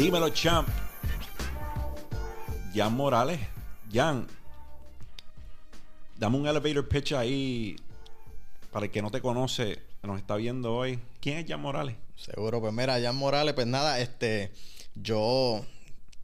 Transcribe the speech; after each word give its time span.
Dímelo, 0.00 0.30
champ. 0.30 0.66
Jan 2.74 2.94
Morales. 2.94 3.38
Jan, 3.92 4.26
dame 6.16 6.38
un 6.38 6.46
elevator 6.46 6.88
pitch 6.88 7.12
ahí 7.12 7.76
para 8.72 8.86
el 8.86 8.92
que 8.92 9.02
no 9.02 9.10
te 9.10 9.20
conoce, 9.20 9.78
que 10.00 10.06
nos 10.06 10.18
está 10.18 10.36
viendo 10.36 10.74
hoy. 10.74 10.98
¿Quién 11.20 11.36
es 11.36 11.46
Jan 11.46 11.60
Morales? 11.60 11.96
Seguro, 12.16 12.62
pues 12.62 12.72
mira, 12.72 12.98
Jan 12.98 13.14
Morales, 13.14 13.52
pues 13.52 13.66
nada, 13.66 14.00
este, 14.00 14.52
yo 14.94 15.66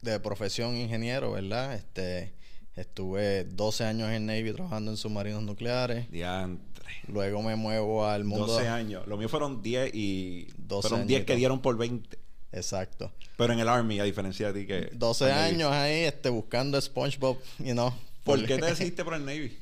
de 0.01 0.21
profesión 0.21 0.75
ingeniero, 0.75 1.33
¿verdad? 1.33 1.75
Este, 1.75 2.33
estuve 2.77 3.45
12 3.45 3.85
años 3.85 4.09
en 4.09 4.25
Navy 4.25 4.55
trabajando 4.55 4.91
en 4.91 4.97
submarinos 4.97 5.43
nucleares. 5.43 6.11
Diantre. 6.11 6.87
Luego 7.09 7.43
me 7.43 7.57
muevo 7.57 8.07
al 8.07 8.25
mundo. 8.25 8.47
12 8.47 8.69
años. 8.69 9.07
Lo 9.07 9.19
mío 9.19 9.29
fueron 9.29 9.61
10 9.61 9.95
y. 9.95 10.49
12 10.57 10.89
fueron 10.89 11.07
10 11.07 11.27
que 11.27 11.37
dieron 11.37 11.61
por 11.61 11.77
20. 11.77 12.25
Exacto. 12.53 13.13
Pero 13.37 13.53
en 13.53 13.61
el 13.61 13.69
Army, 13.69 14.01
a 14.01 14.05
diferencia 14.05 14.53
de 14.53 14.61
ti 14.61 14.67
que. 14.67 14.91
12 14.93 15.25
en 15.25 15.31
Navy. 15.31 15.55
años 15.55 15.73
ahí, 15.73 16.05
este, 16.05 16.29
buscando 16.29 16.81
SpongeBob, 16.81 17.39
you 17.59 17.73
know. 17.73 17.93
¿Por 18.25 18.45
qué 18.47 18.59
te 18.59 18.67
decidiste 18.67 19.05
por 19.05 19.15
el 19.15 19.25
Navy? 19.25 19.59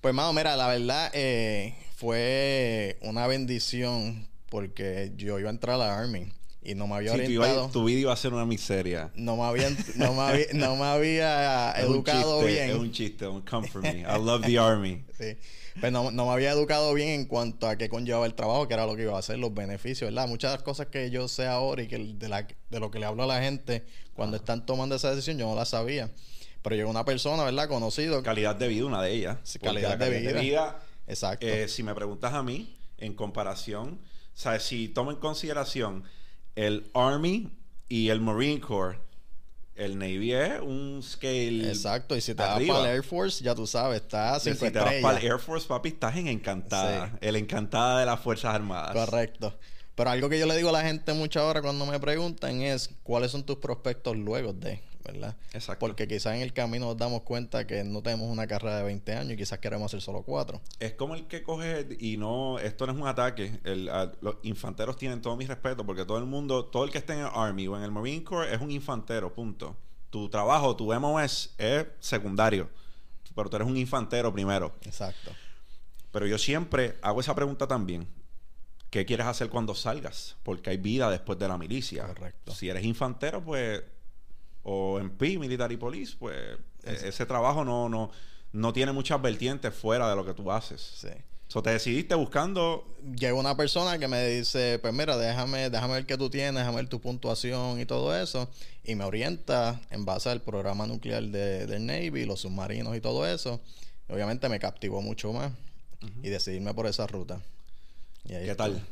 Pues, 0.00 0.14
mano, 0.14 0.32
mira, 0.32 0.56
la 0.56 0.68
verdad 0.68 1.10
eh, 1.12 1.74
fue 1.96 2.98
una 3.02 3.26
bendición 3.26 4.26
porque 4.48 5.12
yo 5.16 5.38
iba 5.38 5.48
a 5.48 5.52
entrar 5.52 5.74
a 5.76 5.78
la 5.78 5.98
Army 5.98 6.32
y 6.62 6.74
no 6.74 6.86
me 6.86 6.96
había 6.96 7.12
Sí, 7.12 7.18
tu, 7.18 7.24
orientado. 7.24 7.62
iba- 7.64 7.72
tu 7.72 7.84
vida 7.84 8.00
iba 8.00 8.12
a 8.12 8.16
ser 8.16 8.32
una 8.34 8.44
miseria. 8.46 9.10
No 9.14 9.36
me 9.36 9.44
había, 9.44 9.70
no 9.96 10.12
me 10.14 10.20
había, 10.22 10.46
no 10.54 10.76
me 10.76 10.84
había 10.84 11.72
educado 11.78 12.40
chiste, 12.40 12.52
bien. 12.52 12.70
Es 12.70 12.76
un 12.76 12.92
chiste, 12.92 13.26
un 13.26 13.40
come 13.42 13.66
for 13.68 13.82
me. 13.82 14.00
I 14.00 14.18
love 14.22 14.44
the 14.44 14.58
Army. 14.58 15.04
Sí. 15.18 15.36
Pues 15.80 15.92
no, 15.92 16.10
no 16.10 16.26
me 16.26 16.32
había 16.32 16.50
educado 16.50 16.92
bien 16.94 17.08
en 17.10 17.24
cuanto 17.26 17.68
a 17.68 17.76
qué 17.76 17.88
conllevaba 17.88 18.26
el 18.26 18.34
trabajo, 18.34 18.66
que 18.66 18.74
era 18.74 18.86
lo 18.86 18.96
que 18.96 19.02
iba 19.02 19.14
a 19.14 19.20
hacer, 19.20 19.38
los 19.38 19.54
beneficios, 19.54 20.10
¿verdad? 20.10 20.26
Muchas 20.28 20.50
de 20.50 20.56
las 20.56 20.64
cosas 20.64 20.88
que 20.88 21.10
yo 21.10 21.28
sé 21.28 21.46
ahora 21.46 21.82
y 21.82 21.86
que 21.88 21.96
de, 21.98 22.28
la, 22.28 22.46
de 22.70 22.80
lo 22.80 22.90
que 22.90 22.98
le 22.98 23.06
hablo 23.06 23.22
a 23.22 23.26
la 23.26 23.40
gente 23.40 23.84
cuando 24.14 24.36
están 24.36 24.66
tomando 24.66 24.96
esa 24.96 25.10
decisión, 25.10 25.38
yo 25.38 25.46
no 25.46 25.54
la 25.54 25.64
sabía. 25.64 26.10
Pero 26.62 26.74
llegó 26.76 26.90
una 26.90 27.04
persona, 27.04 27.44
¿verdad? 27.44 27.68
Conocido. 27.68 28.22
Calidad 28.22 28.56
de 28.56 28.66
vida, 28.68 28.84
una 28.84 29.00
de 29.00 29.12
ellas. 29.12 29.38
Sí, 29.44 29.58
Porque 29.58 29.80
calidad 29.80 29.98
la 29.98 30.06
de 30.10 30.32
vida. 30.40 30.80
Exacto. 31.06 31.46
eh, 31.46 31.68
si 31.68 31.82
me 31.84 31.94
preguntas 31.94 32.32
a 32.34 32.42
mí, 32.42 32.76
en 32.98 33.14
comparación, 33.14 34.00
¿sabes? 34.34 34.64
Si 34.64 34.88
tomo 34.88 35.12
en 35.12 35.18
consideración 35.18 36.02
el 36.56 36.90
Army 36.94 37.50
y 37.88 38.08
el 38.08 38.20
Marine 38.20 38.60
Corps, 38.60 38.98
el 39.74 39.98
Navy 39.98 40.32
es 40.32 40.60
un 40.60 41.02
scale. 41.02 41.68
Exacto. 41.68 42.14
Y 42.16 42.20
si 42.20 42.34
te 42.34 42.42
vas 42.42 42.56
arriba. 42.56 42.74
para 42.74 42.90
el 42.90 42.96
Air 42.96 43.02
Force, 43.02 43.42
ya 43.42 43.54
tú 43.54 43.66
sabes, 43.66 44.02
está 44.02 44.34
a 44.34 44.40
Si 44.40 44.54
te 44.54 44.70
vas 44.70 44.94
para 45.00 45.18
el 45.18 45.24
Air 45.24 45.38
Force, 45.38 45.66
papi, 45.66 45.88
estás 45.88 46.16
en 46.16 46.28
Encantada. 46.28 47.08
Sí. 47.08 47.18
El 47.22 47.36
Encantada 47.36 48.00
de 48.00 48.06
las 48.06 48.20
Fuerzas 48.20 48.54
Armadas. 48.54 48.92
Correcto. 48.92 49.58
Pero 49.94 50.10
algo 50.10 50.28
que 50.28 50.38
yo 50.38 50.46
le 50.46 50.56
digo 50.56 50.68
a 50.68 50.72
la 50.72 50.82
gente 50.82 51.12
muchas 51.12 51.42
horas 51.42 51.62
cuando 51.62 51.84
me 51.86 51.98
preguntan 51.98 52.62
es 52.62 52.90
cuáles 53.02 53.30
son 53.30 53.42
tus 53.42 53.56
prospectos 53.56 54.16
luego 54.16 54.52
de, 54.52 54.80
¿verdad? 55.04 55.36
Exacto. 55.52 55.78
Porque 55.86 56.06
quizás 56.06 56.34
en 56.34 56.42
el 56.42 56.52
camino 56.52 56.86
nos 56.86 56.96
damos 56.96 57.22
cuenta 57.22 57.66
que 57.66 57.82
no 57.84 58.02
tenemos 58.02 58.28
una 58.28 58.46
carrera 58.46 58.76
de 58.76 58.82
20 58.84 59.12
años 59.14 59.32
y 59.32 59.36
quizás 59.36 59.58
queremos 59.58 59.86
hacer 59.86 60.00
solo 60.00 60.22
cuatro. 60.22 60.60
Es 60.78 60.92
como 60.92 61.14
el 61.14 61.26
que 61.26 61.42
coge 61.42 61.86
y 61.98 62.16
no, 62.16 62.58
esto 62.58 62.86
no 62.86 62.92
es 62.92 62.98
un 62.98 63.06
ataque. 63.08 63.60
El- 63.64 63.88
a- 63.88 64.12
los 64.20 64.36
infanteros 64.42 64.96
tienen 64.96 65.20
todo 65.22 65.36
mi 65.36 65.46
respeto 65.46 65.84
porque 65.86 66.04
todo 66.04 66.18
el 66.18 66.26
mundo, 66.26 66.64
todo 66.66 66.84
el 66.84 66.90
que 66.90 66.98
esté 66.98 67.14
en 67.14 67.20
el 67.20 67.30
Army 67.34 67.66
o 67.68 67.76
en 67.76 67.82
el 67.82 67.90
Marine 67.90 68.22
Corps 68.24 68.48
es 68.52 68.60
un 68.60 68.70
infantero, 68.70 69.32
punto. 69.34 69.76
Tu 70.10 70.28
trabajo, 70.28 70.74
tu 70.76 70.92
MOS 70.92 71.54
es 71.58 71.86
secundario, 72.00 72.68
pero 73.34 73.48
tú 73.48 73.56
eres 73.56 73.68
un 73.68 73.76
infantero 73.76 74.32
primero. 74.32 74.74
Exacto. 74.82 75.30
Pero 76.12 76.26
yo 76.26 76.36
siempre 76.38 76.96
hago 77.02 77.20
esa 77.20 77.34
pregunta 77.34 77.68
también. 77.68 78.08
¿Qué 78.90 79.06
quieres 79.06 79.26
hacer 79.26 79.48
cuando 79.50 79.76
salgas? 79.76 80.34
Porque 80.42 80.70
hay 80.70 80.76
vida 80.76 81.08
después 81.08 81.38
de 81.38 81.46
la 81.46 81.56
milicia. 81.56 82.08
Correcto. 82.08 82.52
Si 82.52 82.68
eres 82.68 82.84
infantero, 82.84 83.40
pues, 83.44 83.84
o 84.62 84.98
MP, 84.98 85.38
Military 85.38 85.76
Police, 85.76 86.16
pues 86.18 86.36
e- 86.84 87.08
ese 87.08 87.26
trabajo 87.26 87.64
no, 87.64 87.88
no, 87.88 88.10
no 88.52 88.72
tiene 88.72 88.92
muchas 88.92 89.20
vertientes 89.22 89.74
fuera 89.74 90.08
de 90.10 90.16
lo 90.16 90.24
que 90.24 90.34
tú 90.34 90.50
haces. 90.52 90.80
Sí. 90.80 91.08
So, 91.48 91.62
te 91.64 91.70
decidiste 91.70 92.14
buscando. 92.14 92.86
Llega 93.18 93.34
una 93.34 93.56
persona 93.56 93.98
que 93.98 94.06
me 94.06 94.24
dice, 94.28 94.78
pues 94.80 94.94
mira, 94.94 95.16
déjame, 95.16 95.68
déjame 95.68 95.94
ver 95.94 96.06
qué 96.06 96.16
tú 96.16 96.30
tienes, 96.30 96.54
déjame 96.54 96.76
ver 96.76 96.88
tu 96.88 97.00
puntuación 97.00 97.80
y 97.80 97.86
todo 97.86 98.16
eso. 98.16 98.48
Y 98.84 98.94
me 98.94 99.02
orienta 99.04 99.80
en 99.90 100.04
base 100.04 100.28
al 100.30 100.42
programa 100.42 100.86
nuclear 100.86 101.24
de, 101.24 101.66
del 101.66 101.86
Navy, 101.86 102.24
los 102.24 102.42
submarinos 102.42 102.96
y 102.96 103.00
todo 103.00 103.26
eso. 103.26 103.60
Y 104.08 104.12
obviamente 104.12 104.48
me 104.48 104.60
captivó 104.60 105.02
mucho 105.02 105.32
más. 105.32 105.50
Y 106.22 106.28
decidirme 106.28 106.72
por 106.72 106.86
esa 106.86 107.06
ruta. 107.08 107.40
Y 108.24 108.34
ahí 108.34 108.44
¿Qué 108.44 108.50
estoy. 108.52 108.72
tal? 108.74 108.86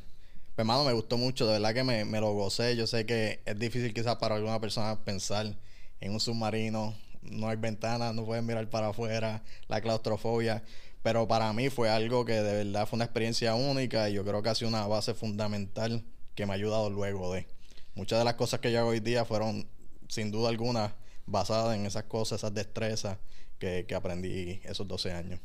Pues, 0.59 0.65
hermano, 0.65 0.83
me 0.83 0.93
gustó 0.93 1.17
mucho, 1.17 1.47
de 1.47 1.53
verdad 1.53 1.73
que 1.73 1.85
me, 1.85 2.05
me 2.05 2.19
lo 2.19 2.33
gocé. 2.33 2.75
Yo 2.75 2.89
sé 2.89 3.07
que 3.07 3.41
es 3.47 3.57
difícil 3.61 3.95
quizás 3.95 4.17
para 4.17 4.35
alguna 4.35 4.59
persona 4.59 4.99
pensar 5.05 5.55
en 6.01 6.13
un 6.13 6.19
submarino. 6.19 6.97
No 7.23 7.49
hay 7.49 7.57
ventanas, 7.57 8.13
no 8.13 8.25
puedes 8.25 8.43
mirar 8.43 8.69
para 8.69 8.89
afuera, 8.89 9.45
la 9.69 9.81
claustrofobia. 9.81 10.65
Pero 11.05 11.29
para 11.29 11.53
mí 11.53 11.71
fue 11.71 11.91
algo 11.91 12.25
que 12.25 12.33
de 12.33 12.65
verdad 12.65 12.89
fue 12.89 12.97
una 12.97 13.05
experiencia 13.05 13.55
única 13.55 14.11
y 14.11 14.15
yo 14.15 14.25
creo 14.25 14.43
que 14.43 14.49
ha 14.49 14.55
sido 14.57 14.69
una 14.71 14.85
base 14.89 15.15
fundamental 15.15 16.05
que 16.35 16.45
me 16.45 16.55
ha 16.55 16.57
ayudado 16.57 16.91
luego 16.91 17.33
de. 17.33 17.47
Muchas 17.95 18.19
de 18.19 18.25
las 18.25 18.35
cosas 18.35 18.59
que 18.59 18.73
yo 18.73 18.81
hago 18.81 18.89
hoy 18.89 18.99
día 18.99 19.25
fueron, 19.25 19.69
sin 20.09 20.33
duda 20.33 20.49
alguna, 20.49 20.97
basadas 21.27 21.77
en 21.77 21.87
esas 21.87 22.03
cosas, 22.03 22.41
esas 22.41 22.53
destrezas 22.53 23.19
que, 23.61 23.85
que 23.87 23.95
aprendí 23.95 24.61
esos 24.65 24.89
12 24.89 25.13
años. 25.13 25.39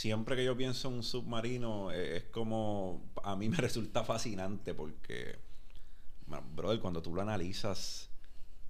Siempre 0.00 0.34
que 0.34 0.44
yo 0.46 0.56
pienso 0.56 0.88
en 0.88 0.94
un 0.94 1.02
submarino, 1.02 1.90
eh, 1.92 2.16
es 2.16 2.24
como. 2.24 3.02
A 3.22 3.36
mí 3.36 3.50
me 3.50 3.56
resulta 3.68 4.02
fascinante 4.02 4.72
porque. 4.72 5.36
brother, 6.54 6.80
cuando 6.80 7.02
tú 7.02 7.14
lo 7.14 7.20
analizas, 7.20 8.08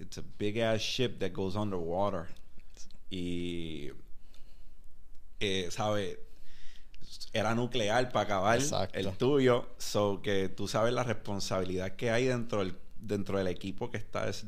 it's 0.01 0.19
a 0.19 0.25
big 0.39 0.61
ass 0.61 0.81
ship 0.81 1.19
that 1.21 1.31
goes 1.33 1.55
underwater. 1.55 2.27
Y. 3.11 3.91
Eh, 5.39 5.69
¿Sabes? 5.71 6.19
Era 7.33 7.55
nuclear 7.55 8.11
para 8.11 8.25
acabar 8.25 8.59
Exacto. 8.59 8.99
el 8.99 9.17
tuyo. 9.17 9.69
So 9.79 10.21
que 10.23 10.49
tú 10.49 10.67
sabes 10.67 10.93
la 10.93 11.05
responsabilidad 11.05 11.95
que 11.95 12.11
hay 12.11 12.27
dentro 12.27 12.59
del, 12.59 12.77
dentro 13.01 13.39
del 13.39 13.47
equipo 13.47 13.89
que 13.91 13.99
está 13.99 14.29
es- 14.29 14.47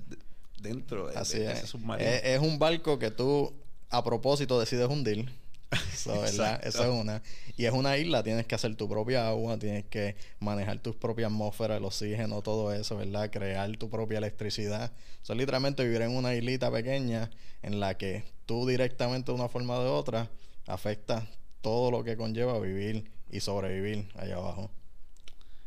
dentro 0.61 1.07
de, 1.09 1.17
Así 1.17 1.39
de 1.39 1.53
es. 1.53 1.59
ese 1.59 1.67
submarino. 1.69 2.09
Es, 2.11 2.25
es 2.25 2.41
un 2.41 2.59
barco 2.59 2.99
que 2.99 3.11
tú 3.13 3.53
a 3.89 4.03
propósito 4.03 4.59
decides 4.59 4.89
hundir. 4.89 5.31
So, 5.97 6.21
¿verdad? 6.21 6.61
Eso 6.65 6.85
es 6.85 7.01
una. 7.01 7.23
Y 7.57 7.67
es 7.67 7.73
una 7.73 7.97
isla, 7.97 8.23
tienes 8.23 8.47
que 8.47 8.55
hacer 8.55 8.75
tu 8.77 8.89
propia 8.89 9.29
agua, 9.29 9.59
tienes 9.59 9.85
que 9.87 10.17
manejar 10.41 10.79
tu 10.81 10.95
propia 10.95 11.27
atmósfera, 11.27 11.77
el 11.77 11.85
oxígeno, 11.85 12.43
todo 12.43 12.73
eso, 12.73 12.97
¿verdad? 12.97 13.31
Crear 13.31 13.71
tu 13.77 13.89
propia 13.89 14.19
electricidad. 14.19 14.93
Es 15.23 15.31
literalmente 15.31 15.85
vivir 15.85 16.03
en 16.03 16.17
una 16.17 16.35
islita 16.35 16.71
pequeña 16.71 17.31
en 17.63 17.79
la 17.79 17.97
que 17.97 18.25
tú 18.47 18.67
directamente 18.67 19.31
de 19.33 19.37
una 19.37 19.49
forma 19.49 19.79
o 19.79 19.83
de 19.83 19.91
otra 19.91 20.31
afecta 20.67 21.29
todo 21.61 21.91
lo 21.91 22.03
que 22.03 22.17
conlleva 22.17 22.59
vivir 22.59 23.11
y 23.31 23.41
sobrevivir 23.41 24.09
allá 24.17 24.37
abajo. 24.37 24.71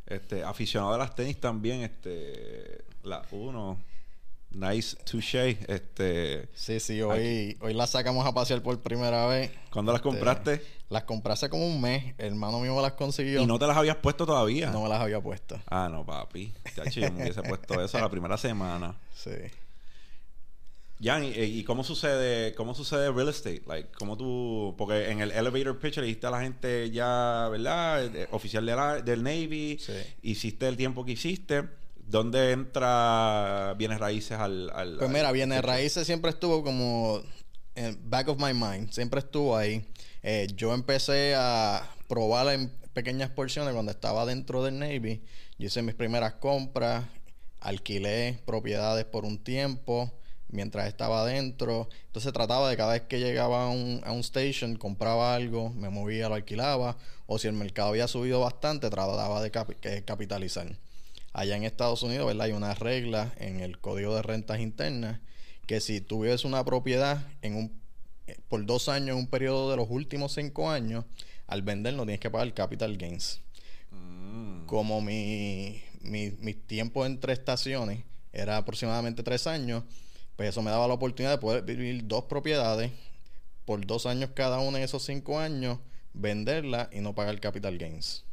Este, 0.05 0.43
aficionado 0.43 0.93
a 0.93 0.97
las 0.97 1.15
tenis 1.15 1.39
también, 1.39 1.81
este, 1.81 2.83
la 3.03 3.23
uno, 3.31 3.79
nice 4.55 4.95
touche, 5.09 5.57
este, 5.67 6.47
Sí, 6.55 6.79
sí, 6.79 7.01
hoy, 7.01 7.57
hoy 7.61 7.73
las 7.73 7.91
sacamos 7.91 8.25
a 8.25 8.33
pasear 8.33 8.61
por 8.63 8.79
primera 8.81 9.27
vez. 9.27 9.51
¿cuándo 9.71 9.91
las 9.91 9.99
Este, 9.99 10.09
compraste? 10.09 10.61
Las 10.89 11.03
compré 11.03 11.33
hace 11.33 11.49
como 11.49 11.65
un 11.67 11.81
mes. 11.81 12.13
El 12.17 12.27
hermano 12.27 12.59
mío 12.59 12.75
me 12.75 12.81
las 12.81 12.93
consiguió. 12.93 13.41
Y 13.41 13.45
no 13.45 13.57
te 13.59 13.67
las 13.67 13.75
habías 13.75 13.97
puesto 13.97 14.25
todavía. 14.25 14.69
No 14.71 14.83
me 14.83 14.89
las 14.89 15.01
había 15.01 15.19
puesto. 15.21 15.59
Ah, 15.67 15.89
no, 15.91 16.05
papi. 16.05 16.53
Chacho, 16.75 16.99
yo 17.01 17.11
me 17.11 17.23
hubiese 17.23 17.41
puesto 17.43 17.79
eso 17.83 17.99
la 17.99 18.09
primera 18.09 18.37
semana. 18.37 18.95
Sí. 19.15 19.31
Jan, 21.03 21.25
¿y, 21.25 21.31
y 21.37 21.63
cómo 21.65 21.83
sucede, 21.83 22.53
cómo 22.55 22.73
sucede 22.73 23.11
real 23.11 23.27
estate? 23.27 23.63
Like, 23.67 23.89
¿cómo 23.97 24.15
tú, 24.15 24.75
porque 24.77 25.09
en 25.11 25.19
el 25.19 25.31
elevator 25.31 25.77
pitch 25.77 25.97
le 25.97 26.03
dijiste 26.03 26.27
a 26.27 26.31
la 26.31 26.39
gente 26.41 26.89
ya, 26.89 27.49
¿verdad? 27.51 28.05
Eh, 28.15 28.27
Oficial 28.31 28.65
de 28.65 28.75
la- 28.75 29.01
del 29.01 29.21
Navy, 29.21 29.77
Sí. 29.79 29.91
hiciste 30.21 30.67
el 30.67 30.77
tiempo 30.77 31.03
que 31.03 31.11
hiciste. 31.13 31.63
¿Dónde 32.07 32.51
entra 32.51 33.73
bienes 33.77 33.99
raíces 33.99 34.37
al, 34.37 34.69
al 34.75 34.97
Pues 34.97 35.09
mira, 35.09 35.31
Bienes 35.31 35.63
Raíces 35.63 36.05
siempre 36.05 36.29
estuvo 36.29 36.63
como 36.63 37.21
en 37.73 37.97
back 38.09 38.27
of 38.27 38.39
my 38.39 38.53
mind. 38.53 38.91
Siempre 38.91 39.19
estuvo 39.19 39.57
ahí. 39.57 39.85
Eh, 40.21 40.47
yo 40.55 40.73
empecé 40.73 41.33
a 41.35 41.89
probar 42.07 42.47
en 42.53 42.69
pequeñas 42.93 43.31
porciones 43.31 43.73
cuando 43.73 43.91
estaba 43.91 44.25
dentro 44.25 44.63
del 44.63 44.77
Navy. 44.77 45.23
Yo 45.57 45.67
hice 45.67 45.81
mis 45.81 45.95
primeras 45.95 46.35
compras. 46.35 47.05
Alquilé 47.59 48.39
propiedades 48.45 49.05
por 49.05 49.25
un 49.25 49.43
tiempo 49.43 50.13
mientras 50.49 50.87
estaba 50.87 51.21
adentro. 51.21 51.89
Entonces 52.05 52.31
trataba 52.31 52.69
de 52.69 52.77
cada 52.77 52.93
vez 52.93 53.01
que 53.03 53.19
llegaba 53.19 53.65
a 53.65 53.69
un, 53.69 54.01
a 54.05 54.11
un 54.11 54.19
station, 54.19 54.75
compraba 54.75 55.33
algo, 55.33 55.71
me 55.71 55.89
movía, 55.89 56.29
lo 56.29 56.35
alquilaba. 56.35 56.97
O 57.25 57.39
si 57.39 57.47
el 57.47 57.53
mercado 57.53 57.89
había 57.89 58.07
subido 58.07 58.41
bastante, 58.41 58.91
trataba 58.91 59.41
de 59.41 59.49
capitalizar. 60.05 60.67
Allá 61.35 61.57
en 61.57 61.65
Estados 61.65 62.01
Unidos, 62.01 62.25
¿verdad? 62.27 62.45
Hay 62.45 62.53
una 62.53 62.73
regla 62.75 63.33
en 63.35 63.59
el 63.59 63.77
Código 63.77 64.15
de 64.15 64.21
Rentas 64.21 64.61
Internas 64.61 65.19
que 65.67 65.81
si 65.81 65.99
tú 65.99 66.21
vives 66.21 66.45
una 66.45 66.63
propiedad 66.63 67.27
en 67.41 67.55
un, 67.57 67.81
eh, 68.27 68.37
por 68.47 68.65
dos 68.65 68.87
años 68.87 69.09
en 69.09 69.15
un 69.17 69.27
periodo 69.27 69.69
de 69.69 69.75
los 69.75 69.87
últimos 69.89 70.33
cinco 70.33 70.69
años, 70.69 71.03
al 71.45 71.61
vender 71.61 71.93
no 71.93 72.03
tienes 72.03 72.21
que 72.21 72.29
pagar 72.29 72.53
capital 72.53 72.95
gains. 72.95 73.41
Mm. 73.91 74.65
Como 74.65 75.01
mi, 75.01 75.81
mi, 75.99 76.31
mis 76.39 76.65
tiempos 76.67 77.05
entre 77.05 77.33
estaciones 77.33 78.05
era 78.31 78.55
aproximadamente 78.55 79.21
tres 79.21 79.45
años, 79.45 79.83
pues 80.37 80.47
eso 80.47 80.61
me 80.61 80.71
daba 80.71 80.87
la 80.87 80.93
oportunidad 80.93 81.31
de 81.31 81.37
poder 81.39 81.63
vivir 81.63 82.07
dos 82.07 82.23
propiedades 82.23 82.93
por 83.65 83.85
dos 83.85 84.05
años 84.05 84.29
cada 84.33 84.59
una 84.59 84.77
en 84.77 84.85
esos 84.85 85.03
cinco 85.03 85.37
años, 85.37 85.79
venderla 86.13 86.89
y 86.93 87.01
no 87.01 87.13
pagar 87.13 87.37
capital 87.41 87.77
gains. 87.77 88.23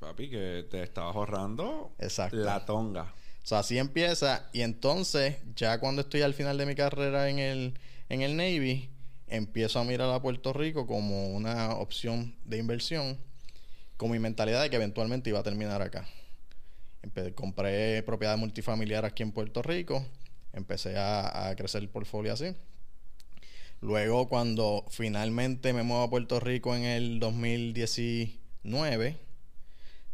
Papi, 0.00 0.30
que 0.30 0.66
te 0.70 0.82
estabas 0.82 1.14
ahorrando 1.16 1.92
Exacto. 1.98 2.36
la 2.36 2.64
tonga. 2.64 3.14
O 3.42 3.46
sea, 3.48 3.60
así 3.60 3.78
empieza 3.78 4.48
y 4.52 4.60
entonces 4.60 5.36
ya 5.56 5.80
cuando 5.80 6.02
estoy 6.02 6.22
al 6.22 6.34
final 6.34 6.58
de 6.58 6.66
mi 6.66 6.74
carrera 6.74 7.28
en 7.30 7.38
el, 7.38 7.74
en 8.08 8.22
el 8.22 8.36
Navy, 8.36 8.90
empiezo 9.26 9.78
a 9.80 9.84
mirar 9.84 10.10
a 10.10 10.20
Puerto 10.22 10.52
Rico 10.52 10.86
como 10.86 11.28
una 11.28 11.74
opción 11.74 12.36
de 12.44 12.58
inversión 12.58 13.18
con 13.96 14.10
mi 14.10 14.18
mentalidad 14.18 14.62
de 14.62 14.70
que 14.70 14.76
eventualmente 14.76 15.30
iba 15.30 15.40
a 15.40 15.42
terminar 15.42 15.82
acá. 15.82 16.06
Empe- 17.02 17.34
compré 17.34 18.02
propiedad 18.02 18.36
multifamiliar 18.36 19.04
aquí 19.04 19.22
en 19.22 19.32
Puerto 19.32 19.62
Rico, 19.62 20.04
empecé 20.52 20.96
a, 20.96 21.48
a 21.48 21.56
crecer 21.56 21.82
el 21.82 21.88
portfolio 21.88 22.32
así. 22.34 22.54
Luego 23.80 24.28
cuando 24.28 24.84
finalmente 24.90 25.72
me 25.72 25.82
muevo 25.84 26.02
a 26.04 26.10
Puerto 26.10 26.38
Rico 26.40 26.74
en 26.76 26.82
el 26.84 27.18
2019, 27.20 29.16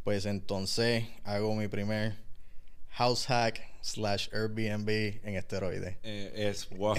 pues 0.05 0.27
entonces 0.27 1.07
hago 1.25 1.55
mi 1.57 1.67
primer 1.67 2.15
house 2.91 3.27
hack 3.27 3.67
slash 3.81 4.29
Airbnb 4.33 4.89
en 5.25 5.35
esteroides. 5.35 5.97
Eh, 6.03 6.33
es 6.51 6.69
wow. 6.71 6.95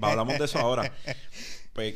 Hablamos 0.00 0.38
de 0.38 0.44
eso 0.44 0.58
ahora. 0.58 0.92
Pues, 1.72 1.94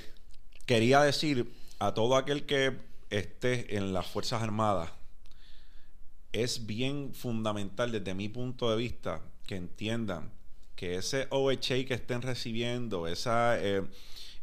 quería 0.66 1.02
decir 1.02 1.52
a 1.80 1.92
todo 1.94 2.14
aquel 2.14 2.46
que 2.46 2.78
esté 3.10 3.76
en 3.76 3.92
las 3.92 4.06
Fuerzas 4.06 4.40
Armadas, 4.40 4.88
es 6.32 6.64
bien 6.64 7.12
fundamental 7.12 7.90
desde 7.90 8.14
mi 8.14 8.28
punto 8.28 8.70
de 8.70 8.76
vista 8.76 9.20
que 9.48 9.56
entiendan 9.56 10.30
que 10.76 10.94
ese 10.94 11.26
OHA 11.30 11.84
que 11.86 11.94
estén 11.94 12.22
recibiendo, 12.22 13.08
esa, 13.08 13.60
eh, 13.60 13.82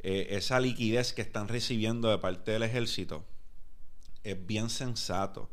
eh, 0.03 0.27
esa 0.31 0.59
liquidez 0.59 1.13
que 1.13 1.21
están 1.21 1.47
recibiendo 1.47 2.09
de 2.09 2.17
parte 2.17 2.51
del 2.51 2.63
ejército, 2.63 3.23
es 4.23 4.45
bien 4.45 4.69
sensato 4.69 5.49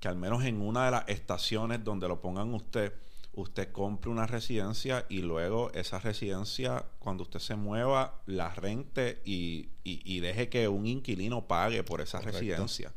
que 0.00 0.08
al 0.08 0.16
menos 0.16 0.44
en 0.44 0.60
una 0.60 0.86
de 0.86 0.90
las 0.90 1.08
estaciones 1.08 1.84
donde 1.84 2.08
lo 2.08 2.20
pongan 2.20 2.52
usted, 2.54 2.92
usted 3.34 3.70
compre 3.70 4.10
una 4.10 4.26
residencia 4.26 5.06
y 5.08 5.20
luego 5.20 5.70
esa 5.72 5.98
residencia, 6.00 6.84
cuando 6.98 7.22
usted 7.22 7.38
se 7.38 7.54
mueva, 7.54 8.20
la 8.26 8.52
rente 8.54 9.20
y, 9.24 9.68
y- 9.84 10.02
y 10.04 10.20
deje 10.20 10.48
que 10.48 10.66
un 10.68 10.86
inquilino 10.86 11.46
pague 11.46 11.84
por 11.84 12.00
esa 12.00 12.18
Correcto. 12.18 12.38
residencia. 12.40 12.92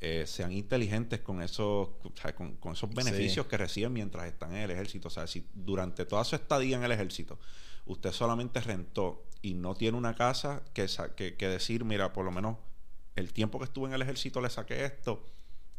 Eh, 0.00 0.24
sean 0.26 0.52
inteligentes 0.52 1.20
con 1.20 1.42
esos, 1.42 1.88
con, 2.36 2.56
con 2.56 2.72
esos 2.74 2.90
beneficios 2.94 3.44
Sí. 3.46 3.50
que 3.50 3.56
reciben 3.56 3.92
mientras 3.94 4.26
están 4.26 4.52
en 4.54 4.58
el 4.62 4.70
ejército. 4.70 5.08
O 5.08 5.10
sea, 5.10 5.26
si 5.26 5.46
durante 5.54 6.04
toda 6.04 6.22
su 6.24 6.36
estadía 6.36 6.76
en 6.76 6.84
el 6.84 6.92
ejército 6.92 7.38
usted 7.86 8.12
solamente 8.12 8.60
rentó 8.60 9.24
y 9.42 9.54
no 9.54 9.74
tiene 9.74 9.96
una 9.96 10.14
casa 10.14 10.62
que, 10.74 10.86
sa- 10.88 11.14
que, 11.14 11.34
que 11.36 11.48
decir, 11.48 11.84
mira, 11.84 12.12
por 12.12 12.24
lo 12.24 12.30
menos 12.32 12.56
el 13.16 13.32
tiempo 13.32 13.58
que 13.58 13.64
estuve 13.64 13.88
en 13.88 13.94
el 13.94 14.02
ejército 14.02 14.40
le 14.40 14.50
saqué 14.50 14.84
esto, 14.84 15.24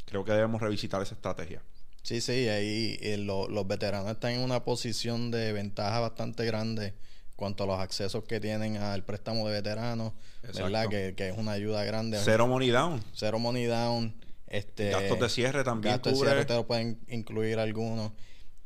creo 0.07 0.23
que 0.25 0.31
debemos 0.31 0.59
revisitar 0.61 1.01
esa 1.03 1.13
estrategia. 1.13 1.61
Sí, 2.01 2.21
sí, 2.21 2.47
ahí 2.47 2.97
eh, 3.01 3.17
lo- 3.17 3.47
los 3.49 3.67
veteranos 3.67 4.09
están 4.09 4.31
en 4.31 4.39
una 4.39 4.63
posición 4.63 5.29
de 5.29 5.51
ventaja 5.51 5.99
bastante 5.99 6.45
grande 6.45 6.93
cuanto 7.35 7.65
a 7.65 7.67
los 7.67 7.79
accesos 7.79 8.23
que 8.23 8.39
tienen 8.39 8.77
al 8.77 9.03
préstamo 9.03 9.47
de 9.47 9.53
veteranos, 9.53 10.13
¿verdad? 10.41 10.67
Exacto. 10.85 10.89
Que, 10.89 11.13
que 11.15 11.29
es 11.29 11.37
una 11.37 11.51
ayuda 11.51 11.83
grande. 11.83 12.17
Cero 12.23 12.47
money 12.47 12.69
down. 12.69 13.03
Cero 13.13 13.37
money 13.39 13.65
down. 13.65 14.15
Este, 14.47 14.91
Gastos 14.91 15.19
de 15.19 15.29
cierre 15.29 15.63
también 15.65 15.95
gastos 15.95 16.13
de 16.13 16.25
cierre 16.25 16.45
te 16.45 16.53
lo 16.53 16.65
pueden 16.65 16.99
incluir 17.09 17.59
algunos. 17.59 18.13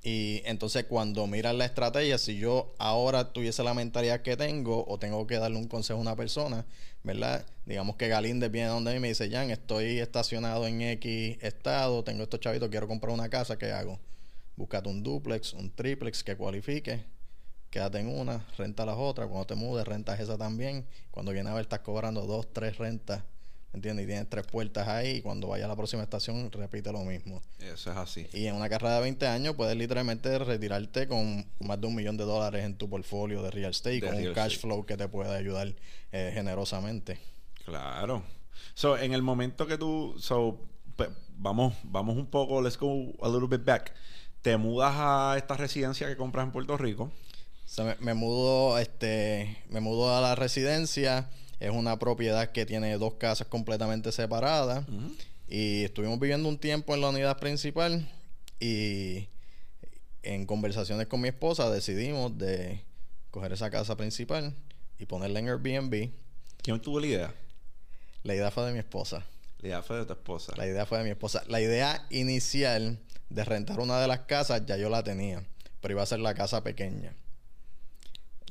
Y 0.03 0.41
entonces 0.45 0.85
cuando 0.85 1.27
miras 1.27 1.53
la 1.53 1.65
estrategia, 1.65 2.17
si 2.17 2.37
yo 2.37 2.73
ahora 2.79 3.33
tuviese 3.33 3.63
la 3.63 3.75
mentalidad 3.75 4.21
que 4.21 4.35
tengo 4.35 4.83
o 4.87 4.97
tengo 4.97 5.27
que 5.27 5.37
darle 5.37 5.57
un 5.57 5.67
consejo 5.67 5.99
a 5.99 6.01
una 6.01 6.15
persona, 6.15 6.65
¿verdad? 7.03 7.45
Digamos 7.65 7.97
que 7.97 8.07
Galíndez 8.07 8.51
viene 8.51 8.69
donde 8.69 8.99
me 8.99 9.09
dice, 9.09 9.29
Jan, 9.29 9.51
estoy 9.51 9.99
estacionado 9.99 10.65
en 10.65 10.81
X 10.81 11.37
estado, 11.41 12.03
tengo 12.03 12.23
estos 12.23 12.39
chavitos, 12.39 12.69
quiero 12.69 12.87
comprar 12.87 13.13
una 13.13 13.29
casa, 13.29 13.57
¿qué 13.57 13.71
hago? 13.71 13.99
Búscate 14.55 14.89
un 14.89 15.03
duplex, 15.03 15.53
un 15.53 15.69
triplex 15.69 16.23
que 16.23 16.35
cualifique, 16.35 17.03
quédate 17.69 17.99
en 17.99 18.07
una, 18.07 18.45
renta 18.57 18.85
las 18.85 18.97
otras, 18.97 19.27
cuando 19.27 19.45
te 19.45 19.55
mudes 19.55 19.87
rentas 19.87 20.19
esa 20.19 20.35
también, 20.35 20.85
cuando 21.11 21.31
viene 21.31 21.49
a 21.51 21.53
ver 21.53 21.63
estás 21.63 21.79
cobrando 21.81 22.21
dos, 22.23 22.51
tres 22.51 22.79
rentas, 22.79 23.21
¿me 23.21 23.30
¿entiendes? 23.73 24.03
Y 24.03 24.07
tienes 24.07 24.29
tres 24.29 24.45
puertas 24.45 24.87
ahí 24.87 25.17
y 25.17 25.21
cuando 25.21 25.47
vayas 25.47 25.65
a 25.65 25.69
la 25.69 25.75
próxima 25.75 26.03
estación 26.03 26.51
repite 26.51 26.91
lo 26.91 26.99
mismo. 26.99 27.41
Eso 27.59 27.91
es 27.91 27.97
así. 27.97 28.27
Y 28.33 28.47
en 28.47 28.55
una 28.55 28.69
carrera 28.69 28.95
de 28.95 29.01
20 29.01 29.27
años 29.27 29.55
puedes 29.55 29.75
literalmente 29.75 30.37
retirarte 30.39 31.07
con 31.07 31.45
más 31.59 31.79
de 31.79 31.87
un 31.87 31.95
millón 31.95 32.17
de 32.17 32.25
dólares 32.25 32.65
en 32.65 32.75
tu 32.77 32.89
portfolio 32.89 33.41
de 33.43 33.51
real 33.51 33.71
estate, 33.71 33.95
De 33.95 34.01
con 34.01 34.11
real 34.15 34.27
un 34.29 34.33
cash 34.33 34.53
estate. 34.53 34.61
flow 34.67 34.85
que 34.85 34.97
te 34.97 35.07
puede 35.07 35.35
ayudar 35.35 35.73
eh, 36.11 36.31
generosamente. 36.33 37.19
Claro. 37.65 38.23
So, 38.73 38.97
en 38.97 39.13
el 39.13 39.21
momento 39.21 39.67
que 39.67 39.77
tú, 39.77 40.15
so, 40.19 40.59
vamos, 41.37 41.73
vamos 41.83 42.17
un 42.17 42.27
poco, 42.27 42.61
let's 42.61 42.77
go 42.77 43.13
a 43.21 43.29
little 43.29 43.47
bit 43.47 43.65
back. 43.65 43.93
Te 44.41 44.57
mudas 44.57 44.93
a 44.95 45.35
esta 45.37 45.55
residencia 45.55 46.07
que 46.07 46.17
compras 46.17 46.45
en 46.45 46.51
Puerto 46.51 46.77
Rico. 46.77 47.03
O 47.03 47.73
sea, 47.73 47.85
me, 47.85 47.95
me 47.99 48.13
mudo, 48.13 48.77
este, 48.79 49.57
me 49.69 49.79
mudo 49.79 50.15
a 50.15 50.21
la 50.21 50.35
residencia. 50.35 51.29
Es 51.61 51.69
una 51.69 51.99
propiedad 51.99 52.51
que 52.51 52.65
tiene 52.65 52.97
dos 52.97 53.13
casas 53.13 53.45
completamente 53.45 54.11
separadas. 54.11 54.83
Y 55.47 55.83
estuvimos 55.83 56.19
viviendo 56.19 56.49
un 56.49 56.57
tiempo 56.57 56.95
en 56.95 57.01
la 57.01 57.09
unidad 57.09 57.37
principal. 57.37 58.09
Y 58.59 59.27
en 60.23 60.47
conversaciones 60.47 61.05
con 61.05 61.21
mi 61.21 61.27
esposa 61.27 61.69
decidimos 61.69 62.35
de 62.35 62.83
coger 63.29 63.53
esa 63.53 63.69
casa 63.69 63.95
principal 63.95 64.55
y 64.97 65.05
ponerla 65.05 65.39
en 65.39 65.49
Airbnb. 65.49 66.09
¿Quién 66.63 66.81
tuvo 66.81 66.99
la 66.99 67.05
idea? 67.05 67.35
La 68.23 68.33
idea 68.33 68.49
fue 68.49 68.65
de 68.65 68.73
mi 68.73 68.79
esposa. 68.79 69.23
La 69.59 69.67
idea 69.67 69.83
fue 69.83 69.97
de 69.97 70.05
tu 70.05 70.13
esposa. 70.13 70.53
La 70.57 70.65
idea 70.65 70.87
fue 70.87 70.97
de 70.97 71.03
mi 71.03 71.11
esposa. 71.11 71.43
La 71.47 71.61
idea 71.61 72.07
inicial 72.09 72.97
de 73.29 73.45
rentar 73.45 73.79
una 73.79 74.01
de 74.01 74.07
las 74.07 74.21
casas 74.21 74.63
ya 74.65 74.77
yo 74.77 74.89
la 74.89 75.03
tenía, 75.03 75.45
pero 75.79 75.91
iba 75.93 76.01
a 76.01 76.07
ser 76.07 76.21
la 76.21 76.33
casa 76.33 76.63
pequeña. 76.63 77.13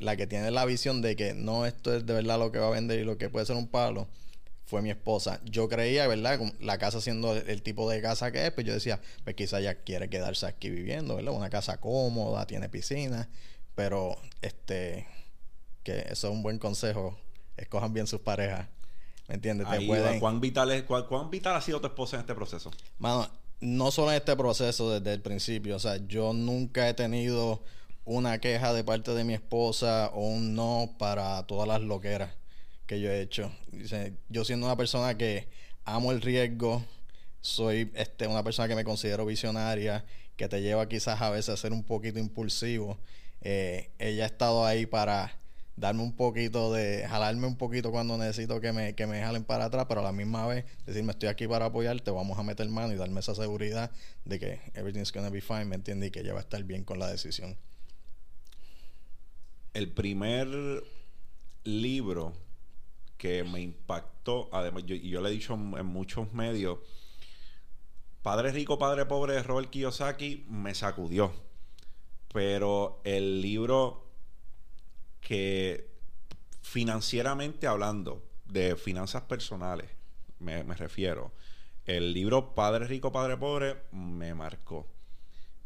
La 0.01 0.17
que 0.17 0.27
tiene 0.27 0.51
la 0.51 0.65
visión 0.65 1.03
de 1.03 1.15
que 1.15 1.35
no 1.35 1.67
esto 1.67 1.95
es 1.95 2.05
de 2.07 2.15
verdad 2.15 2.39
lo 2.39 2.51
que 2.51 2.59
va 2.59 2.69
a 2.69 2.71
vender 2.71 2.99
y 2.99 3.05
lo 3.05 3.19
que 3.19 3.29
puede 3.29 3.47
ser 3.47 3.57
un 3.57 3.69
palo 3.69 4.09
fue 4.65 4.83
mi 4.83 4.91
esposa. 4.91 5.41
Yo 5.45 5.69
creía, 5.69 6.07
¿verdad? 6.07 6.41
La 6.61 6.79
casa 6.79 7.01
siendo 7.01 7.37
el, 7.37 7.63
tipo 7.63 7.91
de 7.91 8.01
casa 8.01 8.33
que 8.33 8.47
es, 8.47 8.53
pues 8.53 8.67
yo 8.67 8.73
decía, 8.73 9.01
pues 9.25 9.37
quizá 9.37 9.61
ella 9.61 9.75
quiere 9.83 10.09
quedarse 10.09 10.47
aquí 10.47 10.71
viviendo, 10.71 11.17
¿verdad? 11.17 11.35
Una 11.35 11.51
casa 11.51 11.79
cómoda, 11.79 12.47
tiene 12.47 12.69
piscina, 12.69 13.29
pero 13.75 14.17
este 14.43 15.07
que 15.83 15.99
eso 16.11 16.29
es 16.29 16.33
un 16.33 16.43
buen 16.43 16.59
consejo. 16.59 17.19
Escojan 17.57 17.93
bien 17.93 18.07
sus 18.07 18.21
parejas. 18.21 18.69
¿Me 19.29 19.35
entiendes? 19.35 19.69
Te 19.69 19.77
Ahí 19.77 19.87
pueden- 19.87 20.19
¿Cuán, 20.21 20.41
vital 20.41 20.71
es- 20.71 20.83
cuán, 20.85 21.07
cuán 21.07 21.31
vital 21.31 21.57
ha 21.57 21.61
sido 21.61 21.81
tu 21.81 21.87
esposa 21.87 22.17
en 22.17 22.21
este 22.21 22.35
proceso? 22.35 22.71
Mano, 22.99 23.29
no 23.61 23.91
solo 23.91 24.11
en 24.13 24.17
este 24.17 24.35
proceso 24.37 24.99
desde 24.99 25.13
el 25.13 25.21
principio, 25.21 25.77
o 25.77 25.79
sea, 25.79 25.97
yo 26.07 26.33
nunca 26.33 26.89
he 26.89 26.95
tenido 26.95 27.63
una 28.05 28.39
queja 28.41 28.73
de 28.73 28.85
parte 28.85 29.13
de 29.13 29.25
mi 29.25 29.35
esposa 29.35 30.11
o 30.15 30.27
un 30.27 30.55
no 30.55 30.95
para 30.99 31.47
todas 31.47 31.69
las 31.69 31.81
loqueras 31.81 32.31
que 32.87 33.01
yo 33.01 33.11
he 33.11 33.21
hecho. 33.21 33.53
Yo 34.29 34.45
siendo 34.45 34.67
una 34.67 34.77
persona 34.77 35.17
que 35.17 35.49
amo 35.85 36.13
el 36.13 36.21
riesgo, 36.21 36.85
soy 37.41 37.91
este 37.95 38.27
una 38.27 38.43
persona 38.43 38.69
que 38.69 38.75
me 38.75 38.85
considero 38.85 39.25
visionaria, 39.27 40.05
que 40.37 40.49
te 40.49 40.61
lleva 40.61 40.89
quizás 40.89 41.21
a 41.21 41.31
veces 41.31 41.51
a 41.51 41.57
ser 41.57 41.73
un 41.73 41.85
poquito 41.85 42.19
impulsivo. 42.19 42.99
Eh, 43.43 43.91
ella 43.99 44.25
ha 44.25 44.27
estado 44.27 44.67
ahí 44.67 44.87
para 44.87 45.39
darme 45.77 46.03
un 46.03 46.15
poquito 46.15 46.73
de, 46.73 47.07
jalarme 47.09 47.47
un 47.47 47.57
poquito 47.57 47.91
cuando 47.91 48.19
necesito 48.19 48.61
que 48.61 48.73
me, 48.73 48.95
que 48.95 49.07
me 49.07 49.21
jalen 49.23 49.45
para 49.45 49.67
atrás, 49.67 49.87
pero 49.89 50.01
a 50.01 50.05
la 50.05 50.13
misma 50.13 50.47
vez 50.47 50.65
decirme 50.85 51.13
estoy 51.13 51.29
aquí 51.29 51.47
para 51.49 51.67
apoyarte, 51.67 52.11
vamos 52.11 52.39
a 52.39 52.43
meter 52.43 52.69
mano 52.69 52.93
y 52.93 52.97
darme 52.97 53.21
esa 53.21 53.35
seguridad 53.35 53.91
de 54.25 54.39
que 54.39 54.61
everything's 54.75 55.13
gonna 55.13 55.31
be 55.31 55.41
fine, 55.41 55.65
¿me 55.65 55.77
entiendes? 55.77 56.09
Y 56.09 56.11
que 56.11 56.21
ella 56.21 56.35
va 56.35 56.41
a 56.41 56.43
estar 56.43 56.63
bien 56.65 56.85
con 56.85 56.99
la 56.99 57.09
decisión. 57.09 57.57
El 59.73 59.93
primer 59.93 60.83
libro 61.65 62.33
que 63.17 63.45
me 63.45 63.61
impactó, 63.61 64.49
además, 64.53 64.85
yo, 64.87 65.21
le 65.21 65.29
he 65.29 65.33
dicho 65.33 65.55
en, 65.55 65.87
muchos 65.87 66.33
medios, 66.33 66.79
Padre 68.23 68.53
Rico, 68.53 68.79
Padre 68.79 69.07
Pobre 69.07 69.35
de 69.35 69.43
Robert 69.43 69.71
Kiyosaki 69.71 70.47
me 70.49 70.75
sacudió. 70.75 71.33
Pero 72.33 73.01
el 73.05 73.41
libro 73.43 74.07
que 75.21 75.91
financieramente 76.63 77.67
hablando, 77.67 78.23
de 78.47 78.75
finanzas 78.77 79.23
personales, 79.23 79.89
me 80.39 80.63
refiero, 80.75 81.33
el 81.87 82.13
libro 82.13 82.55
Padre 82.55 82.87
Rico, 82.87 83.11
Padre 83.11 83.37
Pobre 83.37 83.83
me 83.93 84.35
marcó. 84.35 84.87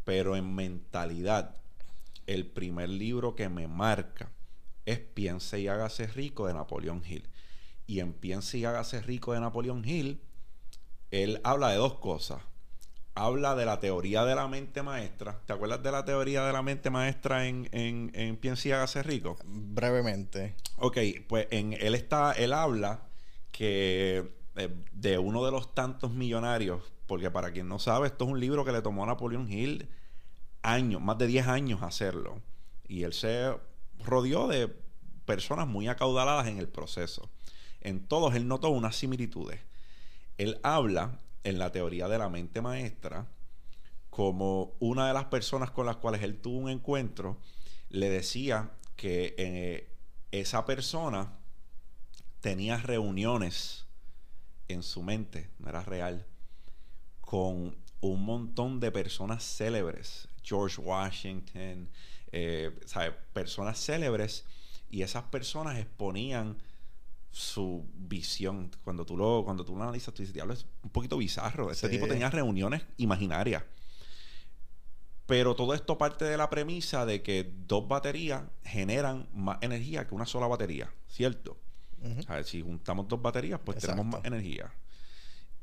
Pero 0.04 0.36
en 0.36 0.54
mentalidad, 0.54 1.56
el 2.26 2.46
primer 2.46 2.88
libro 2.88 3.34
que 3.34 3.48
me 3.48 3.68
marca 3.68 4.30
es 4.86 4.98
Piense 4.98 5.60
y 5.60 5.68
hágase 5.68 6.06
rico 6.06 6.46
de 6.46 6.54
Napoleón 6.54 7.02
Hill. 7.06 7.28
Y 7.86 8.00
en 8.00 8.12
Piense 8.12 8.58
y 8.58 8.64
hágase 8.64 9.00
rico 9.02 9.32
de 9.32 9.40
Napoleón 9.40 9.84
Hill, 9.84 10.20
él 11.10 11.40
habla 11.44 11.70
de 11.70 11.76
dos 11.76 11.94
cosas. 11.94 12.42
habla 13.14 13.54
de 13.54 13.64
la 13.64 13.78
teoría 13.80 14.24
de 14.24 14.34
la 14.34 14.48
mente 14.48 14.82
maestra. 14.82 15.40
¿Te 15.46 15.52
acuerdas 15.52 15.82
de 15.82 15.92
la 15.92 16.04
teoría 16.04 16.44
de 16.44 16.52
la 16.52 16.62
mente 16.62 16.90
maestra 16.90 17.46
en, 17.46 17.68
en, 17.72 18.10
en 18.14 18.36
Piensa 18.36 18.68
y 18.68 18.72
hágase 18.72 19.02
rico? 19.02 19.36
Brevemente. 19.44 20.56
Ok, 20.76 20.98
pues 21.28 21.46
en 21.50 21.74
él 21.74 21.94
está, 21.94 22.32
él 22.32 22.52
habla 22.52 23.08
que 23.52 24.34
eh, 24.56 24.74
de 24.92 25.18
uno 25.18 25.44
de 25.44 25.52
los 25.52 25.74
tantos 25.74 26.10
millonarios, 26.12 26.92
porque 27.06 27.30
para 27.30 27.52
quien 27.52 27.68
no 27.68 27.78
sabe, 27.78 28.08
esto 28.08 28.24
es 28.24 28.30
un 28.30 28.40
libro 28.40 28.64
que 28.64 28.72
le 28.72 28.82
tomó 28.82 29.04
a 29.04 29.06
Napoleón 29.06 29.50
Hill 29.50 29.88
años, 30.64 31.00
más 31.00 31.18
de 31.18 31.28
10 31.28 31.46
años 31.46 31.82
hacerlo. 31.82 32.42
Y 32.88 33.04
él 33.04 33.12
se 33.12 33.54
rodeó 34.04 34.48
de 34.48 34.68
personas 35.24 35.68
muy 35.68 35.86
acaudaladas 35.86 36.48
en 36.48 36.58
el 36.58 36.68
proceso. 36.68 37.30
En 37.80 38.06
todos 38.06 38.34
él 38.34 38.48
notó 38.48 38.70
unas 38.70 38.96
similitudes. 38.96 39.60
Él 40.38 40.58
habla 40.62 41.20
en 41.44 41.58
la 41.58 41.70
teoría 41.70 42.08
de 42.08 42.18
la 42.18 42.28
mente 42.28 42.60
maestra 42.60 43.28
como 44.10 44.74
una 44.80 45.08
de 45.08 45.14
las 45.14 45.26
personas 45.26 45.70
con 45.70 45.86
las 45.86 45.96
cuales 45.96 46.22
él 46.22 46.40
tuvo 46.40 46.58
un 46.58 46.70
encuentro 46.70 47.38
le 47.90 48.08
decía 48.08 48.70
que 48.96 49.34
eh, 49.38 49.90
esa 50.30 50.64
persona 50.64 51.32
tenía 52.40 52.76
reuniones 52.76 53.86
en 54.68 54.82
su 54.82 55.02
mente, 55.02 55.50
no 55.58 55.68
era 55.68 55.82
real, 55.82 56.26
con 57.20 57.76
un 58.00 58.24
montón 58.24 58.80
de 58.80 58.90
personas 58.90 59.44
célebres, 59.44 60.28
George 60.44 60.80
Washington, 60.80 61.88
eh, 62.30 62.70
personas 63.32 63.78
célebres, 63.84 64.44
y 64.90 65.02
esas 65.02 65.24
personas 65.24 65.78
exponían 65.78 66.56
su 67.30 67.84
visión. 67.94 68.70
Cuando 68.84 69.04
tú 69.04 69.16
lo, 69.16 69.42
cuando 69.44 69.64
tú 69.64 69.74
lo 69.74 69.82
analizas, 69.82 70.14
tú 70.14 70.22
dices, 70.22 70.34
diablo, 70.34 70.54
es 70.54 70.66
un 70.82 70.90
poquito 70.90 71.16
bizarro. 71.16 71.70
Ese 71.70 71.88
tipo 71.88 72.06
tenía 72.06 72.30
reuniones 72.30 72.82
imaginarias. 72.96 73.64
Pero 75.26 75.56
todo 75.56 75.74
esto 75.74 75.98
parte 75.98 76.24
de 76.26 76.36
la 76.36 76.48
premisa 76.50 77.06
de 77.06 77.22
que 77.22 77.50
dos 77.66 77.88
baterías 77.88 78.44
generan 78.62 79.26
más 79.32 79.58
energía 79.62 80.06
que 80.06 80.14
una 80.14 80.26
sola 80.26 80.46
batería, 80.46 80.92
¿cierto? 81.08 81.56
A 82.28 82.34
ver, 82.34 82.44
si 82.44 82.60
juntamos 82.60 83.08
dos 83.08 83.20
baterías, 83.20 83.58
pues 83.64 83.78
tenemos 83.78 84.04
más 84.04 84.24
energía. 84.24 84.72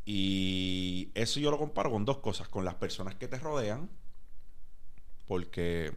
Y 0.04 1.12
eso 1.14 1.40
yo 1.40 1.52
lo 1.52 1.60
comparo 1.60 1.92
con 1.92 2.04
dos 2.04 2.18
cosas, 2.18 2.50
con 2.50 2.66
las 2.66 2.76
personas 2.76 3.16
que 3.16 3.28
te 3.28 3.38
rodean, 3.38 3.90
porque 5.32 5.94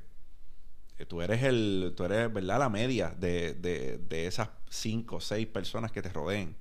eh, 0.97 1.07
tú 1.07 1.21
eres 1.21 1.43
el, 1.43 1.93
tú 1.97 2.05
eres, 2.05 2.33
¿verdad? 2.33 2.57
La 2.61 2.69
media 2.69 3.11
de, 3.11 3.53
de, 3.55 4.26
esas 4.29 4.49
cinco 4.71 5.17
o 5.17 5.21
seis 5.21 5.45
personas 5.49 5.91
que 5.91 6.00
te 6.03 6.09
rodeen. 6.09 6.57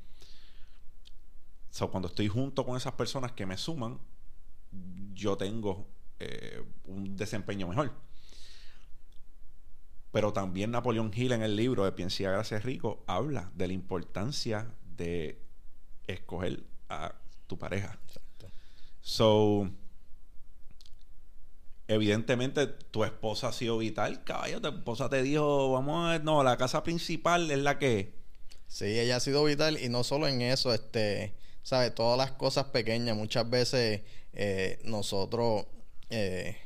So, 1.70 1.92
cuando 1.92 2.08
estoy 2.08 2.30
junto 2.30 2.66
con 2.66 2.76
esas 2.76 2.94
personas 2.94 3.34
que 3.34 3.46
me 3.46 3.58
suman, 3.58 4.00
yo 5.14 5.38
tengo 5.38 5.86
eh, 6.20 6.64
un 6.86 7.16
desempeño 7.16 7.68
mejor. 7.68 7.92
Pero 10.12 10.34
también 10.34 10.72
Napoleón 10.72 11.12
Hill 11.14 11.34
en 11.34 11.44
el 11.44 11.56
libro 11.56 11.86
de 11.86 11.92
Piensa 11.92 12.24
Gracias 12.24 12.64
Rico 12.64 13.04
habla 13.06 13.52
de 13.54 13.68
la 13.68 13.74
importancia 13.74 14.68
de 14.98 15.40
escoger 16.08 16.64
a 16.90 17.14
tu 17.46 17.56
pareja. 17.56 18.00
Exacto. 18.08 18.48
So, 19.00 19.70
evidentemente 21.88 22.68
tu 22.68 23.04
esposa 23.04 23.50
ha 23.50 23.54
sido 23.54 23.78
vital, 23.78 24.24
caballo, 24.24 24.62
tu 24.62 24.70
esposa 24.70 25.10
te 25.10 25.22
dijo, 25.22 25.72
vamos 25.72 26.08
a 26.08 26.12
ver, 26.12 26.24
no, 26.24 26.44
la 26.44 26.58
casa 26.58 26.84
principal 26.84 27.50
es 27.52 27.60
la 27.60 27.80
que... 27.80 28.22
Sí, 28.68 28.86
ella 28.86 29.18
ha 29.18 29.20
sido 29.20 29.44
vital 29.44 29.78
y 29.80 29.90
no 29.90 30.04
solo 30.04 30.28
en 30.28 30.42
eso, 30.42 30.74
este, 30.74 31.36
¿sabes? 31.62 31.94
Todas 31.94 32.18
las 32.18 32.32
cosas 32.32 32.66
pequeñas, 32.66 33.16
muchas 33.16 33.48
veces 33.48 34.02
eh, 34.34 34.80
nosotros, 34.84 35.66
eh, 36.10 36.58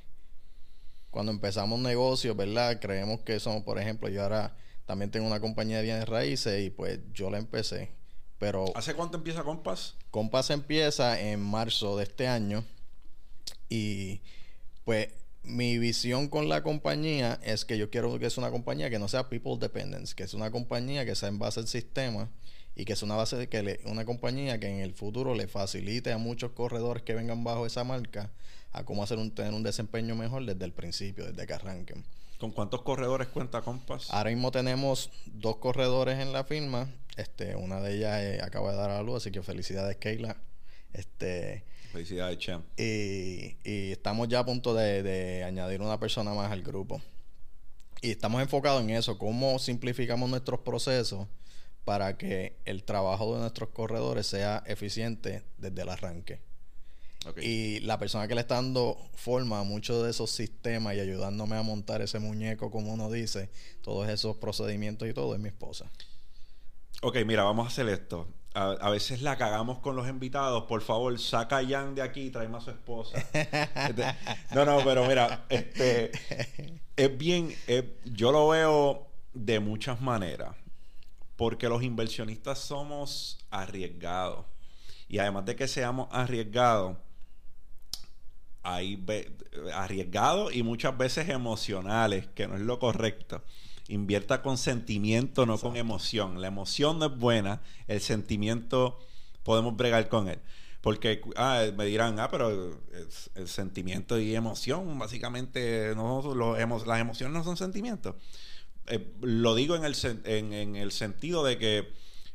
cuando 1.11 1.33
empezamos 1.33 1.79
negocios, 1.79 2.37
¿verdad? 2.37 2.79
Creemos 2.79 3.21
que 3.21 3.39
somos, 3.39 3.63
por 3.63 3.77
ejemplo, 3.79 4.07
yo 4.07 4.23
ahora 4.23 4.55
también 4.85 5.11
tengo 5.11 5.27
una 5.27 5.41
compañía 5.41 5.77
de 5.77 5.83
bienes 5.83 6.07
raíces 6.07 6.65
y 6.65 6.69
pues 6.69 6.99
yo 7.11 7.29
la 7.29 7.39
empecé, 7.39 7.91
pero... 8.37 8.65
¿Hace 8.75 8.93
cuánto 8.93 9.17
empieza 9.17 9.43
Compass? 9.43 9.95
Compass 10.09 10.51
empieza 10.51 11.19
en 11.19 11.41
marzo 11.41 11.97
de 11.97 12.03
este 12.03 12.27
año 12.27 12.63
y 13.67 14.21
pues 14.87 15.09
mi 15.43 15.77
visión 15.79 16.29
con 16.29 16.47
la 16.47 16.63
compañía 16.63 17.41
es 17.43 17.65
que 17.65 17.77
yo 17.77 17.89
quiero 17.89 18.17
que 18.19 18.29
sea 18.29 18.41
una 18.41 18.51
compañía 18.51 18.89
que 18.89 18.99
no 18.99 19.09
sea 19.09 19.27
people 19.27 19.57
dependence, 19.59 20.15
que 20.15 20.23
es 20.23 20.33
una 20.33 20.49
compañía 20.49 21.05
que 21.05 21.13
sea 21.13 21.27
en 21.27 21.39
base 21.39 21.59
al 21.59 21.67
sistema 21.67 22.29
y 22.73 22.85
que 22.85 22.93
es 22.93 23.03
una 23.03 23.15
base 23.15 23.35
de 23.35 23.49
que 23.49 23.63
le, 23.63 23.81
una 23.83 24.05
compañía 24.05 24.61
que 24.61 24.69
en 24.69 24.79
el 24.79 24.93
futuro 24.93 25.35
le 25.35 25.49
facilite 25.49 26.13
a 26.13 26.17
muchos 26.17 26.51
corredores 26.51 27.03
que 27.03 27.15
vengan 27.15 27.43
bajo 27.43 27.65
esa 27.65 27.83
marca 27.83 28.31
a 28.71 28.85
cómo 28.85 29.03
hacer 29.03 29.17
un 29.17 29.35
tener 29.35 29.53
un 29.53 29.61
desempeño 29.61 30.15
mejor 30.15 30.45
desde 30.45 30.63
el 30.63 30.71
principio, 30.71 31.25
desde 31.25 31.45
que 31.45 31.53
arranquen. 31.53 32.05
¿Con 32.39 32.51
cuántos 32.51 32.81
corredores 32.83 33.27
cuenta 33.27 33.59
Compass? 33.63 34.09
Ahora 34.11 34.29
mismo 34.29 34.51
tenemos 34.51 35.11
dos 35.25 35.57
corredores 35.57 36.17
en 36.19 36.31
la 36.31 36.45
firma. 36.45 36.89
Este, 37.17 37.57
una 37.57 37.81
de 37.81 37.97
ellas 37.97 38.21
eh, 38.21 38.39
acaba 38.41 38.71
de 38.71 38.77
dar 38.77 38.91
a 38.91 39.03
luz, 39.03 39.17
así 39.17 39.31
que 39.31 39.43
felicidades, 39.43 39.97
Keila. 39.97 40.37
Este, 40.93 41.65
Felicidades, 41.91 42.37
Champ. 42.39 42.65
Y, 42.79 43.57
y, 43.63 43.91
estamos 43.91 44.27
ya 44.27 44.39
a 44.39 44.45
punto 44.45 44.73
de, 44.73 45.43
añadir 45.45 45.81
una 45.81 45.99
persona 45.99 46.33
más 46.33 46.51
al 46.51 46.61
grupo. 46.61 47.01
Y 48.01 48.11
estamos 48.11 48.41
enfocados 48.41 48.83
en 48.83 48.91
eso, 48.91 49.17
cómo 49.17 49.57
simplificamos 49.59 50.29
nuestros 50.29 50.59
procesos 50.59 51.27
para 51.83 52.17
que 52.17 52.57
el 52.65 52.83
trabajo 52.83 53.33
de 53.33 53.41
nuestros 53.41 53.69
corredores 53.69 54.27
sea 54.27 54.63
eficiente 54.67 55.43
desde 55.57 55.81
el 55.81 55.89
arranque. 55.89 56.41
Y 57.41 57.81
la 57.81 57.99
persona 57.99 58.27
que 58.27 58.35
le 58.35 58.41
está 58.41 58.55
dando 58.55 58.97
forma 59.15 59.59
a 59.59 59.63
muchos 59.63 60.03
de 60.03 60.11
esos 60.11 60.31
sistemas 60.31 60.95
y 60.95 61.01
ayudándome 61.01 61.57
a 61.57 61.61
montar 61.61 62.01
ese 62.01 62.19
muñeco, 62.19 62.71
como 62.71 62.93
uno 62.93 63.11
dice, 63.11 63.49
todos 63.81 64.07
esos 64.07 64.37
procedimientos 64.37 65.09
y 65.09 65.13
todo, 65.13 65.33
es 65.33 65.41
mi 65.41 65.49
esposa. 65.49 65.91
Ok, 67.01 67.17
mira, 67.25 67.43
vamos 67.43 67.65
a 67.65 67.69
hacer 67.69 67.89
esto 67.89 68.27
a, 68.57 68.89
veces 68.89 69.21
la 69.21 69.37
cagamos 69.37 69.79
con 69.79 69.95
los 69.95 70.07
invitados. 70.07 70.63
Por 70.63 70.81
favor, 70.81 71.17
saca 71.19 71.57
a 71.57 71.65
Jan 71.65 71.93
de 71.93 72.01
aquí 72.01 72.21
y 72.21 72.29
tráeme 72.31 72.57
a 72.57 72.61
su 72.61 72.71
esposa. 72.71 73.17
Este, 73.33 74.03
no, 74.53 74.65
no, 74.65 74.83
pero 74.83 75.05
mira, 75.05 75.45
este 75.49 76.11
es 76.95 77.17
bien, 77.17 77.53
yo 78.05 78.31
lo 78.31 78.47
veo 78.49 79.07
de 79.33 79.59
muchas 79.59 80.01
maneras. 80.01 80.55
Porque 81.35 81.69
los 81.69 81.83
inversionistas 81.83 82.57
somos 82.57 83.37
arriesgados. 83.51 84.45
Y 85.07 85.19
además 85.19 85.45
de 85.45 85.55
que 85.55 85.67
seamos 85.67 86.07
arriesgados, 86.11 86.97
hay 88.63 89.05
arriesgados 89.73 90.53
y 90.55 90.63
muchas 90.63 90.97
veces 90.97 91.29
emocionales, 91.29 92.27
que 92.33 92.47
no 92.47 92.55
es 92.55 92.61
lo 92.61 92.79
correcto 92.79 93.43
invierta 93.87 94.41
con 94.41 94.57
sentimiento, 94.57 95.45
no 95.45 95.57
con 95.57 95.77
emoción. 95.77 96.41
La 96.41 96.47
emoción 96.47 96.99
no 96.99 97.05
es 97.07 97.17
buena, 97.17 97.61
el 97.87 98.01
sentimiento 98.01 98.99
podemos 99.43 99.75
bregar 99.75 100.09
con 100.09 100.27
él. 100.27 100.39
Porque 100.81 101.21
ah, 101.35 101.65
me 101.75 101.85
dirán, 101.85 102.19
ah, 102.19 102.29
pero 102.29 102.79
el, 103.35 103.47
sentimiento 103.47 104.19
y 104.19 104.35
emoción, 104.35 104.97
básicamente, 104.99 105.93
no, 105.95 106.35
las 106.35 106.99
emociones 106.99 107.33
no 107.33 107.43
son 107.43 107.57
sentimientos. 107.57 108.15
Eh, 108.87 109.13
lo 109.21 109.55
digo 109.55 109.75
en 109.75 109.83
el, 109.83 109.95
en, 110.25 110.75
el 110.75 110.91
sentido 110.91 111.43
de 111.43 111.57
que 111.57 111.91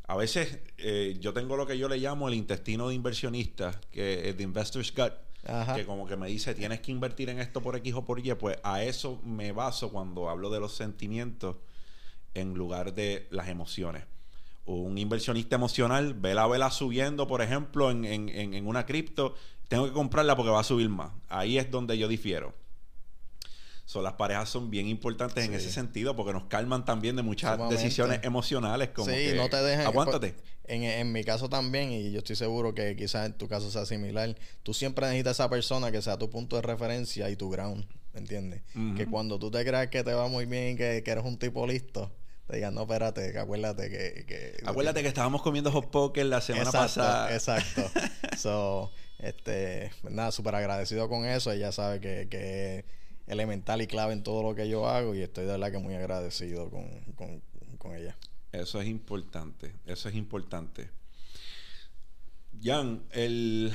a 0.06 0.16
veces 0.16 0.59
eh, 0.78 1.16
yo 1.21 1.32
tengo 1.32 1.56
lo 1.56 1.66
que 1.66 1.78
yo 1.78 1.88
le 1.88 1.97
llamo 1.97 2.28
el 2.28 2.35
intestino 2.35 2.88
de 2.88 2.94
inversionista, 2.94 3.80
que 3.90 4.28
es 4.28 4.37
de 4.37 4.42
Investor's 4.42 4.92
Gut 4.94 5.12
que 5.75 5.84
como 5.84 6.06
que 6.06 6.16
me 6.16 6.28
dice 6.28 6.54
tienes 6.54 6.80
que 6.80 6.92
invertir 6.92 7.28
en 7.28 7.40
esto 7.40 7.61
por 7.61 7.76
X 7.76 7.94
o 7.94 8.04
por 8.04 8.25
Y, 8.25 8.32
pues 8.34 8.58
a 8.62 8.82
eso 8.82 9.20
me 9.25 9.52
baso 9.52 9.90
cuando 9.90 10.28
hablo 10.28 10.50
de 10.50 10.61
los 10.61 10.75
sentimientos 10.75 11.56
en 12.34 12.54
lugar 12.54 12.94
de 12.94 13.26
las 13.30 13.49
emociones. 13.49 14.04
Un 14.64 14.96
inversionista 14.96 15.56
emocional 15.56 16.14
ve 16.14 16.34
la 16.34 16.46
vela 16.46 16.70
subiendo, 16.70 17.26
por 17.26 17.42
ejemplo, 17.42 17.90
en, 17.90 18.04
en, 18.04 18.28
en 18.28 18.66
una 18.66 18.87
cripto, 18.87 19.34
tengo 19.66 19.87
que 19.87 19.92
comprarla 19.92 20.37
porque 20.37 20.50
va 20.50 20.61
a 20.61 20.64
subir 20.64 20.88
más. 20.88 21.11
Ahí 21.28 21.58
es 21.58 21.70
donde 21.70 21.99
yo 21.99 22.06
difiero. 22.06 22.54
Son 23.92 24.04
las 24.04 24.14
parejas 24.14 24.49
son 24.49 24.70
bien 24.70 24.88
importantes 24.88 25.44
en 25.44 25.52
ese 25.52 25.70
sentido 25.70 26.16
porque 26.16 26.32
nos 26.32 26.44
calman 26.44 26.84
también 26.87 27.14
de 27.14 27.22
muchas 27.22 27.58
decisiones 27.68 28.20
emocionales 28.22 28.88
como 28.88 29.12
sí, 29.12 29.32
no 29.37 29.50
te 29.50 29.58
dejen 29.58 29.87
aguántate 29.87 30.34
en, 30.64 30.84
en, 30.84 31.12
mi 31.12 31.25
caso 31.25 31.49
también, 31.49 31.90
y 31.90 32.12
yo 32.12 32.18
estoy 32.18 32.37
seguro 32.37 32.72
que 32.72 32.94
quizás 32.94 33.26
en 33.26 33.32
tu 33.32 33.49
caso 33.49 33.70
sea 33.70 33.84
similar, 33.84 34.37
tú 34.62 34.72
siempre 34.72 35.06
necesitas 35.06 35.32
esa 35.32 35.50
persona 35.50 35.90
que 35.90 36.00
sea 36.00 36.18
tu 36.18 36.30
punto 36.30 36.56
de 36.56 36.62
referencia 36.62 37.28
y 37.30 37.37
tu 37.37 37.50
ground, 37.50 37.84
¿me 38.12 38.20
entiendes? 38.20 38.62
Que 38.96 39.06
cuando 39.06 39.40
tú 39.40 39.50
te 39.50 39.64
creas 39.64 39.88
que 39.88 40.04
te 40.04 40.14
va 40.14 40.28
muy 40.28 40.46
bien, 40.46 40.76
que, 40.76 41.02
que 41.04 41.11
eres 41.11 41.25
un 41.25 41.37
tipo 41.37 41.66
listo, 41.66 42.12
te 42.46 42.56
digan, 42.56 42.75
no, 42.75 42.82
espérate, 42.82 43.32
que 43.32 43.38
acuérdate 43.38 43.90
que... 43.90 44.25
que 44.25 44.56
acuérdate 44.64 45.02
que 45.02 45.08
estábamos 45.08 45.42
comiendo 45.42 45.72
hot 45.72 45.90
poker 45.90 46.26
la 46.26 46.40
semana 46.40 46.70
pasada. 46.70 47.34
Exacto. 47.34 47.82
so, 48.38 48.92
este, 49.18 49.90
nada, 50.11 50.32
súper 50.32 50.54
agradecido 50.54 51.08
con 51.08 51.25
eso. 51.25 51.50
Ella 51.50 51.72
sabe 51.72 52.00
que, 52.00 52.28
que 52.28 52.84
elemental 53.26 53.81
y 53.83 53.87
clave 53.87 54.12
en 54.12 54.23
todo 54.23 54.43
lo 54.43 54.55
que 54.55 54.69
yo 54.69 54.88
hago 54.88 55.14
y 55.14 55.21
estoy 55.23 55.45
de 55.47 55.52
verdad 55.52 55.71
que 55.73 55.79
muy 55.79 55.95
agradecido 55.95 56.71
con, 56.71 56.88
con, 57.14 57.43
con 57.79 57.95
ella. 57.95 58.17
Eso 58.52 58.81
es 58.81 58.88
importante, 58.88 59.75
eso 59.87 60.09
es 60.09 60.14
importante. 60.14 60.91
Jan, 62.62 63.02
el 63.12 63.75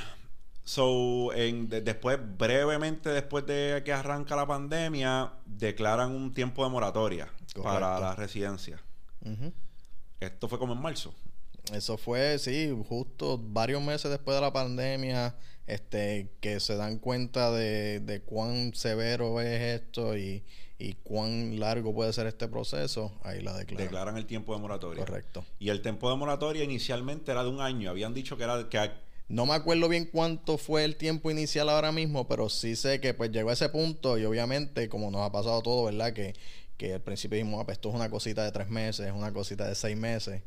So, 0.63 1.31
en, 1.33 1.69
de- 1.69 1.79
después, 1.79 2.19
brevemente 2.37 3.09
después 3.09 3.45
de 3.45 3.81
que 3.85 3.93
arranca 3.93 4.35
la 4.35 4.45
pandemia, 4.45 5.31
declaran 5.45 6.11
un 6.11 6.33
tiempo 6.33 6.65
de 6.65 6.69
moratoria 6.69 7.27
para 7.63 7.79
Correcto. 7.79 8.01
la 8.01 8.15
residencia. 8.15 8.79
Ujú. 9.25 9.53
Esto 10.19 10.49
fue 10.49 10.59
como 10.59 10.73
en 10.73 10.81
marzo. 10.81 11.15
Eso 11.73 11.97
fue, 11.97 12.39
sí, 12.39 12.73
justo 12.87 13.37
varios 13.37 13.81
meses 13.81 14.09
después 14.09 14.35
de 14.35 14.41
la 14.41 14.53
pandemia, 14.53 15.35
este, 15.65 16.29
que 16.39 16.59
se 16.59 16.75
dan 16.75 16.97
cuenta 16.97 17.51
de, 17.51 17.99
de 17.99 18.21
cuán 18.21 18.73
severo 18.73 19.41
es 19.41 19.81
esto 19.81 20.17
y, 20.17 20.43
y 20.79 20.93
cuán 20.93 21.59
largo 21.59 21.93
puede 21.93 22.13
ser 22.13 22.27
este 22.27 22.47
proceso, 22.47 23.19
ahí 23.23 23.41
la 23.41 23.57
declaran. 23.57 23.85
Declaran 23.85 24.17
el 24.17 24.25
tiempo 24.25 24.53
de 24.55 24.61
moratoria. 24.61 25.03
Correcto. 25.03 25.43
Y 25.59 25.69
el 25.69 25.81
tiempo 25.81 26.09
de 26.09 26.15
moratoria 26.15 26.63
inicialmente 26.63 27.31
era 27.31 27.43
de 27.43 27.49
un 27.49 27.59
año. 27.59 27.89
Habían 27.89 28.13
dicho 28.13 28.37
que 28.37 28.43
era 28.43 28.69
que 28.69 28.91
No 29.27 29.45
me 29.45 29.53
acuerdo 29.53 29.89
bien 29.89 30.05
cuánto 30.11 30.57
fue 30.57 30.85
el 30.85 30.95
tiempo 30.95 31.29
inicial 31.31 31.67
ahora 31.69 31.91
mismo, 31.91 32.27
pero 32.27 32.47
sí 32.49 32.75
sé 32.75 33.01
que 33.01 33.13
pues 33.13 33.31
llegó 33.31 33.49
a 33.49 33.53
ese 33.53 33.69
punto 33.69 34.17
y 34.17 34.25
obviamente 34.25 34.87
como 34.87 35.11
nos 35.11 35.21
ha 35.21 35.31
pasado 35.31 35.61
todo, 35.61 35.85
¿verdad? 35.85 36.13
Que, 36.13 36.33
que 36.77 36.93
al 36.93 37.01
principio 37.01 37.37
dijimos, 37.37 37.59
ah, 37.59 37.65
pues 37.65 37.77
esto 37.77 37.89
es 37.89 37.95
una 37.95 38.09
cosita 38.09 38.45
de 38.45 38.51
tres 38.51 38.69
meses, 38.69 39.07
es 39.07 39.13
una 39.13 39.33
cosita 39.33 39.67
de 39.67 39.75
seis 39.75 39.97
meses 39.97 40.43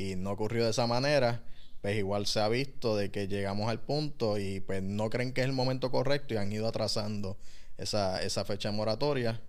y 0.00 0.16
no 0.16 0.30
ocurrió 0.32 0.64
de 0.64 0.70
esa 0.70 0.86
manera, 0.86 1.42
pues 1.82 1.96
igual 1.96 2.26
se 2.26 2.40
ha 2.40 2.48
visto 2.48 2.96
de 2.96 3.10
que 3.10 3.28
llegamos 3.28 3.68
al 3.70 3.80
punto 3.80 4.38
y 4.38 4.60
pues 4.60 4.82
no 4.82 5.08
creen 5.10 5.32
que 5.32 5.40
es 5.42 5.46
el 5.46 5.52
momento 5.52 5.90
correcto 5.90 6.34
y 6.34 6.36
han 6.36 6.52
ido 6.52 6.66
atrasando 6.68 7.36
esa, 7.78 8.22
esa 8.22 8.44
fecha 8.44 8.70
de 8.70 8.76
moratoria 8.76 9.40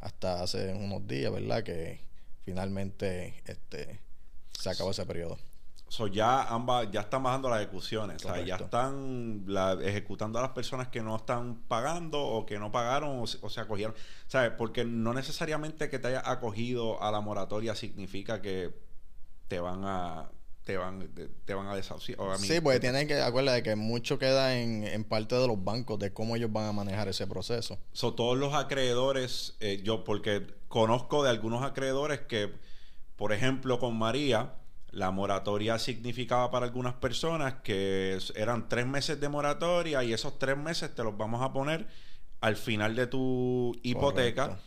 hasta 0.00 0.42
hace 0.42 0.72
unos 0.74 1.06
días, 1.06 1.30
¿verdad? 1.32 1.62
Que 1.62 2.00
finalmente 2.44 3.34
este, 3.46 4.00
se 4.58 4.70
acabó 4.70 4.90
ese 4.90 5.06
periodo. 5.06 5.38
So 5.88 6.06
ya 6.06 6.44
ambas, 6.44 6.88
ya 6.92 7.00
están 7.00 7.22
bajando 7.24 7.50
las 7.50 7.60
ejecuciones. 7.62 8.24
O 8.24 8.28
sea, 8.28 8.44
ya 8.44 8.56
están 8.56 9.42
la- 9.46 9.76
ejecutando 9.82 10.38
a 10.38 10.42
las 10.42 10.52
personas 10.52 10.86
que 10.88 11.02
no 11.02 11.16
están 11.16 11.56
pagando 11.66 12.20
o 12.22 12.46
que 12.46 12.58
no 12.60 12.70
pagaron 12.70 13.18
o, 13.20 13.26
se- 13.26 13.38
o 13.42 13.50
se 13.50 13.60
acogieron. 13.60 13.94
¿Sabes? 14.28 14.52
Porque 14.56 14.84
no 14.84 15.12
necesariamente 15.14 15.90
que 15.90 15.98
te 15.98 16.06
hayas 16.08 16.22
acogido 16.26 17.02
a 17.02 17.10
la 17.10 17.20
moratoria 17.20 17.74
significa 17.74 18.40
que 18.40 18.70
te 19.50 19.58
van 19.58 19.84
a 19.84 20.30
te 20.64 20.76
van 20.76 21.08
te, 21.44 21.54
van 21.54 21.66
a 21.66 21.74
desahuciar. 21.74 22.20
o 22.20 22.32
a 22.32 22.38
mí- 22.38 22.46
Sí, 22.46 22.60
pues 22.60 22.78
tienen 22.78 23.08
que, 23.08 23.20
acuérdate 23.20 23.64
que 23.64 23.74
mucho 23.74 24.16
queda 24.20 24.56
en, 24.56 24.84
en 24.84 25.02
parte 25.02 25.34
de 25.34 25.48
los 25.48 25.62
bancos, 25.64 25.98
de 25.98 26.12
cómo 26.12 26.36
ellos 26.36 26.52
van 26.52 26.66
a 26.66 26.72
manejar 26.72 27.08
ese 27.08 27.26
proceso. 27.26 27.76
So, 27.92 28.14
todos 28.14 28.38
los 28.38 28.54
acreedores, 28.54 29.56
eh, 29.58 29.80
yo 29.82 30.04
porque 30.04 30.46
conozco 30.68 31.24
de 31.24 31.30
algunos 31.30 31.64
acreedores 31.64 32.20
que, 32.20 32.52
por 33.16 33.32
ejemplo, 33.32 33.80
con 33.80 33.96
María, 33.98 34.54
la 34.92 35.10
moratoria 35.10 35.80
significaba 35.80 36.52
para 36.52 36.66
algunas 36.66 36.94
personas 36.94 37.54
que 37.64 38.18
eran 38.36 38.68
tres 38.68 38.86
meses 38.86 39.18
de 39.20 39.28
moratoria 39.28 40.04
y 40.04 40.12
esos 40.12 40.38
tres 40.38 40.56
meses 40.56 40.94
te 40.94 41.02
los 41.02 41.16
vamos 41.16 41.42
a 41.42 41.52
poner 41.52 41.88
al 42.40 42.54
final 42.56 42.94
de 42.94 43.08
tu 43.08 43.76
hipoteca 43.82 44.44
Correcto. 44.46 44.62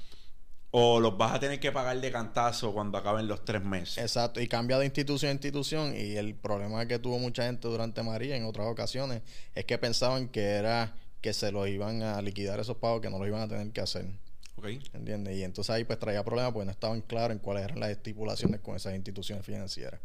O 0.76 1.00
los 1.00 1.16
vas 1.16 1.34
a 1.34 1.40
tener 1.40 1.60
que 1.60 1.72
pagar 1.72 2.02
de 2.02 2.12
cantazo 2.12 2.74
cuando 2.74 2.98
acaben 2.98 3.28
los 3.28 3.46
tres 3.46 3.64
meses. 3.64 4.00
Exacto, 4.00 4.42
y 4.42 4.48
cambia 4.48 4.80
de 4.80 4.86
institución 4.86 5.30
a 5.30 5.34
institución 5.34 5.94
y 5.96 6.16
el 6.16 6.34
problema 6.34 6.88
que 6.88 6.98
tuvo 6.98 7.20
mucha 7.20 7.46
gente 7.46 7.68
durante 7.68 8.02
María 8.02 8.36
en 8.36 8.46
otras 8.46 8.66
ocasiones 8.68 9.22
es 9.54 9.66
que 9.66 9.78
pensaban 9.78 10.30
que 10.30 10.42
era 10.42 10.96
que 11.22 11.32
se 11.32 11.52
los 11.52 11.68
iban 11.68 12.02
a 12.02 12.20
liquidar 12.24 12.60
esos 12.60 12.78
pagos 12.78 13.02
que 13.02 13.12
no 13.12 13.20
los 13.20 13.28
iban 13.28 13.42
a 13.42 13.48
tener 13.48 13.72
que 13.72 13.82
hacer, 13.82 14.08
¿Ok? 14.56 14.66
¿entiendes? 14.94 15.38
Y 15.38 15.44
entonces 15.44 15.70
ahí 15.70 15.84
pues 15.84 16.00
traía 16.00 16.24
problemas 16.24 16.54
porque 16.54 16.66
no 16.66 16.72
estaban 16.72 17.02
claros 17.02 17.34
en 17.34 17.38
cuáles 17.38 17.66
eran 17.66 17.80
las 17.80 17.92
estipulaciones 17.92 18.60
con 18.60 18.76
esas 18.76 18.96
instituciones 18.96 19.46
financieras. 19.46 20.02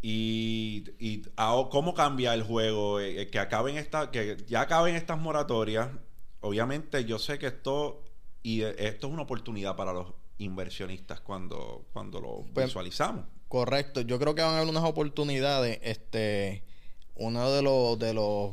Y, 0.00 0.84
y 0.98 1.26
ahora, 1.36 1.68
¿cómo 1.68 1.92
cambia 1.92 2.32
el 2.32 2.42
juego? 2.42 3.00
Eh, 3.00 3.20
eh, 3.20 3.28
que 3.28 3.38
acaben 3.38 3.76
esta, 3.76 4.10
que 4.10 4.38
ya 4.46 4.62
acaben 4.62 4.96
estas 4.96 5.18
moratorias. 5.18 5.90
Obviamente, 6.40 7.04
yo 7.04 7.18
sé 7.18 7.38
que 7.38 7.48
esto 7.48 8.05
y 8.46 8.62
eh, 8.62 8.74
esto 8.78 9.08
es 9.08 9.12
una 9.12 9.22
oportunidad 9.22 9.74
para 9.74 9.92
los 9.92 10.12
inversionistas 10.38 11.20
cuando, 11.20 11.84
cuando 11.92 12.20
lo 12.20 12.44
Pues- 12.54 12.66
visualizamos. 12.66 13.24
Correcto, 13.48 14.02
yo 14.02 14.18
creo 14.20 14.34
que 14.36 14.42
van 14.42 14.54
a 14.54 14.58
haber 14.58 14.68
unas 14.70 14.84
oportunidades. 14.84 15.78
Este, 15.82 16.62
uno 17.16 17.50
de 17.50 17.62
los, 17.62 17.98
de 17.98 18.14
los 18.14 18.52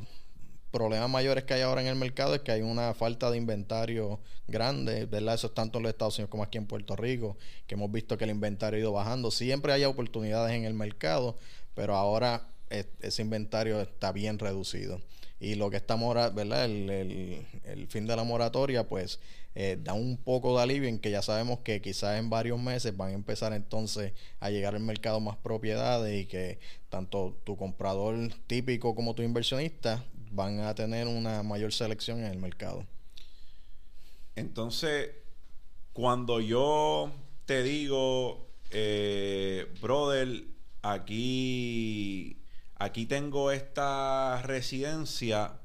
problemas 0.72 1.10
mayores 1.10 1.44
que 1.44 1.54
hay 1.54 1.62
ahora 1.62 1.82
en 1.82 1.88
el 1.88 1.96
mercado 1.96 2.34
es 2.34 2.42
que 2.42 2.52
hay 2.52 2.62
una 2.62 2.94
falta 2.96 3.30
de 3.30 3.38
inventario 3.38 4.20
grande, 4.48 5.06
¿verdad? 5.06 5.36
Eso 5.36 5.48
es 5.48 5.54
tanto 5.54 5.78
en 5.78 5.84
los 5.84 5.92
Estados 5.92 6.18
Unidos 6.18 6.32
como 6.32 6.42
aquí 6.44 6.58
en 6.58 6.66
Puerto 6.66 6.96
Rico, 6.96 7.38
que 7.68 7.76
hemos 7.76 7.92
visto 7.92 8.18
que 8.18 8.24
el 8.24 8.32
inventario 8.32 8.78
ha 8.78 8.82
ido 8.82 8.92
bajando. 8.94 9.30
Siempre 9.30 9.74
hay 9.74 9.84
oportunidades 9.84 10.54
en 10.56 10.66
el 10.66 10.74
mercado, 10.74 11.38
pero 11.76 11.96
ahora 11.96 12.48
es- 12.72 12.88
ese 13.02 13.22
inventario 13.22 13.80
está 13.82 14.12
bien 14.12 14.40
reducido. 14.40 15.02
Y 15.44 15.56
lo 15.56 15.70
que 15.70 15.76
está 15.78 15.96
mora, 15.98 16.30
¿verdad? 16.30 16.66
El, 16.66 16.90
el- 16.90 17.48
el 17.66 17.88
fin 17.88 18.08
de 18.08 18.16
la 18.16 18.24
moratoria, 18.24 18.88
pues 18.88 19.20
eh, 19.56 19.78
da 19.84 19.94
un 19.94 20.18
poco 20.18 20.56
de 20.58 20.64
alivio 20.64 20.88
en 20.90 21.00
que 21.00 21.12
ya 21.12 21.22
sabemos 21.22 21.60
que 21.60 21.82
quizás 21.82 22.18
en 22.18 22.30
varios 22.30 22.60
meses 22.62 22.96
van 22.96 23.10
a 23.10 23.14
empezar 23.14 23.52
entonces 23.54 24.14
a 24.40 24.50
llegar 24.50 24.74
al 24.76 24.82
mercado 24.82 25.20
más 25.20 25.36
propiedades 25.38 26.22
y 26.24 26.26
que 26.28 26.60
tanto 26.90 27.38
tu 27.44 27.58
comprador 27.58 28.16
típico 28.48 28.96
como 28.96 29.16
tu 29.16 29.22
inversionista 29.22 30.04
van 30.32 30.62
a 30.62 30.74
tener 30.76 31.08
una 31.08 31.44
mayor 31.44 31.74
selección 31.74 32.20
en 32.20 32.26
el 32.32 32.38
mercado. 32.38 32.86
Entonces, 34.36 35.12
cuando 35.92 36.40
yo 36.40 37.12
te 37.46 37.64
digo, 37.64 38.48
eh, 38.72 39.68
brother, 39.82 40.46
aquí, 40.82 42.38
aquí 42.84 43.06
tengo 43.06 43.52
esta 43.52 44.42
residencia, 44.44 45.60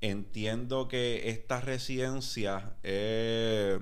entiendo 0.00 0.88
que 0.88 1.28
esta 1.30 1.60
residencia 1.60 2.74
eh, 2.82 3.78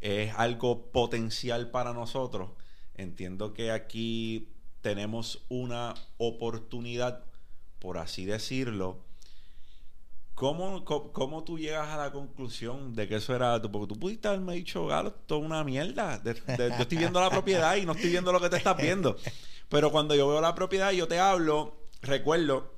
es 0.00 0.34
algo 0.36 0.90
potencial 0.92 1.70
para 1.70 1.92
nosotros. 1.92 2.50
Entiendo 2.96 3.52
que 3.54 3.70
aquí 3.70 4.48
tenemos 4.80 5.44
una 5.48 5.94
oportunidad, 6.18 7.24
por 7.78 7.98
así 7.98 8.24
decirlo, 8.24 9.02
¿Cómo, 10.34 10.84
cómo, 10.84 11.12
cómo 11.12 11.44
tú 11.44 11.60
llegas 11.60 11.88
a 11.90 11.96
la 11.96 12.10
conclusión 12.10 12.92
de 12.96 13.06
que 13.06 13.14
eso 13.16 13.36
era 13.36 13.62
tú? 13.62 13.70
Porque 13.70 13.94
tú 13.94 14.00
pudiste 14.00 14.26
haberme 14.26 14.54
dicho, 14.54 14.84
Galo, 14.86 15.10
esto 15.10 15.38
es 15.38 15.44
una 15.44 15.62
mierda. 15.62 16.18
De- 16.18 16.34
de- 16.34 16.70
yo 16.70 16.82
estoy 16.82 16.98
viendo 16.98 17.20
la 17.20 17.30
propiedad 17.30 17.76
y 17.76 17.86
no 17.86 17.92
estoy 17.92 18.10
viendo 18.10 18.32
lo 18.32 18.40
que 18.40 18.50
te 18.50 18.56
estás 18.56 18.76
viendo. 18.76 19.16
Pero 19.68 19.92
cuando 19.92 20.12
yo 20.16 20.26
veo 20.28 20.40
la 20.40 20.52
propiedad 20.52 20.90
yo 20.90 21.06
te 21.06 21.20
hablo, 21.20 21.76
recuerdo 22.04 22.72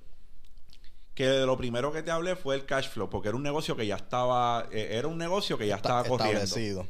que 1.15 1.27
de 1.27 1.47
lo 1.47 1.57
primero 1.57 1.93
que 1.93 2.03
te 2.03 2.11
hablé 2.11 2.37
fue 2.37 2.55
el 2.57 2.67
cash 2.67 2.89
flow, 2.89 3.09
porque 3.09 3.29
era 3.29 3.37
un 3.37 3.43
negocio 3.43 3.77
que 3.77 3.87
ya 3.87 3.97
estaba, 3.97 4.69
eh, 4.71 4.89
era 4.93 5.09
un 5.09 5.17
negocio 5.19 5.57
que 5.57 5.67
ya 5.67 5.77
estaba 5.77 6.01
Está 6.03 6.09
corriendo. 6.11 6.43
establecido. 6.43 6.89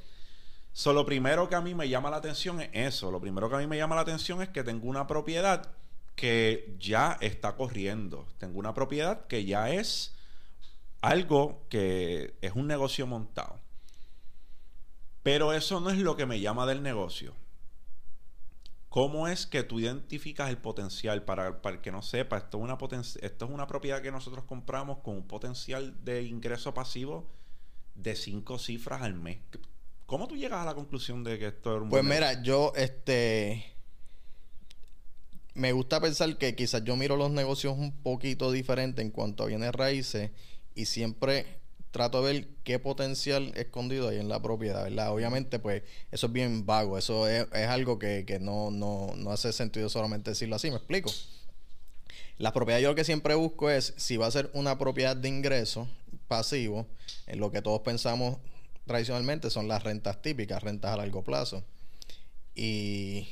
So, 0.73 0.93
lo 0.93 1.07
primero 1.07 1.49
que 1.49 1.55
a 1.55 1.61
mí 1.61 1.75
me 1.75 1.89
llama 1.89 2.11
la 2.11 2.17
atención 2.19 2.61
es 2.61 2.69
eso. 2.73 3.11
Lo 3.11 3.21
primero 3.21 3.49
que 3.49 3.55
a 3.55 3.59
mí 3.59 3.67
me 3.67 3.79
llama 3.79 3.95
la 3.95 4.03
atención 4.03 4.43
es 4.43 4.49
que 4.51 4.63
tengo 4.63 4.89
una 4.89 5.07
propiedad 5.07 5.71
que 6.17 6.75
ya 6.79 7.17
está 7.21 7.57
corriendo. 7.57 8.27
Tengo 8.39 8.59
una 8.59 8.75
propiedad 8.75 9.27
que 9.27 9.45
ya 9.45 9.71
es 9.71 10.15
algo 11.01 11.63
que 11.71 12.35
es 12.43 12.53
un 12.53 12.67
negocio 12.67 13.07
montado. 13.07 13.59
Pero 15.23 15.53
eso 15.53 15.81
no 15.81 15.91
es 15.91 15.99
lo 15.99 16.17
que 16.17 16.27
me 16.27 16.41
llama 16.41 16.67
del 16.67 16.83
negocio. 16.83 17.33
¿Cómo 18.97 19.29
es 19.29 19.45
que 19.47 19.63
tú 19.63 19.79
identificas 19.79 20.49
el 20.49 20.57
potencial? 20.57 21.23
Para, 21.23 21.61
para 21.61 21.77
el 21.77 21.83
que 21.83 21.93
no 21.93 22.01
sepa, 22.01 22.39
esto 22.39 22.57
es, 22.57 22.65
una 22.65 22.79
poten- 22.79 23.19
esto 23.21 23.45
es 23.45 23.51
una 23.51 23.67
propiedad 23.67 24.01
que 24.01 24.11
nosotros 24.11 24.47
compramos 24.47 25.01
con 25.01 25.17
un 25.17 25.27
potencial 25.27 26.03
de 26.03 26.23
ingreso 26.23 26.73
pasivo 26.73 27.29
de 27.95 28.17
cinco 28.17 28.59
cifras 28.59 29.03
al 29.03 29.13
mes. 29.13 29.37
¿Cómo 30.07 30.27
tú 30.27 30.35
llegas 30.35 30.63
a 30.63 30.65
la 30.65 30.75
conclusión 30.75 31.25
de 31.25 31.39
que 31.39 31.49
esto 31.49 31.77
es 31.77 31.83
un 31.83 31.91
Pues 31.91 32.05
mira, 32.05 32.43
yo 32.43 32.73
este 32.75 33.67
me 35.53 35.73
gusta 35.73 36.01
pensar 36.01 36.39
que 36.39 36.55
quizás 36.57 36.83
yo 36.83 36.97
miro 36.97 37.19
los 37.19 37.31
negocios 37.31 37.77
un 37.77 37.93
poquito 38.03 38.51
diferente 38.51 39.03
en 39.03 39.11
cuanto 39.11 39.43
a 39.43 39.47
bienes 39.49 39.73
raíces 39.73 40.31
y 40.75 40.87
siempre 40.87 41.61
trato 41.97 42.23
de 42.23 42.33
ver 42.33 42.49
qué 42.63 42.79
potencial 42.79 43.53
escondido 43.57 44.11
hay 44.11 44.19
en 44.19 44.29
la 44.29 44.43
propiedad, 44.43 44.85
¿verdad? 44.85 45.13
Obviamente, 45.13 45.59
pues 45.59 45.83
eso 46.13 46.27
es 46.27 46.33
bien 46.35 46.67
vago, 46.67 46.99
eso 46.99 47.27
es, 47.27 47.47
algo 47.69 47.99
que, 47.99 48.25
que 48.27 48.39
no, 48.39 48.71
no, 48.71 49.15
no 49.17 49.33
hace 49.33 49.51
sentido 49.55 49.89
solamente 49.89 50.31
decirlo 50.31 50.57
así, 50.57 50.71
¿me 50.71 50.77
explico? 50.77 51.11
La 52.37 52.53
propiedad 52.53 52.81
yo 52.81 52.91
lo 52.91 52.95
que 52.95 53.05
siempre 53.05 53.35
busco 53.35 53.71
es 53.71 53.95
si 53.97 54.19
va 54.19 54.27
a 54.27 54.31
ser 54.31 54.51
una 54.53 54.77
propiedad 54.77 55.17
de 55.17 55.29
ingreso 55.29 55.89
pasivo, 56.29 56.87
en 57.27 57.41
lo 57.41 57.51
que 57.51 57.63
todos 57.63 57.81
pensamos 57.81 58.37
tradicionalmente 58.87 59.49
son 59.49 59.67
las 59.67 59.83
rentas 59.83 60.21
típicas, 60.21 60.63
rentas 60.63 60.93
a 60.93 60.99
largo 60.99 61.25
plazo. 61.25 61.65
Y 62.55 63.27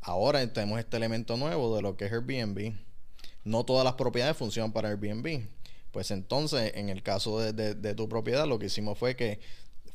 ahora 0.00 0.50
tenemos 0.52 0.78
este 0.78 0.96
elemento 0.96 1.36
nuevo 1.36 1.76
de 1.76 1.82
lo 1.82 1.98
que 1.98 2.06
es 2.06 2.12
Airbnb. 2.12 2.72
No 3.44 3.64
todas 3.64 3.84
las 3.84 3.94
propiedades 3.94 4.38
funcionan 4.38 4.72
para 4.72 4.88
Airbnb. 4.88 5.46
Pues 5.96 6.10
entonces, 6.10 6.72
en 6.74 6.90
el 6.90 7.02
caso 7.02 7.40
de, 7.40 7.74
de- 7.74 7.94
tu 7.94 8.06
propiedad, 8.06 8.46
lo 8.46 8.58
que 8.58 8.66
hicimos 8.66 8.98
fue 8.98 9.16
que 9.16 9.40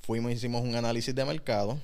fuimos, 0.02 0.32
hicimos 0.32 0.64
un 0.64 0.74
análisis 0.76 1.14
de 1.14 1.24
mercado 1.26 1.78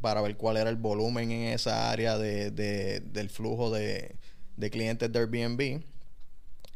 para 0.00 0.20
ver 0.20 0.36
cuál 0.36 0.56
era 0.56 0.70
el 0.70 0.76
volumen 0.76 1.32
en 1.32 1.52
esa 1.52 1.90
área 1.90 2.16
de, 2.16 2.52
de- 2.52 3.00
del 3.00 3.28
flujo 3.28 3.72
de, 3.72 4.14
de 4.56 4.70
clientes 4.70 5.10
de 5.10 5.18
Airbnb. 5.18 5.82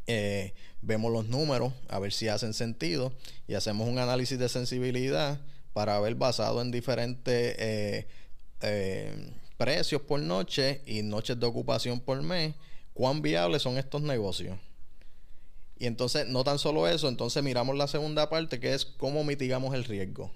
eh, 0.08 0.52
vemos 0.82 1.12
los 1.12 1.28
números, 1.28 1.72
a 1.88 2.00
ver 2.00 2.12
si 2.12 2.26
hacen 2.26 2.52
sentido 2.52 3.12
y 3.46 3.54
hacemos 3.54 3.86
un 3.88 4.00
análisis 4.00 4.36
de 4.36 4.48
sensibilidad 4.48 5.40
para 5.72 6.00
ver 6.00 6.16
basado 6.16 6.60
en 6.60 6.72
diferentes 6.72 7.54
eh, 7.56 8.08
eh, 8.62 9.30
precios 9.56 10.02
por 10.02 10.18
noche 10.18 10.82
y 10.86 11.02
noches 11.02 11.38
de 11.38 11.46
ocupación 11.46 12.00
por 12.00 12.20
mes, 12.20 12.56
cuán 12.94 13.22
viables 13.22 13.62
son 13.62 13.78
estos 13.78 14.02
negocios. 14.02 14.58
Y 15.78 15.86
entonces, 15.86 16.26
no 16.26 16.44
tan 16.44 16.58
solo 16.58 16.88
eso, 16.88 17.08
entonces 17.08 17.42
miramos 17.42 17.76
la 17.76 17.86
segunda 17.86 18.28
parte 18.28 18.58
que 18.58 18.74
es 18.74 18.84
cómo 18.84 19.22
mitigamos 19.24 19.74
el 19.74 19.84
riesgo. 19.84 20.30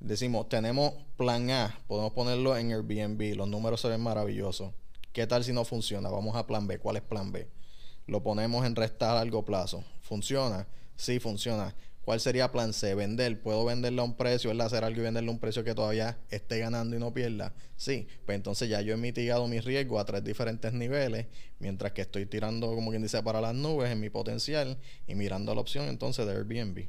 Decimos, 0.00 0.48
tenemos 0.48 0.94
plan 1.16 1.50
A, 1.50 1.80
podemos 1.86 2.12
ponerlo 2.12 2.56
en 2.56 2.72
Airbnb, 2.72 3.36
los 3.36 3.48
números 3.48 3.80
se 3.80 3.88
ven 3.88 4.00
maravillosos. 4.00 4.72
¿Qué 5.12 5.26
tal 5.26 5.44
si 5.44 5.52
no 5.52 5.64
funciona? 5.64 6.10
Vamos 6.10 6.36
a 6.36 6.46
plan 6.46 6.66
B. 6.66 6.78
¿Cuál 6.78 6.96
es 6.96 7.02
plan 7.02 7.32
B? 7.32 7.48
Lo 8.06 8.22
ponemos 8.22 8.66
en 8.66 8.76
resta 8.76 9.12
a 9.12 9.14
largo 9.14 9.44
plazo. 9.44 9.82
¿Funciona? 10.02 10.68
Sí, 10.94 11.18
funciona. 11.20 11.74
¿Cuál 12.06 12.20
sería 12.20 12.52
plan 12.52 12.72
C? 12.72 12.94
Vender. 12.94 13.42
¿Puedo 13.42 13.64
venderle 13.64 14.00
a 14.00 14.04
un 14.04 14.16
precio, 14.16 14.50
¿verdad? 14.50 14.68
hacer 14.68 14.84
algo 14.84 15.00
y 15.00 15.02
venderle 15.02 15.28
a 15.28 15.32
un 15.32 15.40
precio 15.40 15.64
que 15.64 15.74
todavía 15.74 16.16
esté 16.30 16.60
ganando 16.60 16.94
y 16.94 17.00
no 17.00 17.12
pierda? 17.12 17.52
Sí. 17.74 18.06
Pues 18.24 18.36
entonces 18.36 18.68
ya 18.68 18.80
yo 18.80 18.94
he 18.94 18.96
mitigado 18.96 19.48
mi 19.48 19.58
riesgo 19.58 19.98
a 19.98 20.04
tres 20.04 20.22
diferentes 20.22 20.72
niveles, 20.72 21.26
mientras 21.58 21.90
que 21.90 22.02
estoy 22.02 22.24
tirando, 22.24 22.68
como 22.68 22.90
quien 22.90 23.02
dice, 23.02 23.20
para 23.24 23.40
las 23.40 23.56
nubes 23.56 23.90
en 23.90 23.98
mi 23.98 24.08
potencial 24.08 24.78
y 25.08 25.16
mirando 25.16 25.52
la 25.52 25.60
opción 25.60 25.86
entonces 25.86 26.24
de 26.26 26.34
Airbnb. 26.34 26.86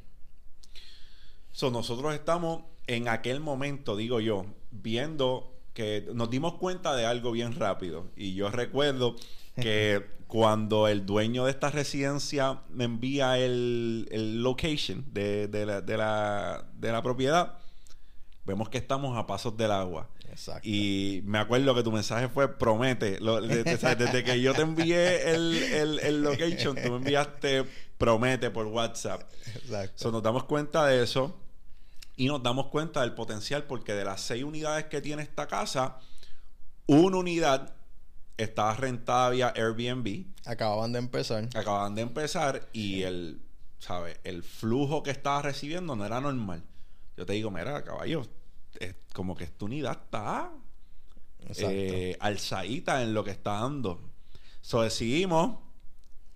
So, 1.50 1.72
nosotros 1.72 2.14
estamos 2.14 2.62
en 2.86 3.08
aquel 3.08 3.40
momento, 3.40 3.96
digo 3.96 4.20
yo, 4.20 4.46
viendo 4.70 5.52
que 5.74 6.06
nos 6.14 6.30
dimos 6.30 6.54
cuenta 6.58 6.94
de 6.94 7.06
algo 7.06 7.32
bien 7.32 7.56
rápido. 7.56 8.12
Y 8.14 8.36
yo 8.36 8.52
recuerdo 8.52 9.16
que 9.60 10.18
cuando 10.26 10.88
el 10.88 11.06
dueño 11.06 11.46
de 11.46 11.50
esta 11.50 11.70
residencia 11.70 12.60
me 12.68 12.84
envía 12.84 13.38
el, 13.38 14.08
el 14.10 14.42
location 14.42 15.04
de, 15.12 15.48
de, 15.48 15.66
la, 15.66 15.80
de, 15.80 15.96
la, 15.96 16.64
de 16.74 16.92
la 16.92 17.02
propiedad, 17.02 17.58
vemos 18.44 18.68
que 18.68 18.78
estamos 18.78 19.16
a 19.16 19.26
pasos 19.26 19.56
del 19.56 19.70
agua. 19.70 20.08
Exacto. 20.30 20.68
Y 20.68 21.22
me 21.24 21.38
acuerdo 21.38 21.74
que 21.74 21.82
tu 21.82 21.90
mensaje 21.90 22.28
fue 22.28 22.58
promete. 22.58 23.18
desde, 23.18 24.24
que 24.24 24.40
yo 24.40 24.54
te 24.54 24.62
envié 24.62 25.30
el, 25.30 25.54
el, 25.54 25.98
el, 26.00 26.22
location, 26.22 26.76
tú 26.76 26.90
me 26.90 26.96
enviaste 26.98 27.64
promete 27.96 28.50
por 28.50 28.66
WhatsApp. 28.66 29.22
Exacto. 29.54 29.94
So, 29.96 30.12
nos 30.12 30.22
damos 30.22 30.44
cuenta 30.44 30.86
de 30.86 31.02
eso 31.02 31.36
y 32.16 32.26
nos 32.26 32.42
damos 32.42 32.66
cuenta 32.66 33.00
del 33.00 33.14
potencial 33.14 33.64
porque 33.64 33.94
de 33.94 34.04
las 34.04 34.20
seis 34.20 34.44
unidades 34.44 34.86
que 34.86 35.00
tiene 35.00 35.22
esta 35.22 35.46
casa, 35.46 35.98
una 36.86 37.16
unidad 37.16 37.74
estaba 38.38 38.74
rentada 38.74 39.30
vía 39.30 39.52
Airbnb. 39.54 40.24
Acababan 40.46 40.92
de 40.92 41.00
empezar. 41.00 41.48
Acababan 41.54 41.94
de 41.94 42.02
empezar 42.02 42.68
y 42.72 43.02
el, 43.02 43.42
¿sabes? 43.78 44.18
El 44.24 44.42
flujo 44.42 45.02
que 45.02 45.10
estaba 45.10 45.42
recibiendo 45.42 45.94
no 45.96 46.06
era 46.06 46.20
normal. 46.20 46.64
Yo 47.16 47.26
te 47.26 47.34
digo, 47.34 47.50
mira, 47.50 47.82
caballo, 47.84 48.22
es 48.78 48.94
como 49.12 49.34
que 49.36 49.44
esta 49.44 49.64
unidad 49.64 49.98
está 50.04 50.52
eh, 51.58 52.16
alzadita 52.20 53.02
en 53.02 53.12
lo 53.12 53.24
que 53.24 53.32
está 53.32 53.60
dando. 53.60 54.00
So 54.60 54.82
decidimos 54.82 55.58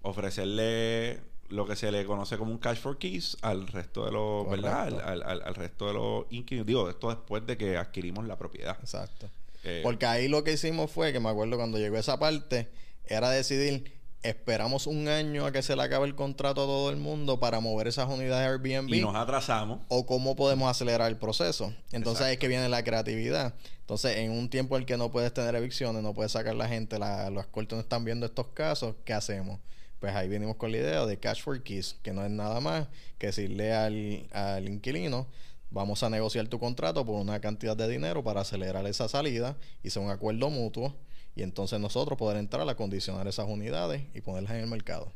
ofrecerle 0.02 1.20
lo 1.50 1.66
que 1.66 1.76
se 1.76 1.92
le 1.92 2.04
conoce 2.04 2.36
como 2.36 2.50
un 2.50 2.58
cash 2.58 2.78
for 2.78 2.98
keys 2.98 3.36
al 3.42 3.68
resto 3.68 4.06
de 4.06 4.12
los, 4.12 4.48
¿verdad? 4.50 4.88
Al, 4.88 5.22
al, 5.22 5.42
al, 5.42 5.54
resto 5.54 5.86
de 5.86 5.94
los 5.94 6.24
inquilinos. 6.30 6.66
Digo, 6.66 6.90
esto 6.90 7.10
después 7.10 7.46
de 7.46 7.56
que 7.56 7.76
adquirimos 7.76 8.26
la 8.26 8.36
propiedad. 8.36 8.76
Exacto. 8.80 9.28
Eh, 9.64 9.80
Porque 9.82 10.06
ahí 10.06 10.28
lo 10.28 10.44
que 10.44 10.52
hicimos 10.52 10.90
fue, 10.90 11.12
que 11.12 11.20
me 11.20 11.28
acuerdo 11.28 11.56
cuando 11.56 11.78
llegó 11.78 11.96
esa 11.96 12.18
parte, 12.18 12.68
era 13.04 13.30
decidir, 13.30 14.00
esperamos 14.22 14.86
un 14.86 15.08
año 15.08 15.46
a 15.46 15.52
que 15.52 15.62
se 15.62 15.76
le 15.76 15.82
acabe 15.82 16.06
el 16.06 16.14
contrato 16.14 16.62
a 16.62 16.66
todo 16.66 16.90
el 16.90 16.96
mundo 16.96 17.40
para 17.40 17.60
mover 17.60 17.88
esas 17.88 18.08
unidades 18.08 18.48
Airbnb. 18.48 18.92
Y 18.94 19.00
nos 19.00 19.14
atrasamos. 19.14 19.80
O 19.88 20.06
cómo 20.06 20.36
podemos 20.36 20.70
acelerar 20.70 21.08
el 21.08 21.16
proceso. 21.16 21.74
Entonces 21.92 22.26
ahí 22.26 22.34
es 22.34 22.38
que 22.38 22.48
viene 22.48 22.68
la 22.68 22.82
creatividad. 22.84 23.54
Entonces, 23.80 24.18
en 24.18 24.30
un 24.30 24.48
tiempo 24.48 24.76
en 24.76 24.82
el 24.82 24.86
que 24.86 24.96
no 24.96 25.10
puedes 25.10 25.34
tener 25.34 25.54
evicciones, 25.54 26.02
no 26.02 26.14
puedes 26.14 26.32
sacar 26.32 26.54
la 26.54 26.68
gente, 26.68 26.98
la, 26.98 27.30
los 27.30 27.46
cortes 27.46 27.76
no 27.76 27.80
están 27.80 28.04
viendo 28.04 28.26
estos 28.26 28.46
casos, 28.48 28.94
¿qué 29.04 29.12
hacemos? 29.12 29.58
Pues 29.98 30.14
ahí 30.14 30.28
venimos 30.28 30.56
con 30.56 30.72
la 30.72 30.78
idea 30.78 31.06
de 31.06 31.18
Cash 31.18 31.42
for 31.42 31.62
Keys, 31.62 31.96
que 32.02 32.12
no 32.12 32.24
es 32.24 32.30
nada 32.30 32.60
más 32.60 32.88
que 33.18 33.26
decirle 33.28 33.72
al, 33.72 34.26
al 34.32 34.68
inquilino, 34.68 35.28
vamos 35.72 36.02
a 36.02 36.10
negociar 36.10 36.48
tu 36.48 36.58
contrato 36.58 37.04
por 37.04 37.20
una 37.20 37.40
cantidad 37.40 37.76
de 37.76 37.88
dinero 37.88 38.22
para 38.22 38.42
acelerar 38.42 38.86
esa 38.86 39.08
salida 39.08 39.56
y 39.82 39.90
sea 39.90 40.02
un 40.02 40.10
acuerdo 40.10 40.50
mutuo 40.50 40.96
y 41.34 41.42
entonces 41.42 41.80
nosotros 41.80 42.18
poder 42.18 42.36
entrar 42.36 42.68
a 42.68 42.74
condicionar 42.76 43.26
esas 43.26 43.48
unidades 43.48 44.02
y 44.14 44.20
ponerlas 44.20 44.52
en 44.52 44.60
el 44.60 44.66
mercado. 44.66 45.12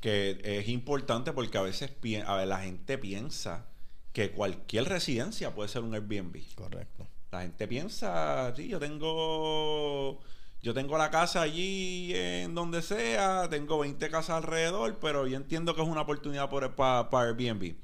Que 0.00 0.40
es 0.42 0.68
importante 0.68 1.32
porque 1.32 1.58
a 1.58 1.62
veces 1.62 1.90
a 2.26 2.36
ver, 2.36 2.48
la 2.48 2.60
gente 2.60 2.98
piensa 2.98 3.66
que 4.12 4.30
cualquier 4.32 4.84
residencia 4.84 5.54
puede 5.54 5.68
ser 5.68 5.82
un 5.82 5.94
Airbnb. 5.94 6.42
Correcto. 6.54 7.06
La 7.30 7.42
gente 7.42 7.66
piensa, 7.66 8.54
sí, 8.54 8.68
yo 8.68 8.78
tengo 8.78 10.20
yo 10.62 10.72
tengo 10.72 10.96
la 10.96 11.10
casa 11.10 11.42
allí 11.42 12.12
en 12.14 12.54
donde 12.54 12.80
sea, 12.80 13.48
tengo 13.50 13.78
20 13.78 14.08
casas 14.08 14.36
alrededor, 14.36 14.98
pero 14.98 15.26
yo 15.26 15.36
entiendo 15.36 15.74
que 15.74 15.82
es 15.82 15.88
una 15.88 16.02
oportunidad 16.02 16.48
para 16.48 17.06
Airbnb. 17.12 17.74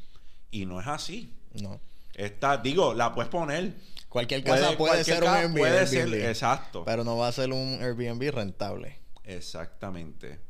Y 0.51 0.67
no 0.67 0.81
es 0.81 0.87
así. 0.87 1.33
No. 1.61 1.81
Está, 2.15 2.57
digo, 2.59 2.95
la 2.95 3.15
puedes 3.15 3.31
poner. 3.31 3.75
Cualquier 4.09 4.43
casa 4.43 4.77
puede, 4.77 5.05
ser 5.05 5.23
un 5.23 5.29
Airbnb. 5.29 5.59
Puede 5.59 5.87
ser, 5.87 6.13
exacto. 6.15 6.85
Pero 6.85 7.05
no 7.05 7.17
va 7.17 7.29
a 7.29 7.33
ser 7.33 7.53
un 7.53 7.79
Airbnb 7.81 8.33
rentable. 8.33 8.99
Exactamente. 9.25 10.41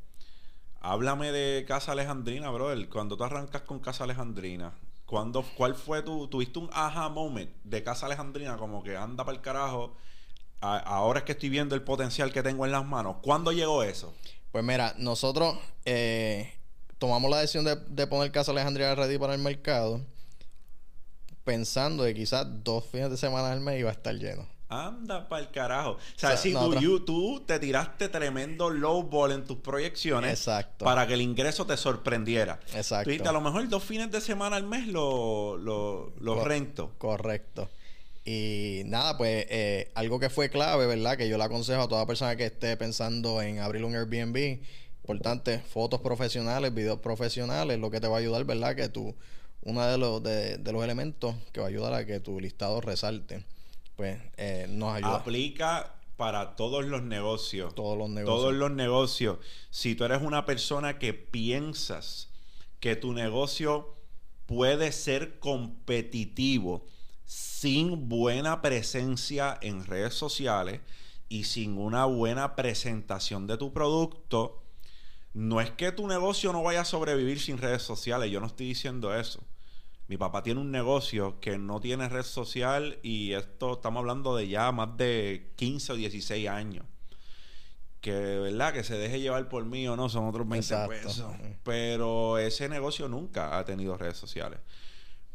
Háblame 0.81 1.31
de 1.31 1.67
Casa 1.67 1.93
Alejandrina, 1.93 2.51
brother. 2.51 2.89
Cuando 2.89 3.17
tú 3.17 3.25
arrancas 3.25 3.63
con 3.63 3.81
Casa 3.81 4.05
Alejandrina, 4.05 4.73
¿cuándo, 5.05 5.45
¿cuál 5.57 5.75
fue 5.75 6.03
tu... 6.03 6.27
Tuviste 6.29 6.59
un 6.59 6.71
aha 6.73 7.11
moment 7.11 7.51
de 7.65 7.83
Casa 7.83 8.07
Alejandrina 8.07 8.57
como 8.57 8.83
que 8.83 8.97
anda 8.97 9.25
para 9.25 9.37
el 9.37 9.43
carajo? 9.43 9.97
ahora 10.63 11.21
es 11.21 11.25
que 11.25 11.33
estoy 11.33 11.49
viendo 11.49 11.75
el 11.75 11.83
potencial 11.83 12.33
que 12.33 12.43
tengo 12.43 12.67
en 12.67 12.73
las 12.73 12.85
manos. 12.85 13.17
¿Cuándo 13.23 13.51
llegó 13.51 13.83
eso? 13.83 14.13
Pues 14.53 14.63
mira, 14.63 14.95
nosotros 14.99 15.57
eh, 15.87 16.53
tomamos 17.01 17.31
la 17.31 17.39
decisión 17.39 17.65
de, 17.65 18.07
poner 18.07 18.31
Casa 18.31 18.53
Alejandría 18.53 18.95
ready 18.95 19.19
para 19.19 19.35
el 19.35 19.41
mercado, 19.41 20.03
pensando 21.43 22.05
que 22.05 22.15
quizás 22.15 22.47
dos 22.63 22.85
fines 22.85 23.11
de 23.11 23.17
semana 23.17 23.51
al 23.51 23.61
mes 23.61 23.81
iba 23.81 23.89
a 23.89 23.93
estar 23.93 24.15
lleno. 24.15 24.47
Anda 24.69 25.29
para 25.29 25.43
el 25.43 25.51
carajo. 25.51 25.93
O 25.93 25.99
sea, 26.15 26.37
si 26.37 26.53
tú, 26.53 27.43
te 27.45 27.59
tiraste 27.59 28.09
tremendo 28.09 28.71
low 28.71 29.03
ball 29.03 29.33
en 29.33 29.45
tus 29.45 29.57
proyecciones 29.57 30.31
Exacto. 30.31 30.85
para 30.85 31.09
que 31.09 31.15
el 31.15 31.23
ingreso 31.23 31.67
te 31.67 31.77
sorprendiera. 31.77 32.61
Exacto. 32.75 33.11
Tú 33.11 33.29
a 33.29 33.33
lo 33.33 33.41
mejor 33.41 33.69
dos 33.69 33.83
fines 33.83 34.13
de 34.13 34.21
semana 34.21 34.55
al 34.55 34.65
mes 34.65 34.87
lo, 34.87 35.57
lo, 35.57 36.45
rento. 36.45 36.93
Correcto. 36.99 37.69
Y 38.25 38.83
nada, 38.85 39.17
pues 39.17 39.47
eh, 39.49 39.91
algo 39.95 40.21
que 40.21 40.31
fue 40.31 40.51
clave, 40.51 40.87
¿verdad? 40.87 41.17
Que 41.17 41.29
yo 41.29 41.37
le 41.39 41.45
aconsejo 41.45 41.83
a 41.83 41.89
toda 41.89 42.07
persona 42.07 42.37
que 42.37 42.45
esté 42.45 42.77
pensando 42.77 43.43
en 43.43 43.59
abrir 43.59 43.85
un 43.85 43.97
Airbnb 43.97 44.61
importante, 45.13 45.59
fotos 45.59 46.01
profesionales, 46.01 46.73
videos 46.73 47.01
profesionales, 47.01 47.79
lo 47.79 47.91
que 47.91 48.01
te 48.01 48.09
va 48.09 48.17
a 48.17 48.21
ayudar, 48.21 48.45
¿verdad? 48.45 48.77
Que 48.77 48.89
tú, 48.89 49.15
uno 49.63 49.85
de 49.85 49.99
los, 49.99 50.23
de, 50.23 50.59
los 50.73 50.85
elementos 50.85 51.35
que 51.53 51.61
va 51.61 51.67
a 51.67 51.69
ayudar 51.69 51.95
a 51.95 52.07
que 52.07 52.21
tu 52.21 52.39
listado 52.39 52.81
resalte, 52.81 53.45
pues 53.97 54.21
eh, 54.37 54.67
nos 54.69 54.95
ayuda. 54.95 55.17
Aplica 55.17 55.95
para 56.17 56.55
todos 56.55 56.85
los 56.85 57.03
negocios. 57.03 57.75
Todos 57.75 57.99
los 57.99 58.09
negocios. 58.09 58.41
Todos 58.41 58.55
los 58.55 58.71
negocios. 58.71 59.39
Si 59.71 59.95
tú 59.95 60.05
eres 60.05 60.23
una 60.23 60.47
persona 60.47 60.99
que 60.99 61.13
piensas 61.13 62.29
que 62.79 62.95
tu 62.95 63.13
negocio 63.13 63.97
puede 64.47 64.93
ser 64.93 65.39
competitivo 65.39 66.87
sin 67.25 68.09
buena 68.09 68.63
presencia 68.63 69.59
en 69.61 69.85
redes 69.85 70.15
sociales 70.15 70.81
y 71.29 71.45
sin 71.45 71.79
una 71.79 72.05
buena 72.07 72.57
presentación 72.57 73.47
de 73.47 73.57
tu 73.57 73.73
producto, 73.73 74.60
no 75.33 75.61
es 75.61 75.71
que 75.71 75.93
tu 75.93 76.07
negocio 76.07 76.53
no 76.53 76.63
vaya 76.63 76.83
a 76.83 76.85
sobrevivir 76.85 77.41
sin 77.41 77.59
redes 77.59 77.83
sociales, 77.83 78.31
yo 78.31 78.41
no 78.41 78.47
estoy 78.47 78.67
diciendo 78.67 79.15
eso. 79.15 79.43
Mi 80.09 80.17
papá 80.17 80.43
tiene 80.43 80.61
un 80.61 80.73
negocio 80.73 81.39
que 81.39 81.57
no 81.57 81.79
tiene 81.81 82.09
red 82.09 82.25
social 82.25 82.99
y 83.01 83.33
esto 83.33 83.75
estamos 83.75 84.01
hablando 84.01 84.35
de 84.35 84.49
ya 84.49 84.73
más 84.73 84.97
de 84.97 85.53
15 85.55 85.93
o 85.93 85.95
16 85.95 86.49
años. 86.49 86.85
Que, 88.01 88.11
¿verdad? 88.13 88.73
Que 88.73 88.83
se 88.83 88.99
deje 88.99 89.21
llevar 89.21 89.49
por 89.49 89.65
mí 89.67 89.87
o 89.87 89.95
no, 89.95 90.09
son 90.09 90.27
otros 90.27 90.49
20 90.49 90.89
pesos. 90.89 91.33
Pero 91.63 92.39
ese 92.39 92.69
negocio 92.69 93.09
nunca 93.09 93.57
ha 93.57 93.65
tenido 93.65 93.97
redes 93.97 94.17
sociales. 94.17 94.59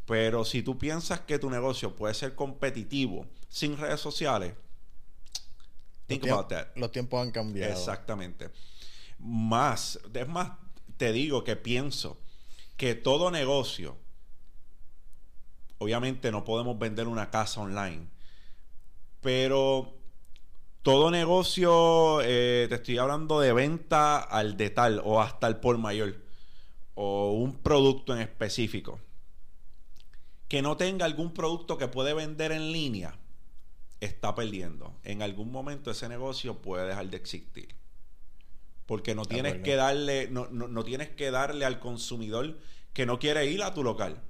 Pero 0.04 0.44
si 0.44 0.62
tú 0.62 0.76
piensas 0.76 1.20
que 1.20 1.38
tu 1.38 1.48
negocio 1.48 1.96
puede 1.96 2.12
ser 2.12 2.34
competitivo 2.34 3.26
sin 3.48 3.78
redes 3.78 4.00
sociales, 4.00 4.52
think 6.06 6.28
about 6.28 6.48
that. 6.48 6.66
Los 6.76 6.92
tiempos 6.92 7.22
han 7.22 7.30
cambiado. 7.30 7.72
Exactamente. 7.72 8.50
Más, 9.18 9.98
es 10.12 10.28
más, 10.28 10.52
te 10.96 11.12
digo 11.12 11.44
que 11.44 11.56
pienso 11.56 12.18
que 12.76 12.94
todo 12.94 13.30
negocio, 13.30 13.96
obviamente 15.78 16.30
no 16.30 16.44
podemos 16.44 16.78
vender 16.78 17.08
una 17.08 17.30
casa 17.30 17.60
online, 17.60 18.08
pero 19.20 19.94
todo 20.82 21.10
negocio, 21.10 22.20
eh, 22.22 22.66
te 22.68 22.76
estoy 22.76 22.98
hablando 22.98 23.40
de 23.40 23.52
venta 23.52 24.18
al 24.18 24.56
detal 24.56 25.00
o 25.04 25.20
hasta 25.20 25.46
el 25.48 25.56
por 25.56 25.78
mayor, 25.78 26.14
o 26.94 27.32
un 27.32 27.54
producto 27.56 28.14
en 28.14 28.20
específico, 28.20 29.00
que 30.48 30.62
no 30.62 30.76
tenga 30.76 31.04
algún 31.04 31.34
producto 31.34 31.76
que 31.76 31.88
puede 31.88 32.14
vender 32.14 32.52
en 32.52 32.72
línea, 32.72 33.18
está 34.00 34.34
perdiendo. 34.34 34.94
En 35.02 35.22
algún 35.22 35.50
momento 35.50 35.90
ese 35.90 36.08
negocio 36.08 36.62
puede 36.62 36.86
dejar 36.86 37.10
de 37.10 37.16
existir. 37.16 37.74
Porque 38.86 39.14
no 39.14 39.24
tienes 39.24 39.62
que 39.62 39.74
darle, 39.74 40.28
no, 40.30 40.48
no, 40.50 40.68
no 40.68 40.84
tienes 40.84 41.08
que 41.10 41.30
darle 41.30 41.64
al 41.64 41.80
consumidor 41.80 42.58
que 42.92 43.04
no 43.04 43.18
quiere 43.18 43.46
ir 43.46 43.62
a 43.62 43.74
tu 43.74 43.82
local 43.82 44.22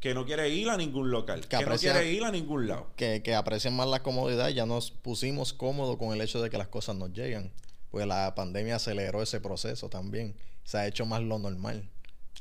que 0.00 0.14
no 0.14 0.24
quiere 0.24 0.48
ir 0.50 0.68
a 0.68 0.76
ningún 0.76 1.10
local, 1.10 1.48
que, 1.48 1.64
no 1.64 1.76
quiere 1.76 2.12
ir 2.12 2.22
a 2.22 2.30
ningún 2.30 2.68
lado. 2.68 2.86
Que, 2.96 3.22
que 3.22 3.34
aprecian 3.34 3.74
más 3.74 3.88
la 3.88 4.02
comodidad, 4.02 4.50
ya 4.50 4.66
nos 4.66 4.90
pusimos 4.90 5.52
cómodos 5.52 5.96
con 5.96 6.12
el 6.12 6.20
hecho 6.20 6.40
de 6.40 6.50
que 6.50 6.58
las 6.58 6.68
cosas 6.68 6.96
nos 6.96 7.12
llegan. 7.12 7.50
Pues 7.90 8.06
la 8.06 8.34
pandemia 8.34 8.76
aceleró 8.76 9.22
ese 9.22 9.40
proceso 9.40 9.88
también. 9.88 10.36
Se 10.64 10.78
ha 10.78 10.86
hecho 10.86 11.06
más 11.06 11.22
lo 11.22 11.38
normal. 11.38 11.88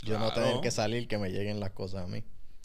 Yo 0.03 0.19
no 0.19 0.31
tener 0.34 0.60
que 0.62 0.69
salir, 0.69 1.08
que 1.08 1.17
me 1.17 1.31
lleguen 1.31 1.60
las 1.60 1.71
cosas 1.71 2.03
a 2.03 2.08
mí. 2.08 2.23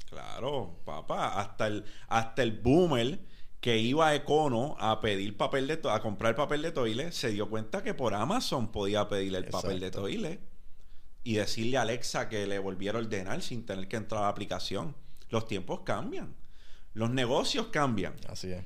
Claro, 0.09 0.81
papá. 0.85 1.41
Hasta 1.41 1.69
el, 1.69 1.85
hasta 2.09 2.43
el 2.43 2.53
boomer 2.61 3.21
que 3.61 3.77
iba 3.77 4.09
a 4.09 4.15
Econo 4.15 4.77
a 4.79 5.01
pedir 5.01 5.37
papel 5.37 5.67
de 5.67 5.81
a 5.91 6.01
comprar 6.01 6.35
papel 6.35 6.63
de 6.63 6.73
toile, 6.73 7.13
se 7.13 7.29
dio 7.31 7.49
cuenta 7.51 7.83
que 7.83 7.93
por 7.95 8.15
Amazon 8.15 8.73
podía 8.73 9.09
pedirle 9.09 9.39
el 9.39 9.47
papel 9.47 9.81
de 9.81 9.91
toile 9.91 10.41
y 11.23 11.35
decirle 11.35 11.77
a 11.77 11.83
Alexa 11.83 12.31
que 12.31 12.47
le 12.47 12.59
volviera 12.59 12.99
a 12.99 13.03
ordenar 13.03 13.43
sin 13.43 13.67
tener 13.67 13.87
que 13.89 13.97
entrar 13.97 14.23
a 14.23 14.25
la 14.25 14.29
aplicación. 14.31 14.97
Los 15.29 15.47
tiempos 15.47 15.81
cambian. 15.81 16.35
Los 16.95 17.11
negocios 17.11 17.67
cambian. 17.67 18.15
Así 18.27 18.51
es. 18.51 18.65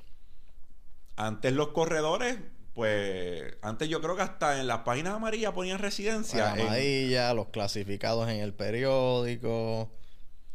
Antes 1.16 1.52
los 1.52 1.68
corredores, 1.68 2.38
pues, 2.72 3.56
antes 3.62 3.88
yo 3.88 4.00
creo 4.00 4.14
que 4.14 4.22
hasta 4.22 4.60
en 4.60 4.68
las 4.68 4.78
páginas 4.78 5.14
amarillas 5.14 5.52
ponían 5.52 5.80
residencia. 5.80 6.52
Amarilla, 6.52 7.34
los 7.34 7.48
clasificados 7.48 8.28
en 8.28 8.36
el 8.36 8.54
periódico. 8.54 9.92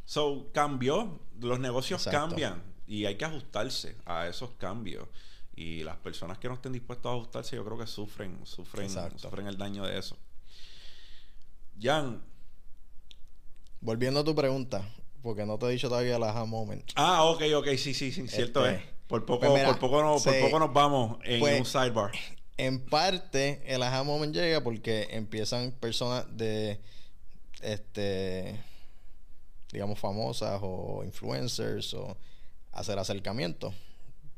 So, 0.05 0.49
cambió. 0.53 1.19
Los 1.39 1.59
negocios 1.59 2.05
cambian 2.09 2.63
y 2.89 3.05
hay 3.05 3.15
que 3.15 3.23
ajustarse 3.23 3.95
a 4.03 4.27
esos 4.27 4.49
cambios. 4.57 5.07
Y 5.55 5.83
las 5.83 5.97
personas 5.97 6.39
que 6.39 6.47
no 6.47 6.55
estén 6.55 6.73
dispuestas 6.73 7.11
a 7.11 7.15
ajustarse, 7.15 7.55
yo 7.55 7.63
creo 7.63 7.77
que 7.77 7.85
sufren, 7.85 8.39
sufren, 8.45 8.89
sufren 8.89 9.45
el 9.45 9.57
daño 9.57 9.85
de 9.85 9.99
eso. 9.99 10.17
Jan. 11.79 12.21
Volviendo 13.79 14.21
a 14.21 14.23
tu 14.23 14.33
pregunta, 14.33 14.89
porque 15.21 15.45
no 15.45 15.59
te 15.59 15.67
he 15.67 15.69
dicho 15.69 15.87
todavía 15.87 16.15
el 16.15 16.23
aha 16.23 16.45
moment. 16.45 16.91
Ah, 16.95 17.25
ok, 17.25 17.43
ok, 17.57 17.67
sí, 17.77 17.93
sí, 17.93 18.11
sí, 18.11 18.27
cierto 18.27 18.65
este, 18.65 18.83
es. 18.83 18.91
Por 19.07 19.23
poco, 19.25 19.47
pues 19.47 19.63
por, 19.65 19.79
poco 19.79 20.01
no, 20.01 20.17
por 20.17 20.39
poco 20.41 20.59
nos 20.59 20.73
vamos 20.73 21.17
en 21.23 21.39
pues, 21.39 21.59
un 21.59 21.65
sidebar. 21.65 22.11
En 22.57 22.85
parte, 22.85 23.61
el 23.67 23.83
aha 23.83 24.03
moment 24.03 24.33
llega 24.33 24.63
porque 24.63 25.09
empiezan 25.11 25.71
personas 25.73 26.25
de, 26.35 26.79
este, 27.61 28.59
digamos, 29.71 29.99
famosas 29.99 30.59
o 30.63 31.03
influencers 31.05 31.93
o 31.93 32.17
hacer 32.71 32.99
acercamientos 32.99 33.73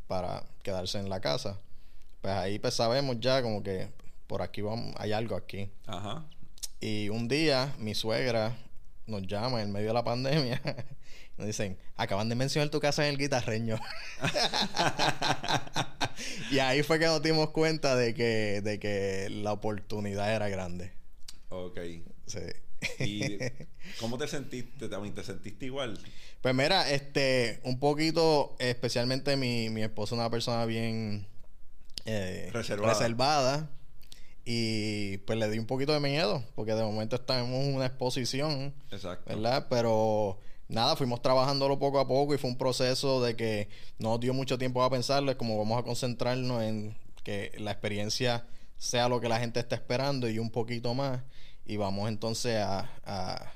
para 0.07 0.43
quedarse 0.63 0.99
en 0.99 1.09
la 1.09 1.19
casa. 1.19 1.59
Pues 2.21 2.33
ahí 2.33 2.59
pues 2.59 2.73
sabemos 2.73 3.17
ya 3.19 3.41
como 3.41 3.63
que 3.63 3.89
por 4.27 4.41
aquí 4.41 4.61
vamos, 4.61 4.93
hay 4.97 5.11
algo 5.11 5.35
aquí. 5.35 5.69
Ajá. 5.87 6.25
Y 6.79 7.09
un 7.09 7.27
día 7.27 7.73
mi 7.77 7.95
suegra 7.95 8.57
nos 9.05 9.27
llama 9.27 9.61
en 9.61 9.71
medio 9.71 9.89
de 9.89 9.93
la 9.93 10.03
pandemia. 10.03 10.61
nos 11.37 11.47
dicen, 11.47 11.77
acaban 11.95 12.29
de 12.29 12.35
mencionar 12.35 12.69
tu 12.69 12.79
casa 12.79 13.05
en 13.05 13.13
el 13.13 13.17
guitarreño. 13.17 13.79
y 16.51 16.59
ahí 16.59 16.83
fue 16.83 16.99
que 16.99 17.05
nos 17.05 17.21
dimos 17.21 17.49
cuenta 17.49 17.95
de 17.95 18.13
que, 18.13 18.61
de 18.61 18.79
que 18.79 19.27
la 19.29 19.53
oportunidad 19.53 20.33
era 20.33 20.49
grande. 20.49 20.91
Ok. 21.49 21.79
Sí. 22.25 22.39
¿Y 22.99 23.37
cómo 23.99 24.17
te 24.17 24.27
sentiste? 24.27 24.87
¿Te 24.87 25.23
sentiste 25.23 25.65
igual? 25.65 25.99
Pues 26.41 26.55
mira, 26.55 26.89
este, 26.91 27.59
un 27.63 27.79
poquito, 27.79 28.55
especialmente 28.59 29.35
mi, 29.37 29.69
mi 29.69 29.83
esposa 29.83 30.15
es 30.15 30.19
una 30.19 30.29
persona 30.29 30.65
bien 30.65 31.27
eh, 32.05 32.49
reservada 32.51 33.69
y 34.43 35.17
pues 35.19 35.37
le 35.37 35.49
di 35.49 35.59
un 35.59 35.67
poquito 35.67 35.93
de 35.93 35.99
miedo, 35.99 36.43
porque 36.55 36.73
de 36.73 36.83
momento 36.83 37.15
estamos 37.15 37.49
en 37.49 37.75
una 37.75 37.85
exposición. 37.85 38.73
Exacto. 38.91 39.29
¿Verdad? 39.29 39.67
Pero 39.69 40.39
nada, 40.67 40.95
fuimos 40.95 41.21
trabajándolo 41.21 41.77
poco 41.77 41.99
a 41.99 42.07
poco 42.07 42.33
y 42.33 42.37
fue 42.37 42.49
un 42.49 42.57
proceso 42.57 43.21
de 43.23 43.35
que 43.35 43.69
no 43.99 44.17
dio 44.17 44.33
mucho 44.33 44.57
tiempo 44.57 44.83
a 44.83 44.89
pensarlo. 44.89 45.31
Es 45.31 45.37
como 45.37 45.57
vamos 45.57 45.79
a 45.79 45.83
concentrarnos 45.83 46.63
en 46.63 46.97
que 47.23 47.51
la 47.59 47.71
experiencia 47.71 48.45
sea 48.77 49.07
lo 49.07 49.21
que 49.21 49.29
la 49.29 49.39
gente 49.39 49.59
está 49.59 49.75
esperando 49.75 50.27
y 50.27 50.39
un 50.39 50.49
poquito 50.49 50.95
más. 50.95 51.21
Y 51.65 51.77
vamos 51.77 52.09
entonces 52.09 52.57
a, 52.57 52.89
a 53.05 53.51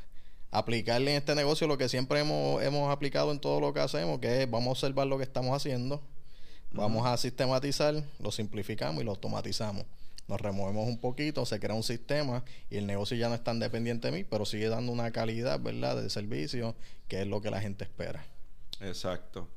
aplicarle 0.52 1.12
en 1.12 1.18
este 1.18 1.36
negocio 1.36 1.68
lo 1.68 1.78
que 1.78 1.90
siempre 1.90 2.20
hemos, 2.20 2.62
hemos 2.64 2.92
aplicado 2.92 3.32
en 3.32 3.40
todo 3.40 3.60
lo 3.60 3.74
que 3.74 3.82
hacemos, 3.82 4.20
que 4.20 4.44
es 4.44 4.50
vamos 4.50 4.68
a 4.68 4.72
observar 4.72 5.08
lo 5.08 5.18
que 5.18 5.24
estamos 5.24 5.56
haciendo, 5.56 6.02
vamos 6.72 7.06
a 7.06 7.18
sistematizar, 7.18 8.04
lo 8.20 8.32
simplificamos 8.32 9.02
y 9.02 9.06
lo 9.06 9.12
automatizamos 9.12 9.86
nos 10.28 10.42
removemos 10.42 10.88
un 10.88 11.00
poquito, 11.00 11.46
se 11.46 11.60
crea 11.60 11.76
un 11.76 11.84
sistema 11.84 12.44
y 12.70 12.78
el 12.78 12.88
negocio 12.88 13.16
ya 13.18 13.30
no 13.30 13.36
es 13.36 13.44
tan 13.44 13.60
dependiente 13.60 14.10
de 14.10 14.18
mí, 14.18 14.24
pero 14.24 14.46
sigue 14.46 14.70
dando 14.70 14.92
una 14.92 15.12
calidad, 15.12 15.60
¿verdad?, 15.60 16.02
de 16.02 16.10
servicio 16.10 16.76
que 17.08 17.22
es 17.22 17.28
lo 17.28 17.42
que 17.42 17.52
la 17.52 17.62
gente 17.62 17.84
espera. 17.84 18.26
Exacto. 18.82 19.48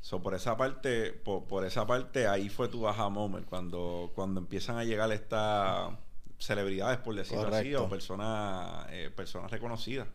So, 0.00 0.22
por 0.22 0.34
esa 0.34 0.56
parte, 0.56 1.12
por, 1.12 1.64
esa 1.64 1.86
parte, 1.86 2.28
ahí 2.28 2.48
fue 2.48 2.68
tu 2.68 2.86
aha 2.86 3.08
moment, 3.08 3.46
cuando, 3.46 4.12
cuando 4.14 4.40
empiezan 4.40 4.78
a 4.78 4.84
llegar 4.84 5.10
estas 5.10 5.92
celebridades, 6.38 6.98
por 6.98 7.14
decirlo 7.14 7.54
así, 7.54 7.74
o 7.74 7.88
personas, 7.88 8.86
eh, 8.90 9.10
personas 9.14 9.50
reconocidas. 9.50 10.08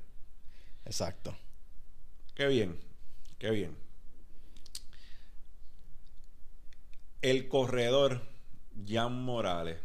Exacto. 0.86 1.36
Qué 2.36 2.48
bien, 2.48 2.80
qué 3.38 3.52
bien. 3.52 3.76
El 7.22 7.48
corredor 7.48 8.22
Jan 8.88 9.24
Morales, 9.24 9.78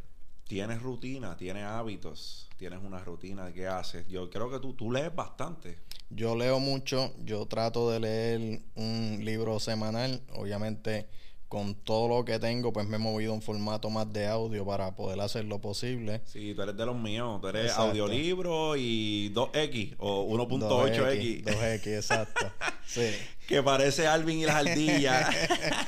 tienes 0.47 0.83
rutina, 0.83 1.37
tienes 1.37 1.65
hábitos, 1.65 2.49
tienes 2.57 2.81
una 2.83 2.99
rutina 2.99 3.53
qué 3.53 3.67
haces. 3.67 4.09
Yo 4.09 4.31
creo 4.31 4.51
que 4.51 4.59
tú, 4.59 4.75
tú 4.75 4.91
lees 4.91 5.15
bastante. 5.15 5.79
Yo 6.11 6.35
leo 6.35 6.59
mucho, 6.59 7.15
yo 7.25 7.47
trato 7.47 7.91
de 7.91 8.01
leer 8.01 8.63
un 8.75 9.21
libro 9.23 9.61
semanal, 9.61 10.23
obviamente 10.33 11.07
con 11.49 11.75
todo 11.75 12.09
lo 12.09 12.25
que 12.27 12.39
tengo, 12.39 12.75
pues 12.75 12.87
me 12.87 12.97
he 12.97 12.99
movido 12.99 13.33
un 13.33 13.41
formato 13.41 13.89
más 13.89 14.13
de 14.13 14.27
audio 14.27 14.67
para 14.67 14.95
poder 14.95 15.19
hacer 15.21 15.47
lo 15.47 15.61
posible. 15.61 16.21
Sí, 16.27 16.53
tú 16.55 16.61
eres 16.63 16.77
de 16.77 16.85
los 16.85 16.97
míos, 16.97 17.41
tú 17.41 17.49
eres 17.49 17.73
audiolibro 17.73 18.77
y 18.77 19.33
2X 19.35 19.95
o 19.99 20.29
1.8X. 20.29 21.45
2X, 21.45 21.87
exacto. 21.87 22.53
sí. 22.87 23.11
Que 23.47 23.63
parece 23.63 24.07
Alvin 24.07 24.41
y 24.41 24.45
las 24.45 24.57
ardillas. 24.57 25.35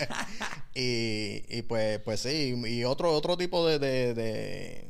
y, 0.74 1.42
y 1.58 1.62
pues, 1.68 1.98
pues 1.98 2.20
sí, 2.20 2.54
y 2.66 2.84
otro, 2.84 3.12
otro 3.12 3.36
tipo 3.36 3.66
de, 3.66 3.78
de, 3.78 4.14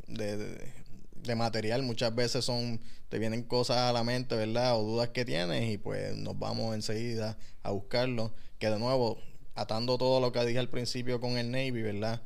de, 0.06 0.72
de, 1.16 1.34
material 1.34 1.82
muchas 1.82 2.14
veces 2.14 2.44
son, 2.44 2.80
te 3.08 3.18
vienen 3.18 3.42
cosas 3.42 3.78
a 3.78 3.92
la 3.92 4.04
mente, 4.04 4.36
¿verdad? 4.36 4.78
O 4.78 4.84
dudas 4.84 5.08
que 5.08 5.24
tienes 5.24 5.68
y 5.68 5.78
pues 5.78 6.16
nos 6.16 6.38
vamos 6.38 6.76
enseguida 6.76 7.36
a 7.64 7.72
buscarlo. 7.72 8.32
Que 8.60 8.68
de 8.70 8.78
nuevo, 8.78 9.18
atando 9.54 9.98
todo 9.98 10.20
lo 10.20 10.32
que 10.32 10.44
dije 10.44 10.58
al 10.58 10.68
principio 10.68 11.20
con 11.20 11.38
el 11.38 11.50
Navy, 11.50 11.82
¿verdad? 11.82 12.22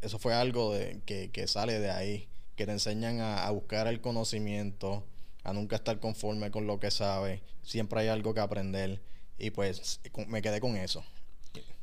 Eso 0.00 0.18
fue 0.18 0.34
algo 0.34 0.74
de, 0.74 1.00
que, 1.06 1.30
que 1.30 1.46
sale 1.46 1.78
de 1.78 1.90
ahí, 1.90 2.28
que 2.56 2.66
te 2.66 2.72
enseñan 2.72 3.20
a, 3.20 3.50
buscar 3.50 3.86
el 3.86 4.00
conocimiento, 4.00 5.04
a 5.42 5.52
nunca 5.52 5.76
estar 5.76 5.98
conforme 6.00 6.50
con 6.50 6.66
lo 6.66 6.80
que 6.80 6.90
sabes, 6.90 7.40
siempre 7.62 8.00
hay 8.00 8.08
algo 8.08 8.34
que 8.34 8.40
aprender 8.40 9.00
y 9.38 9.50
pues 9.50 10.00
me 10.28 10.42
quedé 10.42 10.60
con 10.60 10.76
eso. 10.76 11.04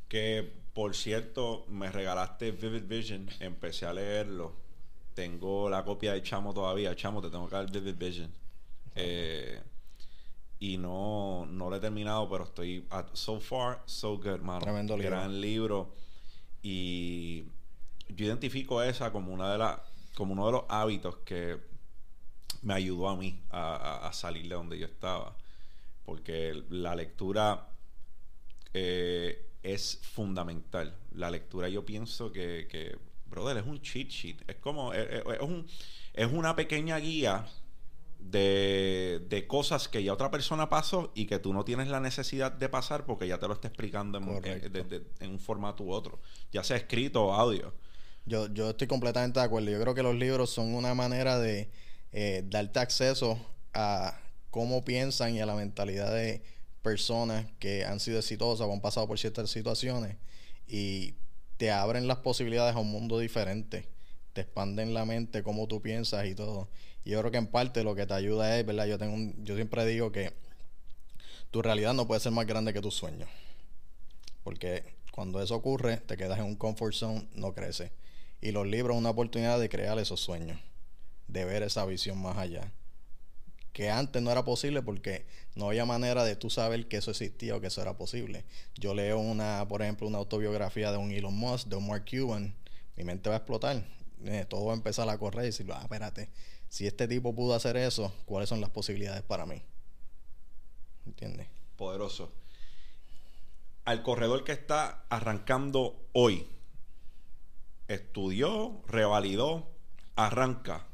Que 0.08 0.62
por 0.74 0.96
cierto, 0.96 1.66
me 1.68 1.92
regalaste 1.92 2.52
Vivid 2.52 2.84
Vision, 2.84 3.30
empecé 3.40 3.86
a 3.86 3.94
leerlo. 3.94 4.54
Tengo 5.14 5.70
la 5.70 5.84
copia 5.84 6.14
de 6.14 6.24
Chamo 6.24 6.54
todavía. 6.54 6.96
Chamo, 6.96 7.22
te 7.22 7.30
tengo 7.30 7.48
que 7.50 7.56
dar 7.56 7.70
Vivid 7.70 7.96
Vision. 7.96 8.32
Eh, 8.96 9.60
y 10.62 10.78
no, 10.78 11.48
no 11.48 11.72
lo 11.72 11.76
he 11.76 11.80
terminado, 11.80 12.30
pero 12.30 12.44
estoy 12.44 12.86
so 13.14 13.40
far 13.40 13.82
so 13.88 14.16
good, 14.18 14.42
mano. 14.42 14.62
Tremendo 14.62 14.96
libro. 14.96 15.10
Gran 15.10 15.42
libro. 15.42 15.96
Y 16.62 17.46
yo 18.08 18.28
identifico 18.28 18.84
esa 18.84 19.12
como 19.12 19.34
una 19.34 19.52
de 19.52 19.58
las 19.58 19.80
como 20.14 20.34
uno 20.34 20.46
de 20.46 20.52
los 20.52 20.64
hábitos 20.70 21.16
que 21.26 21.58
me 22.62 22.76
ayudó 22.76 23.10
a 23.10 23.16
mí 23.16 23.42
a, 23.50 24.12
salir 24.14 24.48
de 24.48 24.54
donde 24.54 24.78
yo 24.78 24.86
estaba. 24.86 25.36
Porque 26.06 26.64
la 26.70 26.94
lectura 26.94 27.70
eh, 28.76 29.50
es 29.64 29.98
fundamental. 30.04 30.96
La 31.16 31.32
lectura 31.32 31.70
yo 31.70 31.84
pienso 31.88 32.32
que, 32.32 32.68
que 32.70 33.00
brother, 33.26 33.58
es 33.58 33.66
un 33.66 33.82
cheat 33.82 34.10
sheet. 34.10 34.44
Es 34.48 34.58
como, 34.58 34.94
es, 34.94 35.24
un, 35.42 35.66
es 36.14 36.32
una 36.32 36.56
pequeña 36.56 36.98
guía 36.98 37.48
de, 38.20 39.11
de 39.32 39.48
cosas 39.48 39.88
que 39.88 40.04
ya 40.04 40.12
otra 40.14 40.30
persona 40.30 40.70
pasó 40.70 41.12
y 41.16 41.26
que 41.26 41.40
tú 41.40 41.54
no 41.54 41.64
tienes 41.64 41.88
la 41.88 42.02
necesidad 42.02 42.52
de 42.52 42.68
pasar 42.68 43.06
porque 43.06 43.28
ya 43.30 43.40
te 43.40 43.48
lo 43.48 43.54
está 43.54 43.70
explicando 43.70 44.18
en, 44.18 44.26
Correcto. 44.26 44.68
en- 44.68 44.74
de- 44.74 44.84
de- 45.00 45.06
en 45.22 45.32
un 45.32 45.40
formato 45.40 45.84
u 45.86 45.92
otro, 45.94 46.20
ya 46.52 46.64
sea 46.66 46.76
escrito 46.76 47.24
o 47.26 47.34
audio. 47.34 47.74
Yo, 48.26 48.48
yo 48.54 48.72
estoy 48.72 48.88
completamente 48.88 49.40
de 49.40 49.46
acuerdo. 49.46 49.72
Yo 49.72 49.80
creo 49.82 49.96
que 49.96 50.04
los 50.04 50.16
libros 50.16 50.50
son 50.50 50.76
una 50.76 50.94
manera 50.94 51.40
de 51.40 51.70
eh, 52.12 52.44
darte 52.46 52.80
acceso 52.80 53.40
a 53.74 54.20
cómo 54.50 54.84
piensan 54.84 55.34
y 55.34 55.40
a 55.40 55.46
la 55.46 55.56
mentalidad 55.56 56.14
de 56.14 56.44
personas 56.82 57.46
que 57.60 57.86
han 57.86 58.02
sido 58.02 58.20
exitosas 58.20 58.68
o 58.68 58.74
han 58.74 58.82
pasado 58.82 59.08
por 59.08 59.18
ciertas 59.18 59.50
situaciones 59.50 60.18
y 60.68 61.14
te 61.56 61.72
abren 61.72 62.06
las 62.08 62.18
posibilidades 62.18 62.76
a 62.76 62.80
un 62.80 62.92
mundo 62.92 63.18
diferente. 63.18 63.88
Te 64.34 64.42
expanden 64.42 64.94
la 64.94 65.06
mente, 65.06 65.42
cómo 65.42 65.68
tú 65.68 65.82
piensas 65.82 66.26
y 66.26 66.36
todo. 66.36 66.68
Y 67.04 67.12
yo 67.12 67.20
creo 67.20 67.32
que 67.32 67.38
en 67.38 67.48
parte 67.48 67.84
lo 67.84 67.96
que 67.96 68.06
te 68.06 68.14
ayuda 68.14 68.58
es, 68.60 68.66
¿verdad? 68.66 68.86
Yo, 68.86 68.98
tengo 68.98 69.14
un- 69.14 69.44
yo 69.44 69.56
siempre 69.56 69.86
digo 69.86 70.12
que 70.12 70.34
tu 71.52 71.62
realidad 71.62 71.94
no 71.94 72.08
puede 72.08 72.22
ser 72.22 72.32
más 72.32 72.46
grande 72.48 72.74
que 72.74 72.82
tus 72.82 72.96
sueños. 72.96 73.30
Porque 74.44 74.84
cuando 75.12 75.42
eso 75.42 75.56
ocurre, 75.56 75.98
te 75.98 76.18
quedas 76.18 76.40
en 76.40 76.46
un 76.46 76.56
comfort 76.56 76.94
zone, 76.94 77.28
no 77.36 77.54
creces. 77.54 77.92
Y 78.42 78.52
los 78.52 78.66
libros 78.66 78.96
son 78.96 79.00
una 79.00 79.12
oportunidad 79.12 79.60
de 79.60 79.70
crear 79.70 79.98
esos 80.00 80.20
sueños, 80.20 80.60
de 81.28 81.46
ver 81.46 81.64
esa 81.64 81.86
visión 81.86 82.22
más 82.22 82.38
allá. 82.38 82.72
Que 83.74 83.90
antes 83.90 84.22
no 84.22 84.32
era 84.32 84.44
posible 84.44 84.82
porque 84.82 85.26
no 85.56 85.68
había 85.68 85.86
manera 85.86 86.24
de 86.26 86.36
tú 86.36 86.50
saber 86.50 86.88
que 86.88 86.98
eso 86.98 87.12
existía 87.12 87.56
o 87.56 87.62
que 87.62 87.68
eso 87.68 87.82
era 87.82 87.98
posible. 87.98 88.44
Yo 88.76 88.94
leo 88.94 89.20
una, 89.20 89.66
por 89.68 89.82
ejemplo, 89.82 90.08
una 90.08 90.18
autobiografía 90.18 90.92
de 90.92 90.98
un 90.98 91.12
Elon 91.12 91.34
Musk, 91.34 91.68
de 91.68 91.78
un 91.78 91.88
Mark 91.88 92.06
Cuban, 92.10 92.54
mi 92.98 93.04
mente 93.04 93.30
va 93.30 93.36
a 93.36 93.38
explotar. 93.40 93.84
Eh, 94.26 94.46
todo 94.50 94.66
va 94.66 94.74
a 94.74 94.76
empezar 94.76 95.08
a 95.10 95.18
correr 95.18 95.44
y 95.44 95.48
decir, 95.48 95.68
ah, 95.72 95.80
espérate, 95.82 96.30
si 96.72 96.88
este 96.88 97.06
tipo 97.06 97.36
pudo 97.36 97.54
hacer 97.54 97.76
eso, 97.76 98.14
¿cuáles 98.26 98.48
son 98.48 98.62
las 98.62 98.70
posibilidades 98.70 99.24
para 99.24 99.46
mí? 99.46 99.62
¿Entiendes? 101.06 101.50
Poderoso. 101.76 102.32
Al 103.84 104.02
corredor 104.04 104.46
que 104.46 104.54
está 104.54 105.04
arrancando 105.10 106.08
hoy, 106.14 106.48
estudió, 107.90 108.82
revalidó, 108.88 109.68
arranca. 110.16 110.88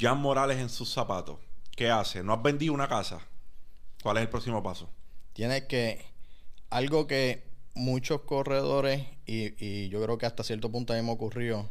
Jan 0.00 0.18
Morales 0.18 0.60
en 0.60 0.70
sus 0.70 0.90
zapatos. 0.90 1.38
¿Qué 1.76 1.90
hace? 1.90 2.22
¿No 2.22 2.32
has 2.32 2.42
vendido 2.42 2.72
una 2.72 2.88
casa? 2.88 3.20
¿Cuál 4.02 4.16
es 4.16 4.22
el 4.22 4.30
próximo 4.30 4.62
paso? 4.62 4.88
Tienes 5.34 5.64
que. 5.64 6.06
Algo 6.70 7.06
que 7.06 7.44
muchos 7.74 8.22
corredores, 8.22 9.06
y, 9.26 9.62
y 9.62 9.90
yo 9.90 10.02
creo 10.02 10.16
que 10.16 10.24
hasta 10.24 10.42
cierto 10.42 10.72
punto 10.72 10.94
a 10.94 10.96
mí 10.96 11.02
me 11.02 11.12
ocurrió, 11.12 11.70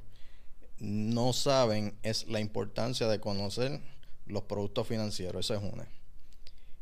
no 0.79 1.33
saben 1.33 1.97
es 2.03 2.27
la 2.27 2.39
importancia 2.39 3.07
de 3.07 3.19
conocer 3.19 3.81
los 4.25 4.43
productos 4.43 4.87
financieros. 4.87 5.45
Eso 5.45 5.55
es 5.55 5.73
una. 5.73 5.87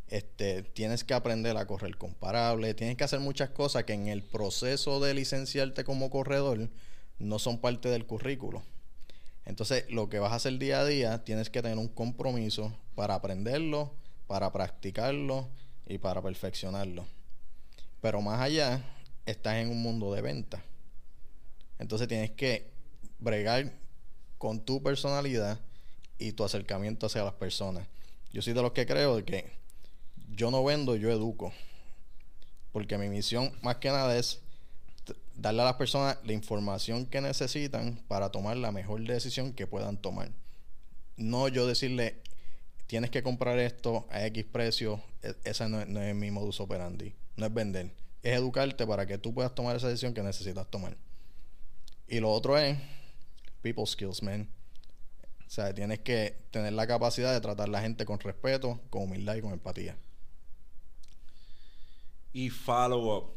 Este, 0.08 0.62
tienes 0.62 1.03
que 1.03 1.13
aprender 1.13 1.58
a 1.58 1.65
correr 1.65 1.97
comparable, 1.97 2.73
tienes 2.73 2.97
que 2.97 3.03
hacer 3.03 3.19
muchas 3.19 3.49
cosas 3.49 3.84
que 3.86 3.93
en 3.93 4.08
el 4.08 4.21
proceso 4.21 4.99
de 4.99 5.13
licenciarte 5.13 5.84
como 5.84 6.10
corredor 6.10 6.69
no 7.19 7.39
son 7.39 7.60
parte 7.60 7.89
del 7.89 8.06
currículo. 8.06 8.63
Entonces, 9.45 9.86
lo 9.89 10.10
que 10.10 10.19
vas 10.19 10.32
a 10.32 10.36
hacer 10.36 10.58
día 10.58 10.82
a 10.82 10.86
día, 10.86 11.23
tienes 11.23 11.49
que 11.49 11.62
tener 11.62 11.77
un 11.77 11.88
compromiso 11.88 12.77
para 12.95 13.15
aprenderlo, 13.15 13.93
para 14.27 14.51
practicarlo 14.51 15.49
y 15.88 15.97
para 15.97 16.21
perfeccionarlo. 16.21 17.06
Pero 17.99 18.21
más 18.21 18.39
allá, 18.39 18.84
estás 19.25 19.56
en 19.56 19.69
un 19.69 19.82
mundo 19.82 20.13
de 20.13 20.21
venta. 20.21 20.63
Entonces, 21.79 22.08
tienes 22.08 22.32
que 22.32 22.71
bregar 23.19 23.73
con 24.43 24.60
tu 24.60 24.84
personalidad 24.84 25.58
y 26.19 26.34
tu 26.34 26.43
acercamiento 26.43 27.06
hacia 27.06 27.23
las 27.23 27.32
personas. 27.32 27.88
Yo 28.34 28.41
soy 28.41 28.51
de 28.51 28.62
los 28.62 28.73
que 28.73 28.86
creo 28.86 29.23
que 29.23 29.53
yo 30.36 30.51
no 30.51 30.62
vendo, 30.65 30.97
yo 30.97 31.10
educo. 31.12 31.53
Porque 32.73 32.97
mi 32.97 33.08
misión 33.08 33.53
más 33.62 33.77
que 33.77 33.88
nada 33.88 34.17
es 34.17 34.41
darle 35.34 35.62
a 35.62 35.65
las 35.65 35.75
personas 35.75 36.17
la 36.25 36.34
información 36.34 37.06
que 37.06 37.21
necesitan 37.21 38.03
para 38.10 38.34
tomar 38.34 38.58
la 38.58 38.73
mejor 38.73 39.01
decisión 39.08 39.53
que 39.53 39.65
puedan 39.65 39.95
tomar. 39.95 40.29
No 41.15 41.47
yo 41.47 41.65
decirle, 41.65 42.17
tienes 42.88 43.12
que 43.12 43.23
comprar 43.23 43.58
esto 43.60 44.06
a 44.12 44.25
X 44.25 44.43
precio, 44.43 45.01
e- 45.21 45.36
ese 45.45 45.69
no 45.69 45.79
es, 45.79 45.88
no 45.88 46.01
es 46.01 46.13
mi 46.13 46.32
modus 46.32 46.60
operandi. 46.60 47.13
No 47.38 47.45
es 47.45 47.53
vender, 47.53 47.93
es 48.21 48.36
educarte 48.36 48.86
para 48.86 49.06
que 49.06 49.17
tú 49.17 49.34
puedas 49.34 49.56
tomar 49.56 49.77
esa 49.77 49.88
decisión 49.88 50.13
que 50.13 50.21
necesitas 50.21 50.69
tomar. 50.69 50.97
Y 52.10 52.19
lo 52.19 52.29
otro 52.29 52.58
es 52.58 52.77
people 53.63 53.88
skills, 53.88 54.21
man. 54.21 54.47
O 55.47 55.49
sea, 55.49 55.73
tienes 55.73 55.99
que 55.99 56.38
tener 56.52 56.73
la 56.73 56.86
capacidad 56.86 57.34
de 57.34 57.41
tratar 57.41 57.69
a 57.69 57.71
la 57.71 57.82
gente 57.82 58.06
con 58.06 58.19
respeto, 58.19 58.80
con 58.89 59.04
humildad 59.04 59.36
y 59.36 59.41
con 59.41 59.54
empatía. 59.54 59.97
Y 62.34 62.49
follow 62.49 63.17
up. 63.17 63.34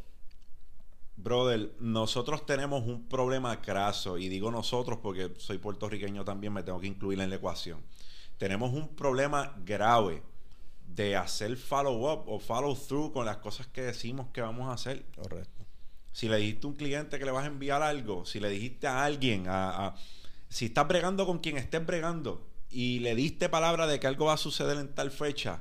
Brother, 1.16 1.74
nosotros 1.80 2.44
tenemos 2.44 2.86
un 2.86 3.08
problema 3.08 3.62
craso, 3.62 4.18
y 4.18 4.28
digo 4.28 4.50
nosotros 4.50 4.98
porque 5.02 5.32
soy 5.38 5.56
puertorriqueño 5.56 6.24
también, 6.24 6.52
me 6.52 6.62
tengo 6.62 6.78
que 6.78 6.86
incluir 6.86 7.20
en 7.20 7.30
la 7.30 7.36
ecuación. 7.36 7.82
Tenemos 8.36 8.74
un 8.74 8.94
problema 8.94 9.54
grave 9.64 10.22
de 10.86 11.16
hacer 11.16 11.56
follow 11.56 12.12
up 12.12 12.24
o 12.28 12.38
follow 12.38 12.74
through 12.74 13.12
con 13.12 13.24
las 13.24 13.38
cosas 13.38 13.66
que 13.66 13.82
decimos 13.82 14.28
que 14.32 14.42
vamos 14.42 14.68
a 14.68 14.74
hacer. 14.74 15.06
Correcto. 15.14 15.55
Si 16.16 16.30
le 16.30 16.38
dijiste 16.38 16.66
a 16.66 16.70
un 16.70 16.76
cliente 16.76 17.18
que 17.18 17.26
le 17.26 17.30
vas 17.30 17.44
a 17.44 17.48
enviar 17.48 17.82
algo, 17.82 18.24
si 18.24 18.40
le 18.40 18.48
dijiste 18.48 18.86
a 18.86 19.04
alguien, 19.04 19.48
a, 19.48 19.88
a- 19.88 19.96
si 20.48 20.64
estás 20.64 20.88
bregando 20.88 21.26
con 21.26 21.40
quien 21.40 21.58
estés 21.58 21.84
bregando 21.84 22.42
y 22.70 23.00
le 23.00 23.14
diste 23.14 23.50
palabra 23.50 23.86
de 23.86 24.00
que 24.00 24.06
algo 24.06 24.24
va 24.24 24.32
a 24.32 24.38
suceder 24.38 24.78
en 24.78 24.94
tal 24.94 25.10
fecha, 25.10 25.60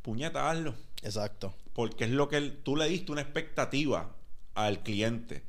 puñeta, 0.00 0.48
hazlo. 0.50 0.74
Exacto. 1.02 1.54
Porque 1.74 2.04
es 2.04 2.10
lo 2.10 2.30
que 2.30 2.40
tú 2.40 2.74
le 2.74 2.88
diste 2.88 3.12
una 3.12 3.20
expectativa 3.20 4.16
al 4.54 4.82
cliente. 4.82 5.42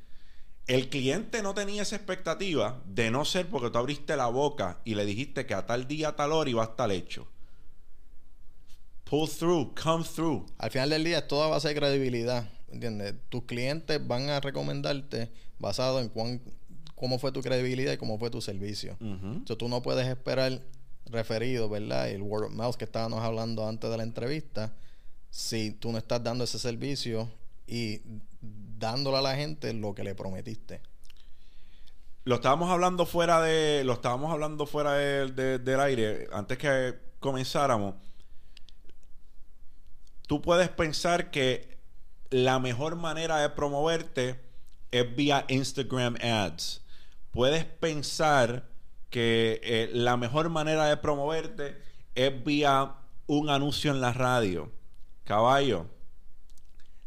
El 0.68 0.90
cliente 0.90 1.42
no 1.42 1.54
tenía 1.54 1.84
esa 1.84 1.96
expectativa 1.96 2.82
de 2.86 3.12
no 3.12 3.24
ser 3.24 3.48
porque 3.48 3.70
tú 3.70 3.78
abriste 3.78 4.18
la 4.18 4.28
boca 4.28 4.82
y 4.84 4.96
le 4.96 5.06
dijiste 5.06 5.46
que 5.46 5.54
a 5.54 5.66
tal 5.66 5.88
día, 5.88 6.10
a 6.10 6.16
tal 6.18 6.34
hora 6.34 6.50
iba 6.50 6.64
a 6.64 6.72
estar 6.72 6.92
hecho. 6.92 7.30
Pull 9.06 9.30
through, 9.30 9.74
come 9.82 10.04
through. 10.04 10.48
Al 10.58 10.70
final 10.70 10.90
del 10.90 11.06
día, 11.06 11.26
toda 11.30 11.48
base 11.48 11.70
de 11.70 11.76
credibilidad. 11.76 12.59
¿Entiendes? 12.72 13.16
Tus 13.30 13.44
clientes 13.44 14.06
van 14.06 14.30
a 14.30 14.40
recomendarte 14.40 15.32
basado 15.60 16.00
en 16.00 16.10
cuán, 16.10 16.42
cómo 16.96 17.20
fue 17.20 17.32
tu 17.32 17.42
credibilidad 17.42 17.94
y 17.94 17.98
cómo 17.98 18.18
fue 18.20 18.30
tu 18.30 18.42
servicio. 18.42 18.94
Ujú. 19.02 19.08
Entonces, 19.28 19.58
tú 19.58 19.68
no 19.70 19.82
puedes 19.82 20.08
esperar 20.08 20.62
referido, 21.06 21.70
¿verdad? 21.70 22.10
El 22.10 22.22
word 22.22 22.46
of 22.46 22.52
mouth 22.52 22.76
que 22.76 22.86
estábamos 22.86 23.22
hablando 23.24 23.68
antes 23.68 23.90
de 23.90 23.98
la 23.98 24.04
entrevista, 24.04 24.74
si 25.32 25.72
tú 25.72 25.92
no 25.92 25.98
estás 25.98 26.24
dando 26.24 26.44
ese 26.44 26.60
servicio 26.60 27.30
y 27.68 28.02
dándole 28.78 29.18
a 29.18 29.22
la 29.22 29.36
gente 29.36 29.74
lo 29.74 29.94
que 29.96 30.04
le 30.04 30.16
prometiste. 30.16 30.82
Lo 32.26 32.36
estábamos 32.36 32.70
hablando 32.70 33.06
fuera 33.06 33.42
de. 33.42 33.84
Lo 33.84 33.94
estábamos 33.94 34.32
hablando 34.32 34.66
fuera 34.68 34.94
de- 34.94 35.32
de- 35.32 35.58
del 35.60 35.80
aire. 35.80 36.28
Antes 36.32 36.58
que 36.60 36.96
comenzáramos. 37.20 37.96
Tú 40.28 40.42
puedes 40.42 40.70
pensar 40.70 41.32
que 41.32 41.79
la 42.30 42.60
mejor 42.60 42.96
manera 42.96 43.38
de 43.38 43.50
promoverte 43.50 44.40
es 44.92 45.16
vía 45.16 45.46
Instagram 45.48 46.16
ads. 46.22 46.82
Puedes 47.32 47.66
pensar 47.66 48.70
que 49.10 49.60
eh, 49.64 49.90
la 49.94 50.18
mejor 50.18 50.50
manera 50.50 50.86
de 50.86 50.98
promoverte 50.98 51.82
es 52.16 52.44
vía 52.44 52.96
un 53.28 53.50
anuncio 53.50 53.92
en 53.92 54.02
la 54.02 54.14
radio. 54.14 54.72
Caballo, 55.24 55.88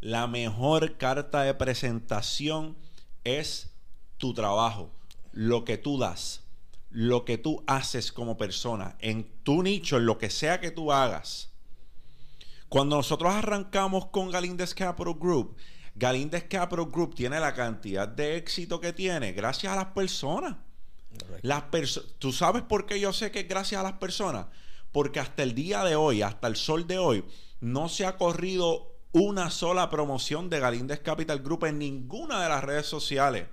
la 0.00 0.26
mejor 0.26 0.96
carta 0.96 1.42
de 1.42 1.54
presentación 1.54 2.76
es 3.24 3.72
tu 4.18 4.34
trabajo, 4.34 4.90
lo 5.32 5.64
que 5.64 5.78
tú 5.78 5.98
das, 5.98 6.42
lo 6.90 7.24
que 7.24 7.38
tú 7.38 7.62
haces 7.66 8.12
como 8.12 8.36
persona, 8.36 8.96
en 9.00 9.24
tu 9.42 9.62
nicho, 9.62 9.96
en 9.96 10.06
lo 10.06 10.18
que 10.18 10.30
sea 10.30 10.60
que 10.60 10.70
tú 10.70 10.92
hagas. 10.92 11.51
Cuando 12.72 12.96
nosotros 12.96 13.34
arrancamos 13.34 14.06
con 14.06 14.30
Galíndez 14.30 14.74
Capital 14.74 15.12
Group, 15.20 15.56
Galíndez 15.94 16.44
Capital 16.48 16.86
Group 16.90 17.14
tiene 17.14 17.38
la 17.38 17.52
cantidad 17.52 18.08
de 18.08 18.38
éxito 18.38 18.80
que 18.80 18.94
tiene 18.94 19.32
gracias 19.32 19.74
a 19.74 19.76
las 19.76 19.84
personas. 19.88 20.56
Las 21.42 21.64
perso- 21.64 22.02
¿Tú 22.18 22.32
sabes 22.32 22.62
por 22.62 22.86
qué 22.86 22.98
yo 22.98 23.12
sé 23.12 23.30
que 23.30 23.40
es 23.40 23.48
gracias 23.48 23.78
a 23.78 23.82
las 23.84 23.98
personas? 23.98 24.46
Porque 24.90 25.20
hasta 25.20 25.42
el 25.42 25.54
día 25.54 25.84
de 25.84 25.96
hoy, 25.96 26.22
hasta 26.22 26.46
el 26.48 26.56
sol 26.56 26.86
de 26.86 26.96
hoy, 26.96 27.26
no 27.60 27.90
se 27.90 28.06
ha 28.06 28.16
corrido 28.16 28.96
una 29.12 29.50
sola 29.50 29.90
promoción 29.90 30.48
de 30.48 30.60
Galíndez 30.60 31.00
Capital 31.00 31.40
Group 31.40 31.66
en 31.66 31.78
ninguna 31.78 32.42
de 32.42 32.48
las 32.48 32.64
redes 32.64 32.86
sociales. 32.86 33.48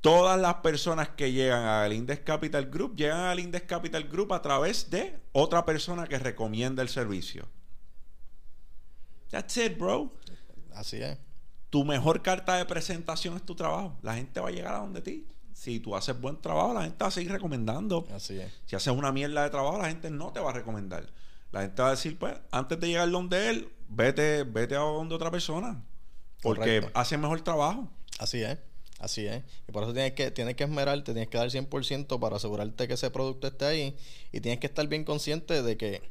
Todas 0.00 0.36
las 0.40 0.54
personas 0.56 1.10
que 1.10 1.30
llegan 1.30 1.62
a 1.62 1.82
Galíndez 1.82 2.22
Capital 2.24 2.66
Group 2.70 2.96
llegan 2.96 3.20
a 3.20 3.26
Galíndez 3.26 3.62
Capital 3.62 4.02
Group 4.08 4.32
a 4.32 4.42
través 4.42 4.90
de 4.90 5.20
otra 5.30 5.64
persona 5.64 6.08
que 6.08 6.18
recomienda 6.18 6.82
el 6.82 6.88
servicio. 6.88 7.46
That's 9.30 9.56
it, 9.56 9.78
bro. 9.78 10.12
Así 10.74 11.02
es. 11.02 11.18
Tu 11.70 11.84
mejor 11.84 12.22
carta 12.22 12.56
de 12.56 12.64
presentación 12.64 13.36
es 13.36 13.42
tu 13.42 13.54
trabajo. 13.54 13.96
La 14.02 14.14
gente 14.14 14.40
va 14.40 14.48
a 14.48 14.52
llegar 14.52 14.74
a 14.74 14.78
donde 14.78 15.02
ti. 15.02 15.26
si 15.52 15.80
tú 15.80 15.96
haces 15.96 16.18
buen 16.18 16.40
trabajo, 16.40 16.72
la 16.72 16.82
gente 16.82 16.96
va 17.02 17.08
a 17.08 17.10
seguir 17.10 17.32
recomendando. 17.32 18.06
Así 18.14 18.38
es. 18.38 18.52
Si 18.64 18.76
haces 18.76 18.94
una 18.94 19.10
mierda 19.10 19.42
de 19.42 19.50
trabajo, 19.50 19.76
la 19.78 19.88
gente 19.88 20.08
no 20.08 20.32
te 20.32 20.38
va 20.40 20.50
a 20.50 20.52
recomendar. 20.52 21.04
La 21.50 21.62
gente 21.62 21.82
va 21.82 21.88
a 21.88 21.90
decir, 21.92 22.16
pues, 22.18 22.34
antes 22.52 22.78
de 22.78 22.86
llegar 22.86 23.10
donde 23.10 23.50
él, 23.50 23.68
vete, 23.88 24.44
vete 24.44 24.76
a 24.76 24.80
donde 24.80 25.14
otra 25.14 25.30
persona. 25.30 25.82
Porque 26.42 26.80
Correcto. 26.80 26.90
hace 26.94 27.18
mejor 27.18 27.40
trabajo. 27.40 27.88
Así 28.20 28.40
es, 28.42 28.56
así 29.00 29.26
es. 29.26 29.42
Y 29.66 29.72
por 29.72 29.82
eso 29.82 29.92
tienes 29.92 30.12
que, 30.12 30.30
tienes 30.30 30.54
que 30.54 30.64
esmerarte, 30.64 31.12
tienes 31.12 31.28
que 31.28 31.38
dar 31.38 31.48
100% 31.48 32.20
para 32.20 32.36
asegurarte 32.36 32.86
que 32.86 32.94
ese 32.94 33.10
producto 33.10 33.48
esté 33.48 33.64
ahí. 33.64 33.96
Y 34.30 34.40
tienes 34.40 34.60
que 34.60 34.68
estar 34.68 34.86
bien 34.86 35.04
consciente 35.04 35.62
de 35.62 35.76
que, 35.76 36.02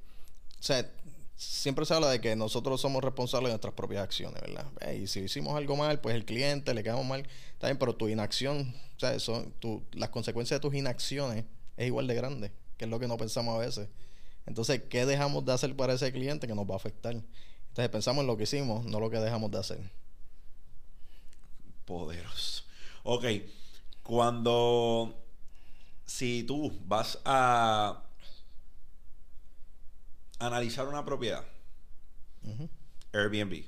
o 0.59 0.63
sea, 0.63 0.91
siempre 1.37 1.85
se 1.85 1.93
habla 1.93 2.09
de 2.09 2.19
que 2.19 2.35
nosotros 2.35 2.81
somos 2.81 3.03
responsables 3.03 3.49
de 3.49 3.53
nuestras 3.53 3.73
propias 3.75 4.03
acciones, 4.03 4.41
¿verdad? 4.41 4.65
Y 4.93 5.07
si 5.07 5.21
hicimos 5.21 5.55
algo 5.55 5.75
mal, 5.75 6.01
pues 6.01 6.15
el 6.15 6.25
cliente 6.25 6.73
le 6.73 6.83
quedamos 6.83 7.05
mal, 7.05 7.27
bien, 7.61 7.77
pero 7.77 7.95
tu 7.95 8.09
inacción, 8.09 8.73
sea, 8.97 9.13
eso, 9.13 9.45
tu, 9.59 9.83
las 9.93 10.09
consecuencias 10.09 10.59
de 10.59 10.67
tus 10.67 10.75
inacciones 10.75 11.45
es 11.77 11.87
igual 11.87 12.07
de 12.07 12.15
grande, 12.15 12.51
que 12.77 12.85
es 12.85 12.91
lo 12.91 12.99
que 12.99 13.07
no 13.07 13.17
pensamos 13.17 13.55
a 13.55 13.59
veces. 13.59 13.87
Entonces, 14.47 14.81
¿qué 14.89 15.05
dejamos 15.05 15.45
de 15.45 15.53
hacer 15.53 15.75
para 15.75 15.93
ese 15.93 16.11
cliente 16.11 16.47
que 16.47 16.55
nos 16.55 16.67
va 16.67 16.73
a 16.73 16.77
afectar? 16.77 17.13
Entonces, 17.13 17.89
pensamos 17.89 18.21
en 18.21 18.27
lo 18.27 18.37
que 18.37 18.43
hicimos, 18.43 18.85
no 18.85 18.99
lo 18.99 19.09
que 19.09 19.17
dejamos 19.17 19.51
de 19.51 19.59
hacer. 19.59 19.91
Poderoso. 21.85 22.63
Ok. 23.03 23.25
Cuando. 24.01 25.23
Si 26.05 26.43
tú 26.43 26.71
vas 26.85 27.19
a. 27.25 28.06
Analizar 30.39 30.87
una 30.87 31.03
propiedad. 31.03 31.43
Airbnb. 33.13 33.63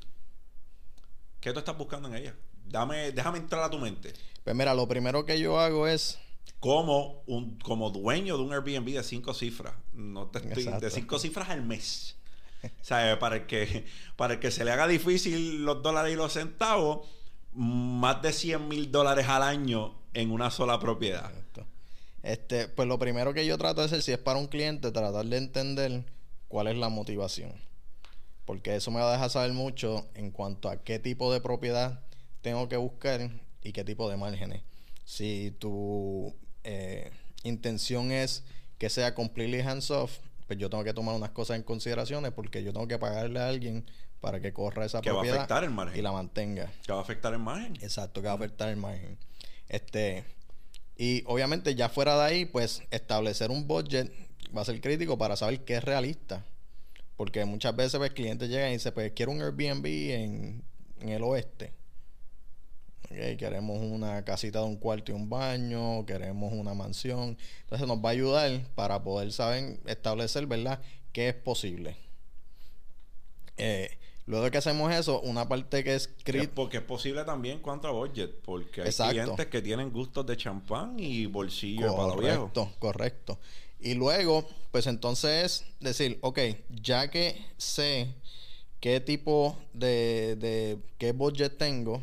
¿Qué 1.39 1.53
tú 1.53 1.59
estás 1.59 1.77
buscando 1.77 2.07
en 2.09 2.15
ella? 2.15 2.35
Dame, 2.65 3.11
déjame 3.11 3.39
entrar 3.39 3.63
a 3.63 3.69
tu 3.69 3.79
mente. 3.79 4.13
Pues 4.43 4.55
mira, 4.55 4.73
lo 4.73 4.87
primero 4.87 5.25
que 5.25 5.39
yo 5.39 5.59
hago 5.59 5.87
es 5.87 6.19
Como, 6.59 7.23
un, 7.25 7.57
como 7.59 7.89
dueño 7.89 8.37
de 8.37 8.43
un 8.43 8.53
Airbnb 8.53 8.93
de 8.93 9.03
cinco 9.03 9.33
cifras. 9.33 9.73
No 9.93 10.27
te 10.27 10.39
estoy- 10.39 10.79
de 10.79 10.89
cinco 10.91 11.17
cifras 11.19 11.49
al 11.49 11.63
mes. 11.63 12.15
O 12.61 12.83
sea, 12.83 13.17
para 13.19 13.37
el, 13.37 13.45
que, 13.47 13.85
para 14.17 14.33
el 14.33 14.39
que 14.41 14.51
se 14.51 14.65
le 14.65 14.71
haga 14.71 14.85
difícil 14.85 15.63
los 15.63 15.81
dólares 15.81 16.11
y 16.11 16.17
los 16.17 16.33
centavos, 16.33 17.07
más 17.53 18.21
de 18.21 18.33
100 18.33 18.67
mil 18.67 18.91
dólares 18.91 19.27
al 19.29 19.43
año 19.43 19.95
en 20.13 20.29
una 20.31 20.51
sola 20.51 20.77
propiedad. 20.77 21.31
Este, 22.21 22.67
pues 22.67 22.85
lo 22.85 22.99
primero 22.99 23.33
que 23.33 23.45
yo 23.45 23.57
trato 23.57 23.79
de 23.79 23.85
hacer, 23.87 24.01
si 24.01 24.11
es 24.11 24.17
para 24.17 24.37
un 24.39 24.47
cliente, 24.47 24.91
tratar 24.91 25.25
de 25.25 25.37
entender 25.37 26.03
cuál 26.49 26.67
es 26.67 26.75
la 26.77 26.89
motivación. 26.89 27.53
Porque 28.43 28.75
eso 28.75 28.91
me 28.91 28.99
va 28.99 29.09
a 29.09 29.13
dejar 29.13 29.29
saber 29.29 29.53
mucho 29.53 30.09
en 30.15 30.31
cuanto 30.31 30.69
a 30.69 30.83
qué 30.83 30.99
tipo 30.99 31.31
de 31.31 31.39
propiedad 31.39 32.01
tengo 32.41 32.67
que 32.67 32.75
buscar 32.75 33.29
y 33.63 33.71
qué 33.71 33.83
tipo 33.85 34.09
de 34.09 34.17
márgenes. 34.17 34.63
Si 35.05 35.55
tu 35.59 36.35
eh, 36.63 37.11
intención 37.43 38.11
es 38.11 38.43
que 38.77 38.89
sea 38.89 39.15
completely 39.15 39.61
hands 39.61 39.91
off, 39.91 40.17
pues 40.47 40.57
yo 40.57 40.69
tengo 40.69 40.83
que 40.83 40.93
tomar 40.93 41.15
unas 41.15 41.29
cosas 41.29 41.57
en 41.57 41.63
consideraciones 41.63 42.31
porque 42.31 42.63
yo 42.63 42.73
tengo 42.73 42.87
que 42.87 42.97
pagarle 42.97 43.39
a 43.39 43.47
alguien 43.47 43.85
para 44.19 44.39
que 44.41 44.51
corra 44.51 44.85
esa 44.85 45.01
Que 45.01 45.11
va 45.11 45.17
a 45.17 45.19
propiedad 45.19 45.37
afectar 45.37 45.63
el 45.63 45.69
margen. 45.69 45.97
y 45.99 46.01
la 46.01 46.11
mantenga. 46.11 46.71
Que 46.85 46.91
va 46.91 46.99
a 46.99 47.01
afectar 47.01 47.31
el 47.33 47.39
margen. 47.39 47.75
Exacto, 47.81 48.21
que 48.21 48.27
va 48.27 48.33
a 48.33 48.35
afectar 48.35 48.69
el 48.69 48.77
margen. 48.77 49.17
Este, 49.67 50.25
y 50.97 51.23
obviamente 51.27 51.75
ya 51.75 51.87
fuera 51.87 52.17
de 52.17 52.23
ahí, 52.23 52.45
pues 52.45 52.81
establecer 52.89 53.51
un 53.51 53.67
budget 53.67 54.11
va 54.55 54.61
a 54.61 54.65
ser 54.65 54.79
crítico 54.81 55.17
para 55.17 55.35
saber 55.35 55.63
qué 55.63 55.75
es 55.75 55.83
realista. 55.83 56.45
Porque 57.17 57.43
muchas 57.45 57.75
veces 57.75 57.97
pues, 57.97 58.11
clientes 58.11 58.49
llegan 58.49 58.69
y 58.69 58.73
dicen, 58.73 58.93
pues 58.93 59.11
quiero 59.11 59.31
un 59.31 59.41
Airbnb 59.41 59.85
en, 59.85 60.63
en 61.01 61.09
el 61.09 61.23
oeste. 61.23 61.73
Queremos 63.09 63.81
una 63.81 64.23
casita 64.23 64.59
de 64.59 64.65
un 64.65 64.77
cuarto 64.77 65.11
y 65.11 65.15
un 65.15 65.29
baño, 65.29 66.05
queremos 66.05 66.53
una 66.53 66.75
mansión. 66.75 67.37
Entonces 67.61 67.87
nos 67.87 67.97
va 67.97 68.09
a 68.09 68.11
ayudar 68.11 68.61
para 68.75 69.03
poder 69.03 69.31
saber 69.31 69.79
establecer, 69.87 70.45
¿verdad?, 70.45 70.79
qué 71.11 71.29
es 71.29 71.33
posible. 71.33 71.97
Eh, 73.57 73.97
luego 74.27 74.45
de 74.45 74.51
que 74.51 74.59
hacemos 74.59 74.93
eso, 74.93 75.19
una 75.21 75.49
parte 75.49 75.83
que 75.83 75.95
es 75.95 76.07
crítica. 76.23 76.53
Porque 76.53 76.77
es 76.77 76.83
posible 76.83 77.23
también 77.25 77.59
cuanto 77.59 77.87
a 77.87 77.91
budget. 77.91 78.31
Porque 78.43 78.81
hay 78.81 78.87
Exacto. 78.87 79.13
clientes 79.13 79.47
que 79.47 79.61
tienen 79.61 79.91
gustos 79.91 80.25
de 80.27 80.37
champán 80.37 80.95
y 80.99 81.25
bolsillo 81.25 81.95
para 81.95 82.07
los 82.09 82.19
viejos. 82.19 82.51
Correcto, 82.51 82.71
correcto. 82.79 83.39
Y 83.79 83.93
luego, 83.93 84.45
pues 84.71 84.87
entonces 84.87 85.63
es 85.79 85.79
decir, 85.79 86.19
ok, 86.21 86.39
ya 86.81 87.09
que 87.09 87.45
sé 87.57 88.13
qué 88.79 88.99
tipo 88.99 89.57
de, 89.73 90.35
de 90.37 90.77
qué 90.97 91.11
budget 91.13 91.57
tengo, 91.57 92.01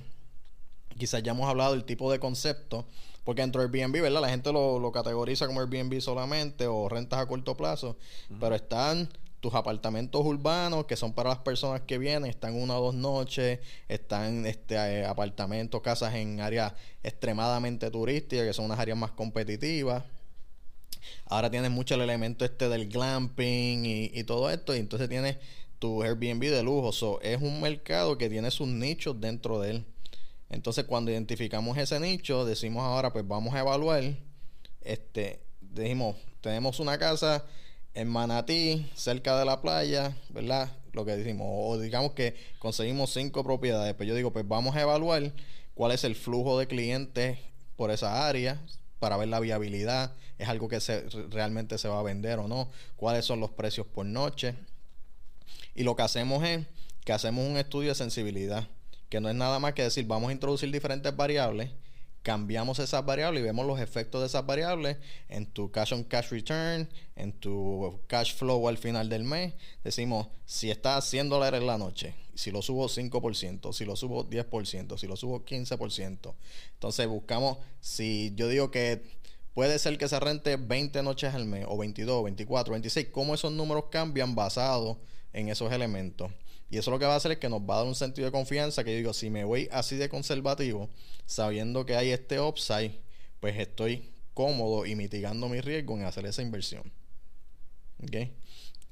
quizás 0.99 1.23
ya 1.23 1.33
hemos 1.33 1.49
hablado 1.49 1.73
del 1.73 1.85
tipo 1.85 2.11
de 2.11 2.19
concepto, 2.19 2.87
porque 3.25 3.43
dentro 3.43 3.61
de 3.61 3.67
Airbnb, 3.67 4.01
¿verdad? 4.01 4.21
La 4.21 4.29
gente 4.29 4.53
lo, 4.53 4.79
lo 4.79 4.93
categoriza 4.93 5.47
como 5.47 5.61
Airbnb 5.61 6.01
solamente 6.01 6.67
o 6.67 6.89
rentas 6.89 7.21
a 7.21 7.27
corto 7.27 7.57
plazo, 7.57 7.97
pero 8.41 8.55
están 8.55 9.09
tus 9.41 9.55
apartamentos 9.55 10.25
urbanos 10.25 10.87
que 10.87 10.97
son 10.97 11.13
para 11.13 11.31
las 11.31 11.39
personas 11.39 11.83
que 11.83 11.99
vienen, 11.99 12.31
están 12.31 12.55
una 12.55 12.79
o 12.79 12.87
dos 12.87 12.95
noches, 12.95 13.61
están 13.89 14.47
este 14.47 14.75
eh, 14.77 15.05
apartamentos, 15.05 15.81
casas 15.83 16.15
en 16.15 16.41
áreas 16.41 16.73
extremadamente 17.03 17.91
turísticas, 17.91 18.47
que 18.47 18.53
son 18.53 18.65
unas 18.65 18.79
áreas 18.79 18.97
más 18.97 19.11
competitivas. 19.13 20.03
Ahora 21.27 21.51
tienes 21.51 21.71
mucho 21.71 21.95
el 21.95 22.03
elemento 22.03 22.45
este 22.45 22.69
del 22.69 22.89
glamping 22.89 23.85
y, 23.85 24.11
y 24.15 24.25
todo 24.25 24.51
esto, 24.51 24.75
y 24.75 24.79
entonces 24.79 25.09
tienes 25.09 25.37
tu 25.79 26.03
Airbnb 26.03 26.43
de 26.43 26.63
lujo. 26.63 26.93
So, 26.93 27.21
es 27.23 27.41
un 27.41 27.61
mercado 27.61 28.19
que 28.19 28.29
tiene 28.29 28.51
sus 28.51 28.69
nichos 28.69 29.21
dentro 29.21 29.61
de 29.61 29.71
él. 29.71 29.85
Entonces, 30.49 30.85
cuando 30.85 31.11
identificamos 31.11 31.77
ese 31.77 31.99
nicho, 31.99 32.45
decimos 32.45 32.83
ahora, 32.83 33.13
pues 33.13 33.27
vamos 33.27 33.55
a 33.55 33.61
evaluar. 33.61 34.03
Este, 34.83 35.41
dijimos, 35.61 36.17
tenemos 36.41 36.79
una 36.79 36.99
casa 36.99 37.45
en 37.95 38.09
Manatí, 38.09 38.87
cerca 38.95 39.39
de 39.39 39.45
la 39.45 39.61
playa, 39.61 40.17
¿verdad? 40.29 40.71
Lo 40.93 41.05
que 41.05 41.17
decimos, 41.17 41.49
o 41.51 41.79
digamos 41.79 42.13
que 42.13 42.35
conseguimos 42.59 43.13
cinco 43.13 43.43
propiedades. 43.43 43.95
Pues 43.95 44.09
yo 44.09 44.15
digo, 44.15 44.33
pues 44.33 44.47
vamos 44.47 44.77
a 44.77 44.83
evaluar 44.83 45.33
cuál 45.75 45.93
es 45.93 46.05
el 46.05 46.15
flujo 46.15 46.59
de 46.59 46.67
clientes 46.67 47.39
por 47.77 47.91
esa 47.91 48.27
área 48.27 48.61
para 48.99 49.17
ver 49.17 49.29
la 49.29 49.41
viabilidad, 49.41 50.15
es 50.39 50.49
algo 50.49 50.69
que 50.69 50.81
se, 50.81 51.09
realmente 51.31 51.79
se 51.79 51.89
va 51.89 52.01
a 52.01 52.03
vender 52.03 52.39
o 52.39 52.49
no, 52.49 52.71
cuáles 52.97 53.25
son 53.25 53.41
los 53.41 53.51
precios 53.51 53.87
por 53.87 54.07
noche. 54.07 54.55
Y 55.75 55.83
lo 55.83 55.97
que 55.97 56.03
hacemos 56.03 56.45
es 56.45 56.67
que 57.05 57.13
hacemos 57.13 57.47
un 57.47 57.57
estudio 57.57 57.91
de 57.91 57.95
sensibilidad, 57.95 58.69
que 59.09 59.21
no 59.21 59.29
es 59.29 59.35
nada 59.35 59.59
más 59.59 59.75
que 59.75 59.83
decir, 59.83 60.07
vamos 60.07 60.31
a 60.31 60.33
introducir 60.33 60.71
diferentes 60.71 61.15
variables, 61.15 61.71
cambiamos 62.27 62.81
esas 62.81 63.07
variables 63.07 63.41
y 63.41 63.45
vemos 63.45 63.65
los 63.65 63.79
efectos 63.79 64.21
de 64.21 64.27
esas 64.27 64.45
variables 64.45 64.97
en 65.29 65.47
tu 65.47 65.71
cash 65.71 65.93
on 65.93 66.03
cash 66.03 66.31
return, 66.31 66.89
en 67.15 67.33
tu 67.33 68.01
cash 68.09 68.35
flow 68.35 68.67
al 68.67 68.79
final 68.79 69.09
del 69.09 69.23
mes. 69.23 69.55
Decimos, 69.85 70.27
si 70.45 70.73
está 70.73 70.97
a 70.97 71.03
100 71.03 71.29
dólares 71.29 71.63
la 71.63 71.79
noche, 71.79 72.17
si 72.35 72.51
lo 72.51 72.63
subo 72.63 72.89
5%, 72.89 73.73
si 73.73 73.85
lo 73.85 73.95
subo 73.95 74.29
10%, 74.29 74.99
si 74.99 75.07
lo 75.07 75.15
subo 75.15 75.45
15%. 75.45 76.35
Entonces 76.73 77.07
buscamos, 77.07 77.59
si 77.79 78.33
yo 78.35 78.49
digo 78.49 78.73
que 78.73 79.05
puede 79.55 79.79
ser 79.79 79.97
que 79.97 80.09
se 80.09 80.19
rente 80.19 80.57
20 80.57 81.05
noches 81.05 81.33
al 81.33 81.45
mes, 81.45 81.65
o 81.69 81.79
22, 81.79 82.25
24, 82.25 82.73
26, 82.73 83.07
cómo 83.13 83.37
esos 83.37 83.53
números 83.53 83.85
cambian 83.89 84.35
basados 84.35 84.97
en 85.33 85.49
esos 85.49 85.71
elementos. 85.71 86.33
Y 86.71 86.79
eso 86.79 86.91
lo 86.91 86.99
que 86.99 87.05
va 87.05 87.15
a 87.15 87.17
hacer 87.17 87.33
es 87.33 87.39
que 87.39 87.49
nos 87.49 87.61
va 87.63 87.75
a 87.75 87.79
dar 87.79 87.87
un 87.87 87.95
sentido 87.95 88.27
de 88.27 88.33
confianza 88.33 88.83
que 88.83 88.91
yo 88.93 88.97
digo, 88.97 89.13
si 89.13 89.31
me 89.31 89.45
voy 89.45 89.69
así 89.71 89.97
de 89.97 90.09
conservativo, 90.09 90.89
sabiendo 91.25 91.87
que 91.87 91.97
hay 91.97 92.11
este 92.11 92.41
upside, 92.41 92.99
pues 93.41 93.57
estoy 93.59 94.11
cómodo 94.35 94.85
y 94.85 94.97
mitigando 94.97 95.49
mi 95.49 95.61
riesgo 95.61 95.95
en 95.95 96.05
hacer 96.05 96.27
esa 96.27 96.43
inversión. 96.43 96.93
¿Ok? 98.03 98.29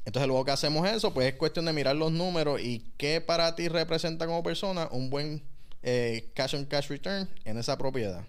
Entonces 0.05 0.29
luego 0.29 0.45
que 0.45 0.51
hacemos 0.53 0.89
eso, 0.89 1.13
pues 1.13 1.33
es 1.33 1.35
cuestión 1.35 1.65
de 1.65 1.73
mirar 1.73 1.97
los 1.97 2.13
números 2.13 2.61
y 2.61 2.93
qué 2.97 3.21
para 3.21 3.55
ti 3.57 3.69
representa 3.69 4.27
como 4.27 4.43
persona 4.43 4.89
un 4.91 5.11
buen 5.11 5.43
eh, 5.83 6.31
cash 6.35 6.55
on 6.55 6.65
cash 6.67 6.89
return 6.89 7.29
en 7.45 7.59
esa 7.59 7.77
propiedad. 7.77 8.25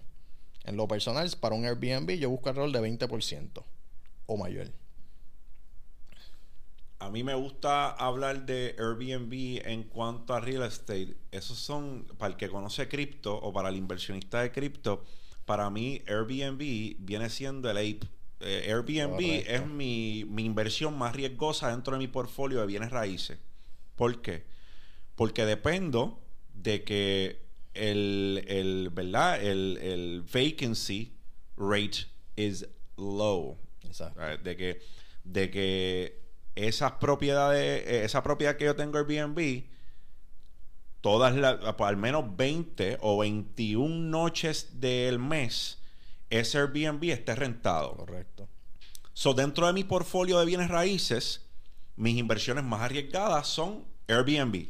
En 0.64 0.76
lo 0.76 0.88
personal, 0.88 1.30
para 1.38 1.54
un 1.54 1.64
Airbnb 1.64 2.18
yo 2.18 2.30
busco 2.30 2.48
alrededor 2.48 2.72
de 2.72 3.08
20% 3.08 3.62
o 4.26 4.36
mayor. 4.36 4.72
A 6.98 7.10
mí 7.10 7.22
me 7.22 7.34
gusta 7.34 7.90
hablar 7.90 8.46
de 8.46 8.74
Airbnb 8.78 9.60
en 9.66 9.82
cuanto 9.84 10.32
a 10.34 10.40
real 10.40 10.62
estate. 10.62 11.14
Esos 11.30 11.58
son, 11.58 12.06
para 12.16 12.32
el 12.32 12.36
que 12.38 12.48
conoce 12.48 12.88
cripto 12.88 13.36
o 13.36 13.52
para 13.52 13.68
el 13.68 13.76
inversionista 13.76 14.40
de 14.40 14.50
cripto, 14.50 15.04
para 15.44 15.68
mí 15.68 16.02
Airbnb 16.06 16.96
viene 16.98 17.28
siendo 17.28 17.70
el 17.70 17.76
ape. 17.76 18.08
Eh, 18.40 18.64
Airbnb 18.72 19.10
Correcto. 19.16 19.52
es 19.52 19.66
mi, 19.66 20.24
mi 20.28 20.44
inversión 20.44 20.96
más 20.96 21.14
riesgosa 21.14 21.70
dentro 21.70 21.92
de 21.94 21.98
mi 21.98 22.08
portfolio 22.08 22.60
de 22.60 22.66
bienes 22.66 22.90
raíces. 22.90 23.38
¿Por 23.94 24.22
qué? 24.22 24.44
Porque 25.14 25.44
dependo 25.44 26.20
de 26.54 26.82
que 26.84 27.42
el, 27.74 28.42
el 28.48 28.90
¿verdad? 28.90 29.42
El, 29.42 29.78
el 29.82 30.22
vacancy 30.22 31.12
rate 31.56 32.06
is 32.36 32.66
low. 32.96 33.58
Exacto. 33.82 34.20
Right, 34.20 34.40
De 34.40 34.56
que, 34.56 34.80
de 35.24 35.50
que 35.50 36.25
esas 36.56 36.92
propiedades, 36.92 37.86
eh, 37.86 38.04
esa 38.04 38.22
propiedad 38.22 38.56
que 38.56 38.64
yo 38.64 38.74
tengo 38.74 38.98
Airbnb, 38.98 39.64
todas 41.00 41.36
las, 41.36 41.56
pues, 41.74 41.88
al 41.88 41.96
menos 41.96 42.36
20 42.36 42.98
o 43.00 43.18
21 43.18 44.10
noches 44.10 44.80
del 44.80 45.18
mes 45.18 45.78
ese 46.30 46.58
Airbnb 46.58 47.04
esté 47.10 47.34
rentado. 47.34 47.96
Correcto. 47.96 48.48
So, 49.12 49.32
dentro 49.32 49.66
de 49.66 49.72
mi 49.72 49.84
portfolio 49.84 50.38
de 50.38 50.46
bienes 50.46 50.68
raíces, 50.68 51.46
mis 51.96 52.18
inversiones 52.18 52.64
más 52.64 52.82
arriesgadas 52.82 53.46
son 53.46 53.84
Airbnb. 54.08 54.68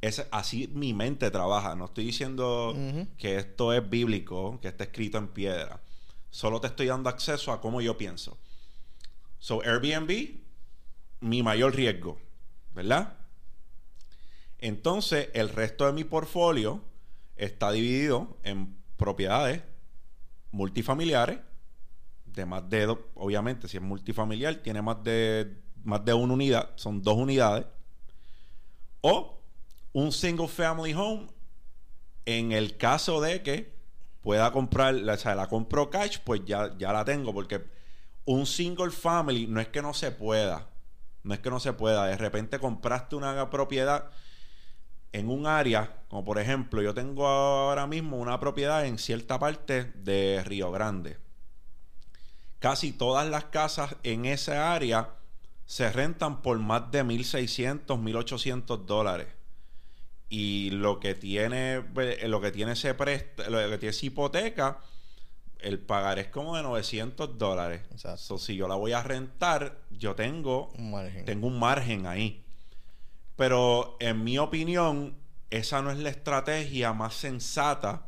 Es, 0.00 0.24
así 0.30 0.68
mi 0.68 0.92
mente 0.94 1.30
trabaja. 1.30 1.74
No 1.74 1.86
estoy 1.86 2.04
diciendo 2.04 2.76
que 3.18 3.36
esto 3.36 3.72
es 3.72 3.88
bíblico, 3.88 4.60
que 4.60 4.68
está 4.68 4.84
escrito 4.84 5.18
en 5.18 5.28
piedra. 5.28 5.80
Solo 6.30 6.60
te 6.60 6.68
estoy 6.68 6.86
dando 6.86 7.08
acceso 7.08 7.50
a 7.50 7.60
cómo 7.60 7.80
yo 7.80 7.96
pienso. 7.96 8.38
So, 9.38 9.62
Airbnb, 9.62 10.36
mi 11.20 11.42
mayor 11.42 11.74
riesgo, 11.74 12.18
¿verdad? 12.74 13.16
Entonces, 14.58 15.28
el 15.34 15.48
resto 15.48 15.86
de 15.86 15.92
mi 15.92 16.04
portfolio 16.04 16.82
está 17.36 17.72
dividido 17.72 18.38
en 18.42 18.76
propiedades 18.96 19.62
multifamiliares 20.50 21.38
de 22.24 22.46
más 22.46 22.68
de 22.68 22.86
dos, 22.86 22.98
obviamente, 23.14 23.68
si 23.68 23.78
es 23.78 23.82
multifamiliar, 23.82 24.56
tiene 24.56 24.82
más 24.82 25.02
de 25.02 25.56
más 25.86 26.04
de 26.04 26.12
una 26.12 26.34
unidad, 26.34 26.70
son 26.76 27.00
dos 27.00 27.16
unidades. 27.16 27.64
O 29.00 29.40
un 29.92 30.12
single 30.12 30.48
family 30.48 30.92
home 30.92 31.28
en 32.26 32.52
el 32.52 32.76
caso 32.76 33.20
de 33.20 33.42
que 33.42 33.72
pueda 34.20 34.50
comprar, 34.50 34.94
o 34.96 35.16
sea, 35.16 35.36
la 35.36 35.48
compro 35.48 35.88
cash, 35.88 36.18
pues 36.24 36.42
ya, 36.44 36.76
ya 36.76 36.92
la 36.92 37.04
tengo, 37.04 37.32
porque 37.32 37.64
un 38.24 38.44
single 38.44 38.90
family 38.90 39.46
no 39.46 39.60
es 39.60 39.68
que 39.68 39.80
no 39.80 39.94
se 39.94 40.10
pueda, 40.10 40.68
no 41.26 41.34
es 41.34 41.40
que 41.40 41.50
no 41.50 41.58
se 41.58 41.72
pueda, 41.72 42.06
de 42.06 42.16
repente 42.16 42.60
compraste 42.60 43.16
una 43.16 43.50
propiedad 43.50 44.10
en 45.12 45.28
un 45.28 45.46
área, 45.46 46.02
como 46.08 46.24
por 46.24 46.38
ejemplo, 46.38 46.82
yo 46.82 46.94
tengo 46.94 47.26
ahora 47.26 47.86
mismo 47.86 48.18
una 48.18 48.38
propiedad 48.38 48.86
en 48.86 48.98
cierta 48.98 49.38
parte 49.38 49.92
de 49.96 50.42
Río 50.44 50.70
Grande. 50.70 51.18
Casi 52.60 52.92
todas 52.92 53.28
las 53.28 53.46
casas 53.46 53.96
en 54.04 54.24
esa 54.24 54.72
área 54.72 55.14
se 55.64 55.90
rentan 55.90 56.42
por 56.42 56.58
más 56.60 56.92
de 56.92 57.04
1.600, 57.04 57.86
1.800 57.86 58.84
dólares. 58.84 59.26
Y 60.28 60.70
lo 60.70 61.00
que 61.00 61.14
tiene, 61.14 61.84
eh, 61.96 62.28
lo 62.28 62.40
que 62.40 62.52
tiene 62.52 62.72
ese 62.72 62.94
presta, 62.94 63.50
lo 63.50 63.58
que 63.68 63.78
tiene 63.78 63.90
esa 63.90 64.06
hipoteca, 64.06 64.78
el 65.60 65.78
pagar 65.80 66.18
es 66.18 66.28
como 66.28 66.56
de 66.56 66.62
900 66.62 67.38
dólares. 67.38 67.82
Exacto. 67.90 68.18
So, 68.18 68.38
si 68.38 68.56
yo 68.56 68.68
la 68.68 68.74
voy 68.74 68.92
a 68.92 69.02
rentar, 69.02 69.78
yo 69.90 70.14
tengo 70.14 70.72
Un 70.78 70.90
margen. 70.90 71.24
tengo 71.24 71.46
un 71.46 71.58
margen 71.58 72.06
ahí. 72.06 72.44
Pero 73.36 73.96
en 74.00 74.24
mi 74.24 74.38
opinión, 74.38 75.16
esa 75.50 75.82
no 75.82 75.90
es 75.90 75.98
la 75.98 76.08
estrategia 76.08 76.92
más 76.92 77.14
sensata 77.14 78.06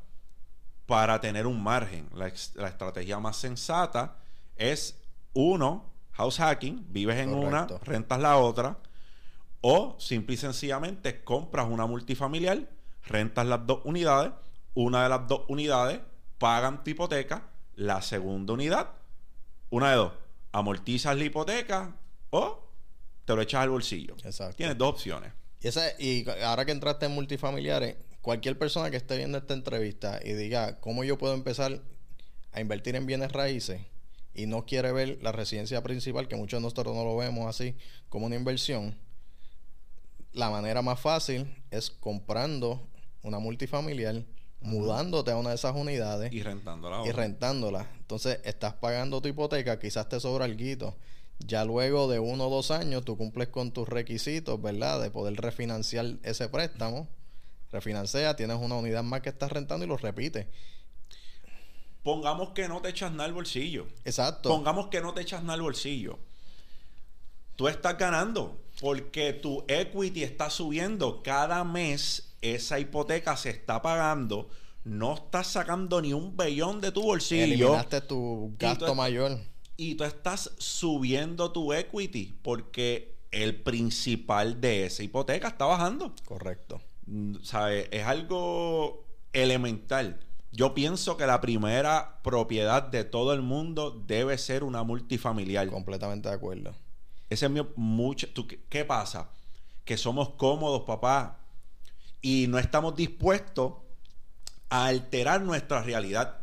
para 0.86 1.20
tener 1.20 1.46
un 1.46 1.62
margen. 1.62 2.08
La, 2.14 2.28
estrategia 2.28 3.18
más 3.18 3.36
sensata 3.36 4.16
es, 4.56 5.02
uno, 5.34 5.92
house 6.12 6.38
hacking, 6.38 6.86
vives 6.88 7.18
en 7.18 7.34
una, 7.34 7.66
rentas 7.82 8.18
la 8.18 8.38
otra, 8.38 8.78
o 9.60 9.96
simple 9.98 10.34
y 10.34 10.38
sencillamente 10.38 11.22
compras 11.22 11.66
una 11.68 11.86
multifamiliar, 11.86 12.70
rentas 13.04 13.46
las 13.46 13.66
dos 13.66 13.80
unidades, 13.84 14.32
una 14.74 15.02
de 15.02 15.08
las 15.10 15.26
dos 15.26 15.42
unidades 15.48 16.00
pagan 16.38 16.82
tu 16.82 16.90
hipoteca, 16.90 17.48
la 17.74 18.02
segunda 18.02 18.52
unidad, 18.52 18.90
una 19.70 19.90
de 19.90 19.96
dos, 19.96 20.12
amortizas 20.52 21.16
la 21.16 21.24
hipoteca 21.24 21.96
o 22.30 22.64
te 23.24 23.34
lo 23.34 23.42
echas 23.42 23.62
al 23.62 23.70
bolsillo. 23.70 24.16
Exacto. 24.24 24.56
Tienes 24.56 24.78
dos 24.78 24.90
opciones. 24.90 25.32
Y, 25.98 26.06
y 26.06 26.26
ahora 26.44 26.64
que 26.64 26.72
entraste 26.72 27.06
en 27.06 27.12
multifamiliares, 27.12 27.96
cualquier 28.22 28.58
persona 28.58 28.90
que 28.90 28.96
esté 28.96 29.16
viendo 29.16 29.38
esta 29.38 29.54
entrevista 29.54 30.20
y 30.24 30.32
diga 30.32 30.80
cómo 30.80 31.04
yo 31.04 31.18
puedo 31.18 31.34
empezar 31.34 31.82
a 32.52 32.60
invertir 32.60 32.96
en 32.96 33.06
bienes 33.06 33.32
raíces 33.32 33.80
y 34.34 34.46
no 34.46 34.66
quiere 34.66 34.92
ver 34.92 35.18
la 35.22 35.32
residencia 35.32 35.82
principal, 35.82 36.28
que 36.28 36.36
muchos 36.36 36.58
de 36.58 36.62
nosotros 36.62 36.94
no 36.94 37.04
lo 37.04 37.16
vemos 37.16 37.46
así 37.46 37.74
como 38.08 38.26
una 38.26 38.36
inversión, 38.36 38.96
la 40.32 40.50
manera 40.50 40.82
más 40.82 41.00
fácil 41.00 41.52
es 41.70 41.90
comprando 41.90 42.86
una 43.22 43.38
multifamiliar, 43.38 44.24
mudándote 44.60 45.30
a 45.30 45.36
una 45.36 45.50
de 45.50 45.54
esas 45.54 45.76
unidades 45.76 46.32
Y 46.32 46.42
rentando 46.42 46.90
la 46.90 47.06
y 47.06 47.12
rentándola. 47.12 47.88
Entonces 47.98 48.40
estás 48.44 48.74
pagando 48.74 49.20
tu 49.20 49.28
hipoteca, 49.28 49.78
quizás 49.78 50.08
te 50.08 50.18
sobra 50.20 50.44
algo. 50.44 50.96
Ya 51.40 51.64
luego 51.64 52.08
de 52.08 52.18
uno 52.18 52.48
o 52.48 52.50
dos 52.50 52.70
años 52.70 53.04
tú 53.04 53.16
cumples 53.16 53.48
con 53.48 53.70
tus 53.70 53.88
requisitos, 53.88 54.60
¿verdad? 54.60 55.00
De 55.00 55.10
poder 55.10 55.36
refinanciar 55.36 56.16
ese 56.22 56.48
préstamo. 56.48 57.08
Refinancia, 57.70 58.34
tienes 58.34 58.56
una 58.56 58.76
unidad 58.76 59.02
más 59.04 59.20
que 59.20 59.28
estás 59.28 59.52
rentando 59.52 59.84
y 59.84 59.88
lo 59.88 59.96
repites. 59.96 60.46
Pongamos 62.02 62.50
que 62.50 62.68
no 62.68 62.80
te 62.80 62.88
echas 62.88 63.12
nada 63.12 63.24
al 63.24 63.34
bolsillo. 63.34 63.86
Exacto. 64.04 64.48
Pongamos 64.48 64.88
que 64.88 65.00
no 65.00 65.12
te 65.12 65.20
echas 65.20 65.42
nada 65.42 65.54
al 65.54 65.62
bolsillo. 65.62 66.18
Tú 67.54 67.68
estás 67.68 67.98
ganando 67.98 68.58
porque 68.80 69.32
tu 69.32 69.64
equity 69.68 70.22
está 70.22 70.48
subiendo. 70.48 71.22
Cada 71.22 71.64
mes 71.64 72.27
esa 72.42 72.78
hipoteca 72.78 73.36
se 73.36 73.50
está 73.50 73.82
pagando. 73.82 74.48
No 74.84 75.14
estás 75.14 75.48
sacando 75.48 76.00
ni 76.00 76.12
un 76.12 76.36
bellón 76.36 76.80
de 76.80 76.92
tu 76.92 77.02
bolsillo. 77.02 77.44
Eliminaste 77.44 78.00
tu 78.02 78.54
gasto 78.58 78.86
tú- 78.86 78.94
mayor. 78.94 79.38
Y 79.76 79.94
tú 79.94 80.04
estás 80.04 80.50
subiendo 80.58 81.52
tu 81.52 81.72
equity 81.72 82.38
porque 82.42 83.16
el 83.30 83.60
principal 83.60 84.60
de 84.60 84.86
esa 84.86 85.02
hipoteca 85.02 85.48
está 85.48 85.66
bajando. 85.66 86.14
Correcto. 86.24 86.80
Mm, 87.06 87.36
¿Sabes? 87.42 87.88
Es 87.90 88.04
algo 88.06 89.04
elemental. 89.32 90.20
Yo 90.50 90.74
pienso 90.74 91.16
que 91.16 91.26
la 91.26 91.40
primera 91.40 92.20
propiedad 92.22 92.82
de 92.82 93.04
todo 93.04 93.34
el 93.34 93.42
mundo 93.42 93.90
debe 94.06 94.38
ser 94.38 94.64
una 94.64 94.82
multifamiliar. 94.82 95.68
Completamente 95.68 96.28
de 96.28 96.34
acuerdo. 96.34 96.74
Ese 97.28 97.46
es 97.46 97.52
mi 97.52 97.60
mucho. 97.76 98.28
¿tú 98.32 98.46
qué, 98.46 98.60
qué 98.68 98.84
pasa? 98.84 99.30
Que 99.84 99.96
somos 99.98 100.30
cómodos, 100.30 100.82
papá, 100.82 101.38
y 102.20 102.46
no 102.48 102.58
estamos 102.58 102.96
dispuestos 102.96 103.74
a 104.70 104.86
alterar 104.86 105.42
nuestra 105.42 105.82
realidad. 105.82 106.38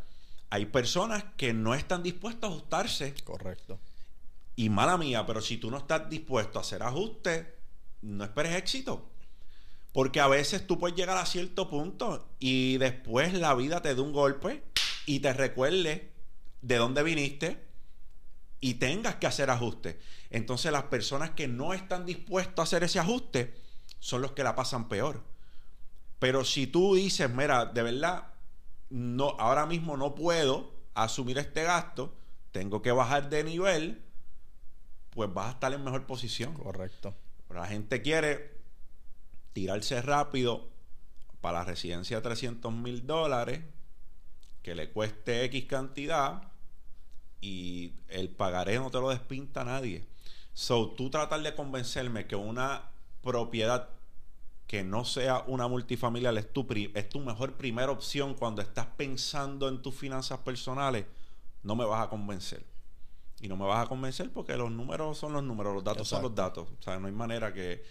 Hay 0.49 0.65
personas 0.67 1.25
que 1.37 1.53
no 1.53 1.75
están 1.75 2.03
dispuestas 2.03 2.49
a 2.49 2.53
ajustarse. 2.53 3.13
Correcto. 3.23 3.79
Y 4.55 4.69
mala 4.69 4.97
mía, 4.97 5.25
pero 5.25 5.41
si 5.41 5.57
tú 5.57 5.69
no 5.69 5.77
estás 5.77 6.09
dispuesto 6.09 6.59
a 6.59 6.61
hacer 6.61 6.81
ajustes, 6.83 7.45
no 8.01 8.23
esperes 8.23 8.55
éxito. 8.55 9.09
Porque 9.91 10.19
a 10.19 10.27
veces 10.27 10.67
tú 10.67 10.77
puedes 10.77 10.95
llegar 10.95 11.17
a 11.17 11.25
cierto 11.25 11.69
punto 11.69 12.27
y 12.39 12.77
después 12.77 13.33
la 13.33 13.53
vida 13.55 13.81
te 13.81 13.95
dé 13.95 14.01
un 14.01 14.13
golpe 14.13 14.63
y 15.05 15.19
te 15.19 15.33
recuerde 15.33 16.11
de 16.61 16.75
dónde 16.77 17.03
viniste 17.03 17.63
y 18.59 18.75
tengas 18.75 19.15
que 19.15 19.27
hacer 19.27 19.49
ajustes. 19.49 19.97
Entonces 20.29 20.71
las 20.71 20.83
personas 20.83 21.31
que 21.31 21.47
no 21.47 21.73
están 21.73 22.05
dispuestas 22.05 22.59
a 22.59 22.63
hacer 22.63 22.83
ese 22.83 22.99
ajuste 22.99 23.53
son 23.99 24.21
los 24.21 24.31
que 24.33 24.43
la 24.43 24.55
pasan 24.55 24.89
peor. 24.89 25.23
Pero 26.19 26.43
si 26.43 26.67
tú 26.67 26.95
dices, 26.95 27.29
mira, 27.29 27.65
de 27.65 27.83
verdad, 27.83 28.27
no, 28.89 29.35
ahora 29.39 29.65
mismo 29.65 29.97
no 29.97 30.15
puedo 30.15 30.71
asumir 30.93 31.37
este 31.37 31.63
gasto, 31.63 32.13
tengo 32.51 32.81
que 32.81 32.91
bajar 32.91 33.29
de 33.29 33.43
nivel, 33.43 34.01
pues 35.09 35.33
vas 35.33 35.47
a 35.47 35.51
estar 35.51 35.73
en 35.73 35.83
mejor 35.83 36.05
posición. 36.05 36.53
Correcto. 36.53 37.13
Pero 37.47 37.59
la 37.59 37.67
gente 37.67 38.01
quiere 38.01 38.55
tirarse 39.53 40.01
rápido 40.01 40.69
para 41.41 41.59
la 41.59 41.65
residencia 41.65 42.17
de 42.17 42.23
300 42.23 42.73
mil 42.73 43.05
dólares, 43.05 43.61
que 44.61 44.75
le 44.75 44.89
cueste 44.89 45.43
X 45.45 45.65
cantidad 45.65 46.41
y 47.39 47.93
el 48.09 48.29
pagaré 48.29 48.79
no 48.79 48.89
te 48.89 48.99
lo 48.99 49.09
despinta 49.09 49.63
nadie. 49.63 50.07
So, 50.53 50.89
tú 50.89 51.09
tratar 51.09 51.41
de 51.41 51.53
convencerme 51.53 52.25
que 52.25 52.35
una 52.35 52.89
propiedad 53.21 53.89
que 54.67 54.83
no 54.83 55.05
sea 55.05 55.43
una 55.47 55.67
multifamiliar 55.67 56.37
es 56.37 56.51
tu, 56.51 56.65
pri- 56.65 56.91
es 56.95 57.07
tu 57.09 57.19
mejor 57.19 57.53
primera 57.53 57.91
opción 57.91 58.33
cuando 58.33 58.61
estás 58.61 58.87
pensando 58.97 59.67
en 59.69 59.81
tus 59.81 59.93
finanzas 59.95 60.39
personales, 60.39 61.05
no 61.63 61.75
me 61.75 61.85
vas 61.85 62.05
a 62.05 62.09
convencer. 62.09 62.65
Y 63.41 63.47
no 63.47 63.57
me 63.57 63.65
vas 63.65 63.85
a 63.85 63.89
convencer 63.89 64.31
porque 64.31 64.55
los 64.57 64.71
números 64.71 65.17
son 65.17 65.33
los 65.33 65.43
números, 65.43 65.73
los 65.75 65.83
datos 65.83 66.07
son 66.07 66.23
los 66.23 66.33
datos. 66.33 66.69
O 66.79 66.81
sea, 66.81 66.99
no 66.99 67.07
hay 67.07 67.13
manera 67.13 67.53
que... 67.53 67.83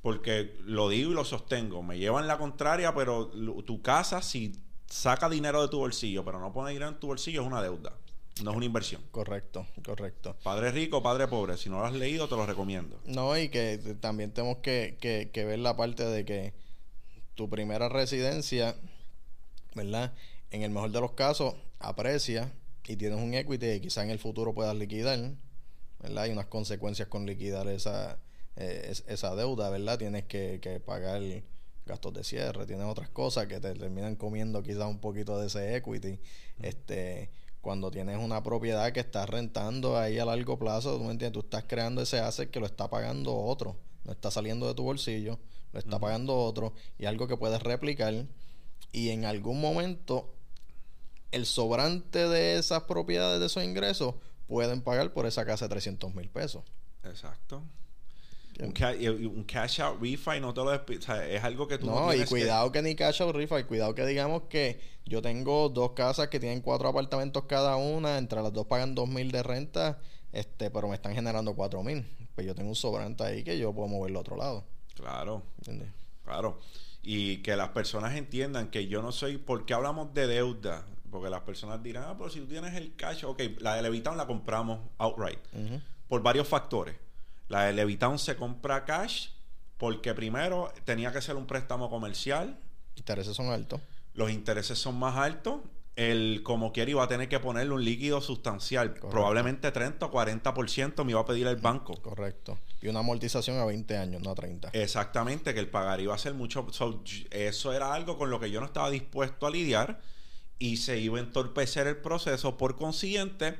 Porque 0.00 0.56
lo 0.64 0.88
digo 0.88 1.10
y 1.10 1.14
lo 1.14 1.24
sostengo. 1.24 1.82
Me 1.82 1.98
llevan 1.98 2.26
la 2.26 2.38
contraria, 2.38 2.94
pero 2.94 3.28
tu 3.64 3.82
casa, 3.82 4.22
si 4.22 4.52
saca 4.86 5.28
dinero 5.28 5.62
de 5.62 5.68
tu 5.68 5.78
bolsillo, 5.78 6.24
pero 6.24 6.38
no 6.38 6.52
pone 6.52 6.70
dinero 6.72 6.90
en 6.90 7.00
tu 7.00 7.06
bolsillo, 7.08 7.40
es 7.40 7.46
una 7.46 7.62
deuda. 7.62 7.94
No 8.42 8.50
es 8.50 8.56
una 8.56 8.66
inversión. 8.66 9.00
Correcto. 9.12 9.66
Correcto. 9.84 10.36
Padre 10.42 10.72
rico, 10.72 11.02
padre 11.02 11.28
pobre. 11.28 11.56
Si 11.56 11.68
no 11.70 11.78
lo 11.78 11.84
has 11.86 11.92
leído, 11.92 12.28
te 12.28 12.34
lo 12.34 12.44
recomiendo. 12.46 12.98
No, 13.06 13.38
y 13.38 13.48
que 13.48 13.78
también 14.00 14.32
tenemos 14.32 14.58
que, 14.58 14.96
que, 15.00 15.30
que 15.32 15.44
ver 15.44 15.60
la 15.60 15.76
parte 15.76 16.04
de 16.04 16.24
que 16.24 16.52
tu 17.36 17.48
primera 17.48 17.88
residencia, 17.88 18.74
¿verdad? 19.74 20.12
En 20.50 20.62
el 20.62 20.70
mejor 20.70 20.90
de 20.90 21.00
los 21.00 21.12
casos, 21.12 21.54
aprecia 21.78 22.52
y 22.86 22.96
tienes 22.96 23.20
un 23.20 23.34
equity 23.34 23.66
que 23.66 23.80
quizá 23.80 24.02
en 24.02 24.10
el 24.10 24.18
futuro 24.18 24.52
puedas 24.54 24.74
liquidar, 24.76 25.18
¿verdad? 26.00 26.24
Hay 26.24 26.30
unas 26.32 26.46
consecuencias 26.46 27.08
con 27.08 27.26
liquidar 27.26 27.68
esa, 27.68 28.18
eh, 28.56 28.88
es- 28.90 29.04
esa 29.06 29.34
deuda, 29.36 29.70
¿verdad? 29.70 29.98
Tienes 29.98 30.24
que, 30.24 30.58
que 30.60 30.80
pagar 30.80 31.22
gastos 31.86 32.14
de 32.14 32.24
cierre, 32.24 32.66
tienes 32.66 32.86
otras 32.86 33.08
cosas 33.10 33.46
que 33.46 33.60
te 33.60 33.74
terminan 33.74 34.16
comiendo 34.16 34.62
quizás 34.62 34.86
un 34.86 34.98
poquito 35.00 35.38
de 35.40 35.46
ese 35.48 35.76
equity. 35.76 36.18
Este, 36.62 37.30
cuando 37.64 37.90
tienes 37.90 38.18
una 38.18 38.42
propiedad 38.42 38.92
que 38.92 39.00
estás 39.00 39.28
rentando 39.28 39.98
ahí 39.98 40.18
a 40.18 40.26
largo 40.26 40.58
plazo, 40.58 40.98
tú 40.98 41.04
me 41.04 41.12
entiendes, 41.12 41.32
tú 41.32 41.40
estás 41.40 41.64
creando 41.66 42.02
ese 42.02 42.20
asset 42.20 42.50
que 42.50 42.60
lo 42.60 42.66
está 42.66 42.88
pagando 42.88 43.34
otro, 43.34 43.74
no 44.04 44.12
está 44.12 44.30
saliendo 44.30 44.68
de 44.68 44.74
tu 44.74 44.84
bolsillo, 44.84 45.38
lo 45.72 45.78
está 45.78 45.98
pagando 45.98 46.36
otro 46.36 46.74
y 46.98 47.06
algo 47.06 47.26
que 47.26 47.38
puedes 47.38 47.62
replicar 47.62 48.26
y 48.92 49.08
en 49.08 49.24
algún 49.24 49.60
momento 49.62 50.30
el 51.32 51.46
sobrante 51.46 52.28
de 52.28 52.58
esas 52.58 52.82
propiedades 52.82 53.40
de 53.40 53.46
esos 53.46 53.64
ingresos 53.64 54.14
pueden 54.46 54.82
pagar 54.82 55.14
por 55.14 55.24
esa 55.24 55.46
casa 55.46 55.64
de 55.64 55.70
300 55.70 56.14
mil 56.14 56.28
pesos. 56.28 56.62
Exacto. 57.02 57.62
Un, 58.60 59.44
cash 59.44 59.80
out 59.80 60.00
refi 60.00 60.40
no 60.40 60.54
te 60.54 60.60
lo 60.60 60.72
es 60.72 61.44
algo 61.44 61.66
que 61.66 61.78
tú 61.78 61.86
no, 61.86 62.06
no 62.06 62.14
y 62.14 62.24
cuidado 62.24 62.70
que... 62.70 62.82
ni 62.82 62.94
cash 62.94 63.20
out 63.20 63.34
refi 63.34 63.64
cuidado 63.64 63.96
que 63.96 64.06
digamos 64.06 64.42
que 64.42 64.80
yo 65.04 65.20
tengo 65.20 65.68
dos 65.68 65.90
casas 65.92 66.28
que 66.28 66.38
tienen 66.38 66.60
cuatro 66.60 66.88
apartamentos 66.88 67.44
cada 67.44 67.76
una 67.76 68.16
entre 68.16 68.42
las 68.42 68.52
dos 68.52 68.66
pagan 68.66 68.94
dos 68.94 69.08
mil 69.08 69.32
de 69.32 69.42
renta 69.42 69.98
este 70.34 70.70
pero 70.70 70.88
me 70.88 70.96
están 70.96 71.14
generando 71.14 71.54
cuatro 71.54 71.82
mil. 71.82 72.04
Pues 72.34 72.46
yo 72.46 72.54
tengo 72.54 72.68
un 72.68 72.74
sobrante 72.74 73.22
ahí 73.22 73.44
que 73.44 73.56
yo 73.58 73.72
puedo 73.72 73.88
moverlo 73.88 74.18
al 74.18 74.22
otro 74.22 74.36
lado. 74.36 74.64
Claro. 74.94 75.42
Claro. 76.24 76.58
Y 77.02 77.38
que 77.38 77.54
las 77.54 77.68
personas 77.68 78.16
entiendan 78.16 78.70
que 78.70 78.88
yo 78.88 79.00
no 79.00 79.12
soy 79.12 79.38
porque 79.38 79.74
hablamos 79.74 80.12
de 80.12 80.26
deuda 80.26 80.86
porque 81.10 81.30
las 81.30 81.42
personas 81.42 81.80
dirán 81.80 82.04
ah 82.08 82.14
pero 82.18 82.28
si 82.28 82.40
tú 82.40 82.46
tienes 82.46 82.74
el 82.74 82.96
cash 82.96 83.24
ok 83.24 83.40
la 83.60 83.76
de 83.76 83.82
Levitown 83.82 84.16
la 84.16 84.26
compramos 84.26 84.80
outright 84.98 85.38
por 86.08 86.22
varios 86.24 86.48
factores 86.48 86.96
la 87.48 87.64
de 87.64 87.72
Levitown 87.72 88.18
se 88.18 88.36
compra 88.36 88.84
cash 88.84 89.28
porque 89.76 90.14
primero 90.14 90.72
tenía 90.84 91.12
que 91.12 91.20
ser 91.20 91.36
un 91.36 91.46
préstamo 91.46 91.90
comercial. 91.90 92.58
Intereses 92.96 93.36
son 93.36 93.48
altos. 93.48 93.80
Los 94.14 94.30
intereses 94.30 94.78
son 94.78 94.98
más 94.98 95.16
altos. 95.16 95.60
El 95.96 96.42
como 96.42 96.72
quiera 96.72 96.90
iba 96.90 97.04
a 97.04 97.08
tener 97.08 97.28
que 97.28 97.38
ponerle 97.38 97.72
un 97.72 97.84
líquido 97.84 98.20
sustancial. 98.20 98.94
Probablemente 98.94 99.70
30 99.70 100.06
o 100.06 100.10
40% 100.10 101.04
me 101.04 101.12
iba 101.12 101.20
a 101.20 101.24
pedir 101.24 101.46
el 101.46 101.56
banco. 101.56 101.94
Correcto. 102.02 102.58
Y 102.80 102.88
una 102.88 103.00
amortización 103.00 103.58
a 103.58 103.64
20 103.64 103.96
años, 103.96 104.22
no 104.22 104.30
a 104.30 104.34
30. 104.34 104.70
Exactamente, 104.72 105.54
que 105.54 105.60
el 105.60 105.68
pagar 105.68 106.00
iba 106.00 106.14
a 106.14 106.18
ser 106.18 106.34
mucho. 106.34 106.66
eso 107.30 107.72
era 107.72 107.94
algo 107.94 108.18
con 108.18 108.30
lo 108.30 108.40
que 108.40 108.50
yo 108.50 108.60
no 108.60 108.66
estaba 108.66 108.90
dispuesto 108.90 109.46
a 109.46 109.50
lidiar 109.50 110.00
y 110.58 110.78
se 110.78 110.98
iba 110.98 111.18
a 111.18 111.20
entorpecer 111.20 111.86
el 111.86 111.98
proceso. 111.98 112.56
Por 112.56 112.76
consiguiente, 112.76 113.56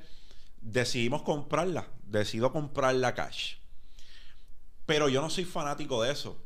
decidimos 0.61 1.23
comprarla. 1.23 1.87
Decido 2.07 2.53
comprarla 2.53 3.15
cash. 3.15 3.57
Pero 4.87 5.09
yo 5.09 5.21
no 5.21 5.31
soy 5.31 5.45
fanático 5.45 6.03
de 6.03 6.13
eso. 6.13 6.41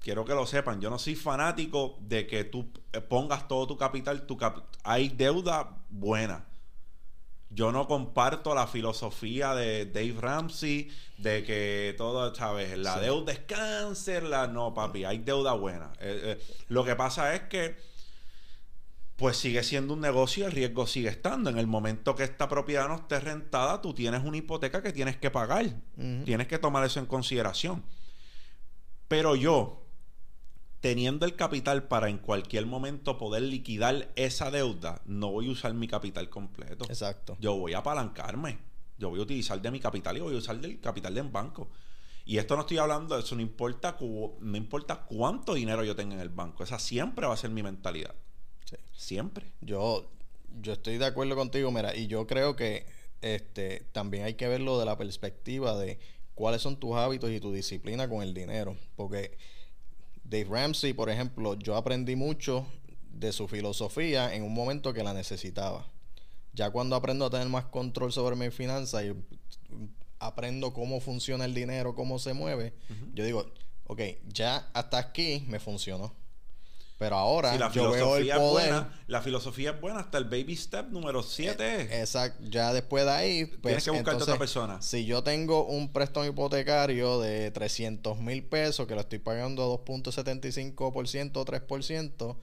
Quiero 0.00 0.24
que 0.24 0.34
lo 0.34 0.46
sepan. 0.46 0.80
Yo 0.80 0.90
no 0.90 0.98
soy 0.98 1.16
fanático 1.16 1.98
de 2.00 2.26
que 2.26 2.44
tú 2.44 2.70
eh, 2.92 3.00
pongas 3.00 3.48
todo 3.48 3.66
tu 3.66 3.76
capital. 3.76 4.26
Tu 4.26 4.38
Hay 4.84 5.08
deuda 5.08 5.82
buena. 5.88 6.46
Yo 7.50 7.72
no 7.72 7.88
comparto 7.88 8.54
la 8.54 8.66
filosofía 8.66 9.54
de 9.54 9.86
Dave 9.86 10.16
Ramsey 10.20 10.90
de 11.16 11.42
que 11.44 11.94
todo, 11.96 12.34
¿sabes? 12.34 12.76
La 12.76 13.00
deuda 13.00 13.32
es 13.32 13.40
cáncer. 13.40 14.22
La... 14.24 14.46
No, 14.46 14.74
papi, 14.74 15.04
hay 15.04 15.18
deuda 15.18 15.54
buena. 15.54 15.92
Eh, 15.98 16.38
eh, 16.38 16.56
lo 16.68 16.84
que 16.84 16.94
pasa 16.94 17.34
es 17.34 17.42
que 17.42 17.76
pues 19.18 19.36
sigue 19.36 19.64
siendo 19.64 19.94
un 19.94 20.00
negocio 20.00 20.44
y 20.44 20.46
el 20.46 20.52
riesgo 20.52 20.86
sigue 20.86 21.08
estando. 21.08 21.50
En 21.50 21.58
el 21.58 21.66
momento 21.66 22.14
que 22.14 22.22
esta 22.22 22.48
propiedad 22.48 22.86
no 22.86 22.94
esté 22.94 23.18
rentada, 23.18 23.82
tú 23.82 23.92
tienes 23.92 24.22
una 24.22 24.36
hipoteca 24.36 24.80
que 24.80 24.92
tienes 24.92 25.16
que 25.16 25.28
pagar. 25.28 25.74
Tienes 26.24 26.46
que 26.46 26.56
tomar 26.58 26.84
eso 26.84 27.00
en 27.00 27.06
consideración. 27.06 27.82
Pero 29.08 29.34
yo, 29.34 29.82
teniendo 30.78 31.26
el 31.26 31.34
capital 31.34 31.88
para 31.88 32.08
en 32.08 32.18
cualquier 32.18 32.66
momento 32.66 33.18
poder 33.18 33.42
liquidar 33.42 34.08
esa 34.14 34.52
deuda, 34.52 35.02
no 35.04 35.32
voy 35.32 35.48
a 35.48 35.50
usar 35.50 35.74
mi 35.74 35.88
capital 35.88 36.28
completo. 36.30 36.84
Exacto. 36.84 37.36
Yo 37.40 37.56
voy 37.56 37.72
a 37.72 37.78
apalancarme. 37.78 38.60
Yo 38.98 39.10
voy 39.10 39.18
a 39.18 39.24
utilizar 39.24 39.60
de 39.60 39.72
mi 39.72 39.80
capital 39.80 40.16
y 40.16 40.20
voy 40.20 40.36
a 40.36 40.38
usar 40.38 40.60
del 40.60 40.78
capital 40.78 41.12
del 41.12 41.28
banco. 41.28 41.70
Y 42.24 42.38
esto 42.38 42.54
no 42.54 42.60
estoy 42.60 42.78
hablando 42.78 43.16
de 43.16 43.22
eso, 43.22 43.34
no 43.34 43.42
importa, 43.42 43.96
no 44.00 44.56
importa 44.56 45.06
cuánto 45.06 45.54
dinero 45.54 45.82
yo 45.82 45.96
tenga 45.96 46.14
en 46.14 46.20
el 46.20 46.28
banco. 46.28 46.62
Esa 46.62 46.78
siempre 46.78 47.26
va 47.26 47.34
a 47.34 47.36
ser 47.36 47.50
mi 47.50 47.64
mentalidad. 47.64 48.14
Siempre. 48.96 49.52
Yo, 49.60 50.10
yo 50.60 50.72
estoy 50.72 50.98
de 50.98 51.06
acuerdo 51.06 51.36
contigo, 51.36 51.70
mira, 51.70 51.96
y 51.96 52.06
yo 52.06 52.26
creo 52.26 52.56
que 52.56 52.86
este 53.20 53.86
también 53.92 54.24
hay 54.24 54.34
que 54.34 54.48
verlo 54.48 54.78
de 54.78 54.84
la 54.86 54.96
perspectiva 54.96 55.76
de 55.76 55.98
cuáles 56.34 56.62
son 56.62 56.78
tus 56.78 56.94
hábitos 56.94 57.30
y 57.30 57.40
tu 57.40 57.52
disciplina 57.52 58.08
con 58.08 58.22
el 58.22 58.34
dinero. 58.34 58.76
Porque 58.96 59.36
Dave 60.24 60.46
Ramsey, 60.48 60.92
por 60.92 61.10
ejemplo, 61.10 61.54
yo 61.54 61.76
aprendí 61.76 62.16
mucho 62.16 62.66
de 63.10 63.32
su 63.32 63.48
filosofía 63.48 64.34
en 64.34 64.42
un 64.42 64.54
momento 64.54 64.92
que 64.92 65.02
la 65.02 65.14
necesitaba. 65.14 65.86
Ya 66.52 66.70
cuando 66.70 66.96
aprendo 66.96 67.26
a 67.26 67.30
tener 67.30 67.48
más 67.48 67.64
control 67.66 68.12
sobre 68.12 68.36
mis 68.36 68.54
finanzas 68.54 69.04
y 69.04 69.14
aprendo 70.18 70.72
cómo 70.72 71.00
funciona 71.00 71.44
el 71.44 71.54
dinero, 71.54 71.94
cómo 71.94 72.18
se 72.18 72.34
mueve, 72.34 72.72
yo 73.14 73.24
digo, 73.24 73.52
ok, 73.86 74.00
ya 74.28 74.68
hasta 74.72 74.98
aquí 74.98 75.44
me 75.48 75.60
funcionó. 75.60 76.14
Pero 76.98 77.16
ahora 77.16 77.56
la 77.56 77.70
yo 77.70 77.92
veo 77.92 78.16
el 78.16 78.28
poder. 78.28 78.72
Buena, 78.72 78.92
la 79.06 79.22
filosofía 79.22 79.70
es 79.70 79.80
buena 79.80 80.00
hasta 80.00 80.18
el 80.18 80.24
baby 80.24 80.56
step 80.56 80.88
número 80.90 81.22
7. 81.22 81.64
Eh, 81.64 82.00
exacto. 82.00 82.42
Ya 82.48 82.72
después 82.72 83.04
de 83.04 83.10
ahí. 83.12 83.44
Pues, 83.44 83.60
Tienes 83.62 83.84
que 83.84 83.90
buscarte 83.92 84.22
otra 84.24 84.36
persona. 84.36 84.82
Si 84.82 85.06
yo 85.06 85.22
tengo 85.22 85.64
un 85.64 85.92
préstamo 85.92 86.26
hipotecario 86.26 87.20
de 87.20 87.52
300 87.52 88.18
mil 88.18 88.42
pesos 88.44 88.88
que 88.88 88.96
lo 88.96 89.02
estoy 89.02 89.20
pagando 89.20 89.62
a 89.62 89.84
2.75% 89.84 91.36
o 91.36 91.44
3%, 91.44 92.36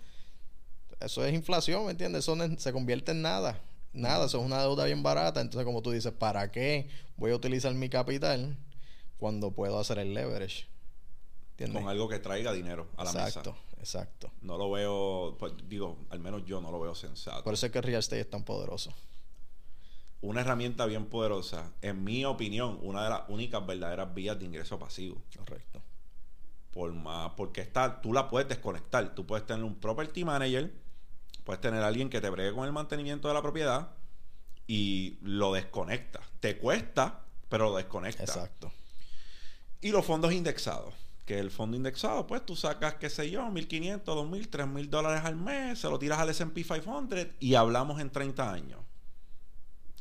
eso 1.01 1.25
es 1.25 1.33
inflación, 1.33 1.85
¿me 1.85 1.91
entiendes? 1.91 2.23
Eso 2.23 2.37
se 2.57 2.71
convierte 2.71 3.11
en 3.11 3.21
nada. 3.21 3.59
Nada, 3.91 4.25
eso 4.25 4.39
es 4.39 4.45
una 4.45 4.61
deuda 4.61 4.85
bien 4.85 5.03
barata. 5.03 5.41
Entonces, 5.41 5.65
como 5.65 5.81
tú 5.81 5.91
dices, 5.91 6.13
¿para 6.13 6.51
qué 6.51 6.87
voy 7.17 7.31
a 7.31 7.35
utilizar 7.35 7.73
mi 7.73 7.89
capital 7.89 8.57
cuando 9.17 9.51
puedo 9.51 9.79
hacer 9.79 9.99
el 9.99 10.13
leverage? 10.13 10.67
Con 11.57 11.87
algo 11.87 12.09
que 12.09 12.19
traiga 12.19 12.51
dinero 12.51 12.89
a 12.97 13.05
la 13.05 13.13
mesa. 13.13 13.27
Exacto, 13.27 13.55
exacto. 13.85 14.31
No 14.41 14.57
lo 14.57 14.71
veo, 14.71 15.35
pues, 15.37 15.53
digo, 15.69 15.97
al 16.09 16.19
menos 16.19 16.43
yo 16.45 16.59
no 16.59 16.71
lo 16.71 16.79
veo 16.79 16.95
sensato. 16.95 17.43
Por 17.43 17.53
eso 17.53 17.67
es 17.67 17.71
que 17.71 17.77
el 17.77 17.83
real 17.83 17.99
estate 17.99 18.21
es 18.21 18.29
tan 18.29 18.43
poderoso. 18.43 18.91
Una 20.21 20.41
herramienta 20.41 20.87
bien 20.87 21.05
poderosa, 21.05 21.71
en 21.83 22.03
mi 22.03 22.25
opinión, 22.25 22.79
una 22.81 23.03
de 23.03 23.11
las 23.11 23.21
únicas 23.29 23.63
verdaderas 23.65 24.11
vías 24.15 24.39
de 24.39 24.45
ingreso 24.45 24.79
pasivo. 24.79 25.21
Correcto. 25.37 25.83
Por 26.71 26.91
más, 26.93 27.33
porque 27.37 27.61
está, 27.61 28.01
tú 28.01 28.11
la 28.11 28.27
puedes 28.27 28.49
desconectar. 28.49 29.13
Tú 29.13 29.27
puedes 29.27 29.45
tener 29.45 29.63
un 29.63 29.75
property 29.75 30.25
manager, 30.25 30.73
puedes 31.43 31.61
tener 31.61 31.83
alguien 31.83 32.09
que 32.09 32.19
te 32.21 32.29
bregue 32.31 32.53
con 32.53 32.65
el 32.65 32.71
mantenimiento 32.71 33.27
de 33.27 33.35
la 33.35 33.43
propiedad 33.43 33.91
y 34.65 35.19
lo 35.21 35.53
desconecta. 35.53 36.21
Te 36.39 36.57
cuesta, 36.57 37.21
pero 37.49 37.65
lo 37.65 37.77
desconecta. 37.77 38.23
Exacto. 38.23 38.71
Y 39.79 39.91
los 39.91 40.03
fondos 40.03 40.33
indexados 40.33 41.04
que 41.25 41.39
el 41.39 41.49
fondo 41.49 41.75
indexado, 41.75 42.27
pues 42.27 42.45
tú 42.45 42.55
sacas, 42.55 42.95
qué 42.95 43.09
sé 43.09 43.29
yo, 43.31 43.41
1.500, 43.47 44.03
2.000, 44.03 44.49
3.000 44.49 44.89
dólares 44.89 45.25
al 45.25 45.35
mes, 45.35 45.79
se 45.79 45.89
lo 45.89 45.97
tiras 45.97 46.19
al 46.19 46.29
SP 46.29 46.61
500 46.63 47.27
y 47.39 47.55
hablamos 47.55 47.99
en 47.99 48.11
30 48.11 48.51
años. 48.51 48.79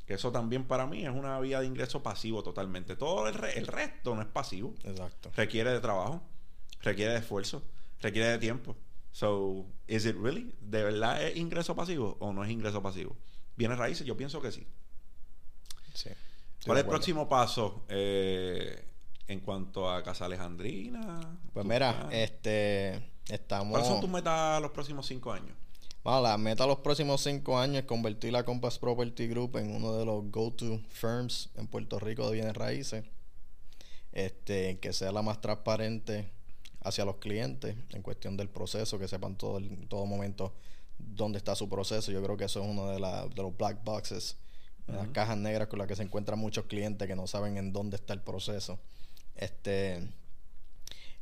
Que 0.07 0.15
eso 0.15 0.31
también 0.31 0.65
para 0.65 0.87
mí 0.87 1.07
es 1.07 1.11
una 1.11 1.41
vía 1.41 1.61
de 1.61 1.67
ingreso 1.67 2.03
pasivo 2.03 2.43
totalmente. 2.43 2.95
Todo 2.95 3.27
el, 3.27 3.43
el 3.43 3.67
resto 3.67 4.15
no 4.15 4.21
es 4.21 4.29
pasivo. 4.29 4.75
Exacto. 4.85 5.31
Requiere 5.35 5.71
de 5.71 5.81
trabajo, 5.81 6.23
requiere 6.83 7.13
de 7.13 7.21
esfuerzo, 7.21 7.63
requiere 8.01 8.29
de 8.29 8.39
tiempo. 8.39 8.77
So, 9.13 9.65
is 9.87 10.05
it 10.05 10.17
really? 10.21 10.55
¿De 10.61 10.83
verdad 10.83 11.23
es 11.23 11.37
ingreso 11.37 11.75
pasivo 11.75 12.19
o 12.21 12.35
no 12.35 12.45
es 12.45 12.51
ingreso 12.51 12.83
pasivo? 12.83 13.17
¿Viene 13.57 13.77
raíces? 13.77 14.07
Yo 14.07 14.15
pienso 14.15 14.43
que 14.43 14.53
sí. 14.53 14.67
Sí. 15.95 16.11
¿Cuál 16.67 16.79
es 16.79 16.85
el 16.85 16.91
próximo 16.91 17.29
paso? 17.29 17.85
Eh, 17.89 18.85
en 19.29 19.41
cuanto 19.41 19.91
a 19.91 20.03
Casa 20.03 20.27
Alejandrina. 20.27 21.39
Pues 21.53 21.65
mira, 21.65 22.09
este 22.11 23.03
estamos. 23.29 23.71
¿Cuáles 23.71 23.89
son 23.89 24.01
tus 24.01 24.11
metas 24.11 24.61
los 24.61 24.71
próximos 24.71 25.07
cinco 25.07 25.33
años? 25.33 25.57
Bueno, 26.03 26.21
la 26.21 26.37
meta 26.37 26.67
los 26.67 26.81
próximos 26.81 27.23
cinco 27.23 27.59
años 27.59 27.79
es 27.79 27.85
convertir 27.85 28.33
la 28.33 28.45
Compass 28.45 28.79
Property 28.79 29.27
Group 29.27 29.57
en 29.57 29.75
uno 29.75 29.97
de 29.97 30.05
los 30.05 30.31
go-to 30.31 30.81
firms 30.91 31.49
en 31.57 31.67
Puerto 31.67 31.99
Rico 31.99 32.29
de 32.29 32.35
bienes 32.35 32.55
raíces. 32.55 33.05
Este, 34.13 34.79
que 34.79 34.93
sea 34.93 35.11
la 35.11 35.23
más 35.23 35.41
transparente 35.41 36.31
hacia 36.83 37.05
los 37.05 37.17
clientes 37.17 37.75
en 37.91 38.03
cuestión 38.03 38.37
del 38.37 38.49
proceso, 38.49 38.99
que 38.99 39.09
sepan 39.09 39.37
todo 39.37 39.59
en 39.59 39.89
todo 39.89 40.07
momento 40.07 40.53
dónde 40.99 41.39
está 41.39 41.57
su 41.57 41.69
proceso. 41.69 42.13
Yo 42.13 42.23
creo 42.23 42.37
que 42.37 42.45
eso 42.45 42.63
es 42.63 42.69
uno 42.69 42.89
de, 42.89 42.95
de 42.97 43.43
los 43.43 43.57
black 43.57 43.83
boxes, 43.83 44.37
las 44.87 45.09
cajas 45.09 45.39
negras 45.39 45.67
con 45.69 45.79
las 45.79 45.89
que 45.89 45.97
se 45.97 46.03
encuentran 46.03 46.39
muchos 46.39 46.67
clientes 46.67 47.09
que 47.09 47.17
no 47.17 47.27
saben 47.27 47.57
en 47.57 47.73
dónde 47.73 47.97
está 47.97 48.13
el 48.13 48.21
proceso 48.21 48.79
este 49.37 50.09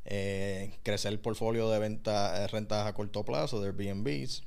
eh, 0.04 0.78
crecer 0.82 1.12
el 1.12 1.20
portfolio 1.20 1.70
de 1.70 1.78
venta, 1.78 2.46
rentas 2.48 2.86
a 2.86 2.92
corto 2.92 3.24
plazo 3.24 3.60
de 3.60 3.68
Airbnbs 3.68 4.42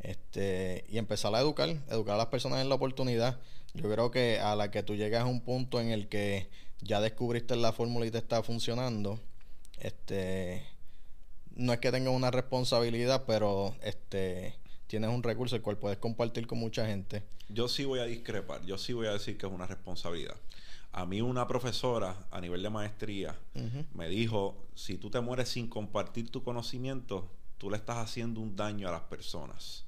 este, 0.00 0.84
y 0.88 0.98
empezar 0.98 1.34
a 1.34 1.40
educar, 1.40 1.68
educar 1.88 2.14
a 2.14 2.18
las 2.18 2.26
personas 2.26 2.60
en 2.60 2.68
la 2.68 2.76
oportunidad. 2.76 3.40
Yo 3.74 3.90
creo 3.90 4.10
que 4.10 4.38
a 4.38 4.54
la 4.54 4.70
que 4.70 4.82
tú 4.82 4.94
llegas 4.94 5.22
a 5.22 5.26
un 5.26 5.40
punto 5.40 5.80
en 5.80 5.90
el 5.90 6.08
que 6.08 6.48
ya 6.80 7.00
descubriste 7.00 7.56
la 7.56 7.72
fórmula 7.72 8.06
y 8.06 8.10
te 8.10 8.18
está 8.18 8.42
funcionando, 8.42 9.20
este, 9.78 10.62
no 11.56 11.72
es 11.72 11.80
que 11.80 11.90
tengas 11.90 12.14
una 12.14 12.30
responsabilidad, 12.30 13.24
pero 13.26 13.74
este, 13.82 14.54
tienes 14.86 15.10
un 15.10 15.22
recurso 15.22 15.56
el 15.56 15.62
cual 15.62 15.78
puedes 15.78 15.98
compartir 15.98 16.46
con 16.46 16.58
mucha 16.58 16.86
gente. 16.86 17.24
Yo 17.48 17.68
sí 17.68 17.84
voy 17.84 17.98
a 17.98 18.04
discrepar, 18.04 18.64
yo 18.64 18.78
sí 18.78 18.92
voy 18.92 19.08
a 19.08 19.12
decir 19.12 19.36
que 19.36 19.46
es 19.46 19.52
una 19.52 19.66
responsabilidad. 19.66 20.36
A 20.96 21.04
mí 21.04 21.20
una 21.20 21.46
profesora 21.46 22.16
a 22.30 22.40
nivel 22.40 22.62
de 22.62 22.70
maestría 22.70 23.38
me 23.92 24.08
dijo, 24.08 24.56
si 24.74 24.96
tú 24.96 25.10
te 25.10 25.20
mueres 25.20 25.50
sin 25.50 25.68
compartir 25.68 26.30
tu 26.30 26.42
conocimiento, 26.42 27.28
tú 27.58 27.68
le 27.70 27.76
estás 27.76 27.98
haciendo 27.98 28.40
un 28.40 28.56
daño 28.56 28.88
a 28.88 28.92
las 28.92 29.02
personas. 29.02 29.84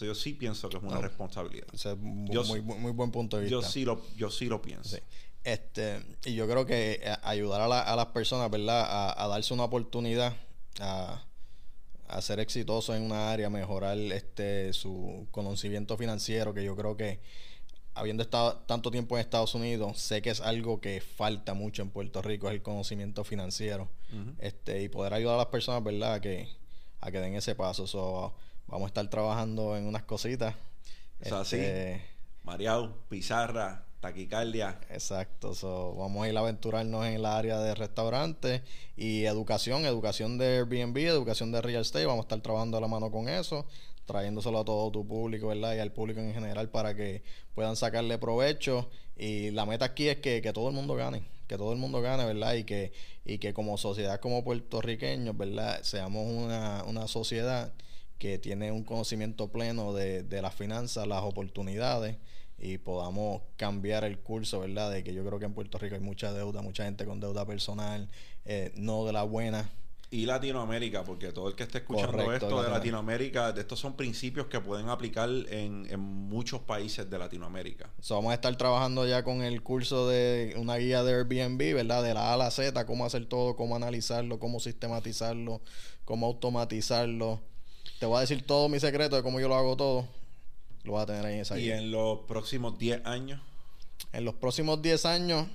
yo 0.00 0.16
sí 0.16 0.34
pienso 0.34 0.68
que 0.68 0.78
es 0.78 0.82
una 0.82 1.00
responsabilidad. 1.00 1.68
es 1.72 1.96
muy, 1.96 2.60
muy, 2.60 2.90
buen 2.90 3.12
punto 3.12 3.36
de 3.36 3.44
vista. 3.44 3.52
Yo 3.52 3.62
sí 3.62 3.84
lo, 3.84 4.02
yo 4.16 4.32
sí 4.32 4.46
lo 4.46 4.60
pienso. 4.60 4.96
Este, 5.44 6.02
y 6.24 6.34
yo 6.34 6.48
creo 6.48 6.66
que 6.66 7.00
eh, 7.04 7.16
ayudar 7.22 7.60
a, 7.60 7.94
las 7.94 8.06
personas, 8.06 8.50
¿verdad? 8.50 9.14
A, 9.16 9.28
darse 9.28 9.54
una 9.54 9.62
oportunidad 9.62 10.36
a, 10.80 11.24
a, 12.08 12.20
ser 12.20 12.40
exitoso 12.40 12.96
en 12.96 13.02
una 13.02 13.30
área, 13.30 13.48
mejorar 13.48 13.96
este 13.96 14.72
su 14.72 15.28
conocimiento 15.30 15.96
financiero, 15.96 16.52
que 16.52 16.64
yo 16.64 16.74
creo 16.74 16.96
que 16.96 17.20
habiendo 17.98 18.22
estado 18.22 18.56
tanto 18.66 18.90
tiempo 18.90 19.16
en 19.16 19.20
Estados 19.20 19.54
Unidos, 19.54 19.98
sé 19.98 20.22
que 20.22 20.30
es 20.30 20.40
algo 20.40 20.80
que 20.80 21.00
falta 21.00 21.54
mucho 21.54 21.82
en 21.82 21.90
Puerto 21.90 22.22
Rico, 22.22 22.48
es 22.48 22.54
el 22.54 22.62
conocimiento 22.62 23.24
financiero. 23.24 23.88
este 24.38 24.82
Y 24.82 24.88
poder 24.88 25.14
ayudar 25.14 25.34
a 25.34 25.38
las 25.38 25.46
personas, 25.46 25.82
¿verdad? 25.82 26.14
A 26.14 26.20
que, 26.20 26.48
a 27.00 27.10
que 27.10 27.18
den 27.18 27.34
ese 27.34 27.56
paso. 27.56 27.86
So, 27.86 28.34
vamos 28.68 28.86
a 28.86 28.88
estar 28.88 29.10
trabajando 29.10 29.76
en 29.76 29.84
unas 29.84 30.04
cositas. 30.04 30.54
Es 31.20 31.32
así. 31.32 31.56
Este, 31.56 32.04
Mariau, 32.44 32.94
pizarra, 33.08 33.84
taquicardia. 34.00 34.78
Exacto, 34.90 35.52
so, 35.54 35.94
vamos 35.96 36.24
a 36.24 36.28
ir 36.28 36.36
a 36.36 36.40
aventurarnos 36.40 37.04
en 37.04 37.14
el 37.14 37.26
área 37.26 37.58
de 37.58 37.74
restaurantes 37.74 38.62
y 38.96 39.24
educación, 39.24 39.84
educación 39.86 40.38
de 40.38 40.58
Airbnb, 40.58 40.98
educación 40.98 41.50
de 41.50 41.60
real 41.60 41.82
estate, 41.82 42.06
vamos 42.06 42.22
a 42.22 42.26
estar 42.26 42.40
trabajando 42.40 42.78
a 42.78 42.80
la 42.80 42.86
mano 42.86 43.10
con 43.10 43.28
eso 43.28 43.66
trayéndoselo 44.08 44.60
a 44.60 44.64
todo 44.64 44.90
tu 44.90 45.06
público, 45.06 45.48
¿verdad? 45.48 45.76
Y 45.76 45.80
al 45.80 45.92
público 45.92 46.18
en 46.18 46.32
general 46.32 46.70
para 46.70 46.96
que 46.96 47.22
puedan 47.54 47.76
sacarle 47.76 48.18
provecho. 48.18 48.88
Y 49.16 49.50
la 49.50 49.66
meta 49.66 49.84
aquí 49.84 50.08
es 50.08 50.16
que, 50.16 50.40
todo 50.52 50.68
el 50.68 50.74
mundo 50.74 50.94
gane, 50.96 51.22
que 51.46 51.58
todo 51.58 51.72
el 51.72 51.78
mundo 51.78 52.00
gane, 52.00 52.24
¿verdad? 52.24 52.54
Y 52.54 52.64
que, 52.64 52.92
y 53.26 53.38
que 53.38 53.52
como 53.52 53.76
sociedad, 53.76 54.18
como 54.18 54.42
puertorriqueños, 54.42 55.36
¿verdad? 55.36 55.82
Seamos 55.82 56.26
una, 56.26 56.84
una 56.84 57.06
sociedad 57.06 57.72
que 58.18 58.38
tiene 58.38 58.72
un 58.72 58.82
conocimiento 58.82 59.48
pleno 59.52 59.92
de, 59.92 60.22
de 60.22 60.42
las 60.42 60.54
finanzas, 60.54 61.06
las 61.06 61.22
oportunidades 61.22 62.16
y 62.58 62.78
podamos 62.78 63.42
cambiar 63.56 64.04
el 64.04 64.18
curso, 64.18 64.60
¿verdad? 64.60 64.90
De 64.90 65.04
que 65.04 65.12
yo 65.12 65.24
creo 65.24 65.38
que 65.38 65.44
en 65.44 65.54
Puerto 65.54 65.78
Rico 65.78 65.94
hay 65.94 66.00
mucha 66.00 66.32
deuda, 66.32 66.62
mucha 66.62 66.84
gente 66.84 67.04
con 67.04 67.20
deuda 67.20 67.44
personal, 67.44 68.08
eh, 68.46 68.72
no 68.74 69.04
de 69.04 69.12
la 69.12 69.22
buena 69.22 69.70
y 70.10 70.24
Latinoamérica, 70.24 71.04
porque 71.04 71.32
todo 71.32 71.48
el 71.48 71.54
que 71.54 71.64
esté 71.64 71.78
escuchando 71.78 72.32
esto 72.32 72.62
de 72.62 72.70
Latinoamérica, 72.70 73.52
de 73.52 73.60
estos 73.60 73.78
son 73.78 73.94
principios 73.94 74.46
que 74.46 74.58
pueden 74.58 74.88
aplicar 74.88 75.28
en, 75.28 75.86
en 75.90 76.00
muchos 76.00 76.62
países 76.62 77.10
de 77.10 77.18
Latinoamérica. 77.18 77.90
vamos 78.08 78.30
a 78.30 78.34
estar 78.34 78.56
trabajando 78.56 79.06
ya 79.06 79.22
con 79.22 79.42
el 79.42 79.62
curso 79.62 80.08
de 80.08 80.54
una 80.56 80.76
guía 80.76 81.02
de 81.02 81.14
Airbnb, 81.14 81.74
¿verdad? 81.74 82.02
De 82.02 82.14
la 82.14 82.30
A 82.30 82.34
a 82.34 82.36
la 82.38 82.50
Z, 82.50 82.86
cómo 82.86 83.04
hacer 83.04 83.26
todo, 83.26 83.54
cómo 83.54 83.76
analizarlo, 83.76 84.38
cómo 84.38 84.60
sistematizarlo, 84.60 85.60
cómo 86.06 86.26
automatizarlo. 86.26 87.40
Te 88.00 88.06
voy 88.06 88.16
a 88.16 88.20
decir 88.20 88.46
todo 88.46 88.70
mi 88.70 88.80
secreto 88.80 89.16
de 89.16 89.22
cómo 89.22 89.40
yo 89.40 89.48
lo 89.48 89.56
hago 89.56 89.76
todo. 89.76 90.08
Lo 90.84 90.92
vas 90.92 91.02
a 91.02 91.06
tener 91.06 91.26
ahí 91.26 91.34
en 91.34 91.40
esa 91.40 91.56
guía. 91.56 91.76
¿Y 91.76 91.78
en 91.78 91.90
los 91.90 92.20
próximos 92.20 92.78
10 92.78 93.04
años? 93.04 93.42
En 94.12 94.24
los 94.24 94.34
próximos 94.34 94.80
10 94.80 95.04
años 95.04 95.48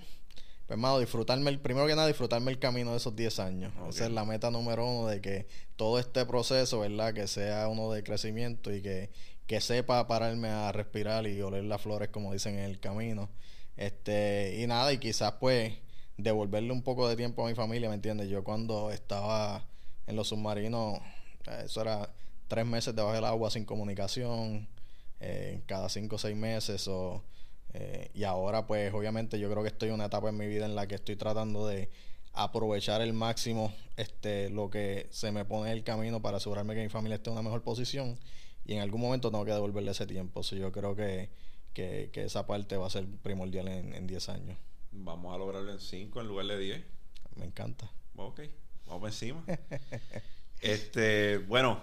pues, 0.65 0.77
hermano, 0.77 0.99
disfrutarme, 0.99 1.49
el, 1.49 1.59
primero 1.59 1.87
que 1.87 1.95
nada, 1.95 2.07
disfrutarme 2.07 2.51
el 2.51 2.59
camino 2.59 2.91
de 2.91 2.97
esos 2.97 3.15
10 3.15 3.39
años. 3.39 3.73
Esa 3.89 4.05
es 4.05 4.11
la 4.11 4.23
meta 4.23 4.49
número 4.49 4.85
uno 4.85 5.07
de 5.07 5.19
que 5.19 5.47
todo 5.75 5.99
este 5.99 6.25
proceso, 6.25 6.79
¿verdad? 6.79 7.13
Que 7.13 7.27
sea 7.27 7.67
uno 7.67 7.91
de 7.91 8.03
crecimiento 8.03 8.73
y 8.73 8.81
que, 8.81 9.09
que 9.45 9.59
sepa 9.59 10.07
pararme 10.07 10.47
a 10.47 10.71
respirar 10.71 11.27
y 11.27 11.41
oler 11.41 11.65
las 11.65 11.81
flores, 11.81 12.09
como 12.09 12.31
dicen 12.31 12.57
en 12.57 12.65
el 12.65 12.79
camino. 12.79 13.29
Este, 13.75 14.61
y 14.61 14.67
nada, 14.67 14.93
y 14.93 14.99
quizás 14.99 15.33
pues 15.39 15.73
devolverle 16.17 16.71
un 16.71 16.83
poco 16.83 17.09
de 17.09 17.15
tiempo 17.15 17.45
a 17.45 17.49
mi 17.49 17.55
familia, 17.55 17.89
¿me 17.89 17.95
entiendes? 17.95 18.29
Yo 18.29 18.43
cuando 18.43 18.91
estaba 18.91 19.65
en 20.07 20.15
los 20.15 20.29
submarinos, 20.29 20.99
eso 21.65 21.81
era 21.81 22.09
tres 22.47 22.65
meses 22.65 22.95
debajo 22.95 23.15
del 23.15 23.25
agua 23.25 23.49
sin 23.49 23.65
comunicación, 23.65 24.67
eh, 25.19 25.61
cada 25.65 25.89
cinco 25.89 26.15
o 26.15 26.19
seis 26.19 26.35
meses, 26.35 26.87
o 26.87 27.23
eh, 27.73 28.09
y 28.13 28.23
ahora, 28.23 28.67
pues, 28.67 28.93
obviamente, 28.93 29.39
yo 29.39 29.49
creo 29.49 29.63
que 29.63 29.69
estoy 29.69 29.89
en 29.89 29.95
una 29.95 30.05
etapa 30.05 30.29
en 30.29 30.37
mi 30.37 30.47
vida 30.47 30.65
en 30.65 30.75
la 30.75 30.87
que 30.87 30.95
estoy 30.95 31.15
tratando 31.15 31.67
de 31.67 31.89
aprovechar 32.33 33.01
el 33.01 33.13
máximo 33.13 33.71
este 33.95 34.49
lo 34.49 34.71
que 34.71 35.05
se 35.11 35.31
me 35.31 35.45
pone 35.45 35.69
en 35.69 35.77
el 35.77 35.83
camino 35.83 36.19
para 36.19 36.37
asegurarme 36.37 36.73
que 36.73 36.81
mi 36.81 36.89
familia 36.89 37.17
esté 37.17 37.29
en 37.29 37.33
una 37.33 37.43
mejor 37.43 37.61
posición 37.61 38.17
y 38.65 38.73
en 38.73 38.81
algún 38.81 39.01
momento 39.01 39.29
tengo 39.29 39.45
que 39.45 39.51
devolverle 39.51 39.91
ese 39.91 40.07
tiempo. 40.07 40.41
So, 40.41 40.55
yo 40.55 40.71
creo 40.71 40.95
que, 40.95 41.29
que, 41.73 42.09
esa 42.15 42.47
parte 42.47 42.77
va 42.77 42.87
a 42.87 42.89
ser 42.89 43.05
primordial 43.21 43.67
en 43.67 44.07
10 44.07 44.29
años. 44.29 44.57
Vamos 44.95 45.33
a 45.33 45.37
lograrlo 45.37 45.71
en 45.71 45.79
5 45.79 46.21
en 46.21 46.27
lugar 46.27 46.45
de 46.45 46.57
10. 46.57 46.83
Me 47.35 47.45
encanta. 47.45 47.91
Ok, 48.15 48.41
vamos 48.85 49.09
encima. 49.09 49.43
este, 50.61 51.39
bueno, 51.39 51.79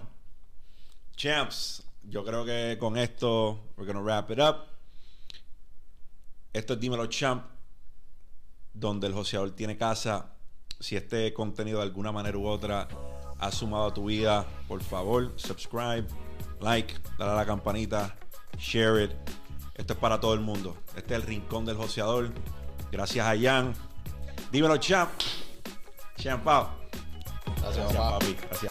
champs, 1.17 1.83
yo 2.03 2.23
creo 2.23 2.45
que 2.45 2.77
con 2.79 2.97
esto 2.97 3.73
we're 3.77 3.91
gonna 3.91 4.01
wrap 4.03 4.31
it 4.31 4.39
up. 4.39 4.70
Esto 6.53 6.73
es 6.73 6.79
Dímelo 6.81 7.05
Champ, 7.07 7.45
donde 8.73 9.07
el 9.07 9.13
joseador 9.13 9.51
tiene 9.51 9.77
casa. 9.77 10.33
Si 10.79 10.97
este 10.97 11.33
contenido 11.33 11.77
de 11.77 11.85
alguna 11.85 12.11
manera 12.11 12.37
u 12.37 12.45
otra 12.45 12.87
ha 13.39 13.51
sumado 13.51 13.85
a 13.85 13.93
tu 13.93 14.05
vida, 14.05 14.45
por 14.67 14.83
favor, 14.83 15.31
subscribe, 15.37 16.05
like, 16.59 16.93
dale 17.17 17.31
a 17.31 17.35
la 17.35 17.45
campanita, 17.45 18.17
share 18.57 19.05
it. 19.05 19.11
Esto 19.75 19.93
es 19.93 19.99
para 19.99 20.19
todo 20.19 20.33
el 20.33 20.41
mundo. 20.41 20.75
Este 20.95 21.15
es 21.15 21.21
el 21.21 21.27
rincón 21.27 21.65
del 21.65 21.77
joseador. 21.77 22.31
Gracias 22.91 23.25
a 23.25 23.39
Jan. 23.39 23.73
Dímelo, 24.51 24.75
champ. 24.77 25.09
Champ 26.17 26.43
Gracias, 26.43 27.93
papi. 27.93 28.37
Gracias. 28.49 28.70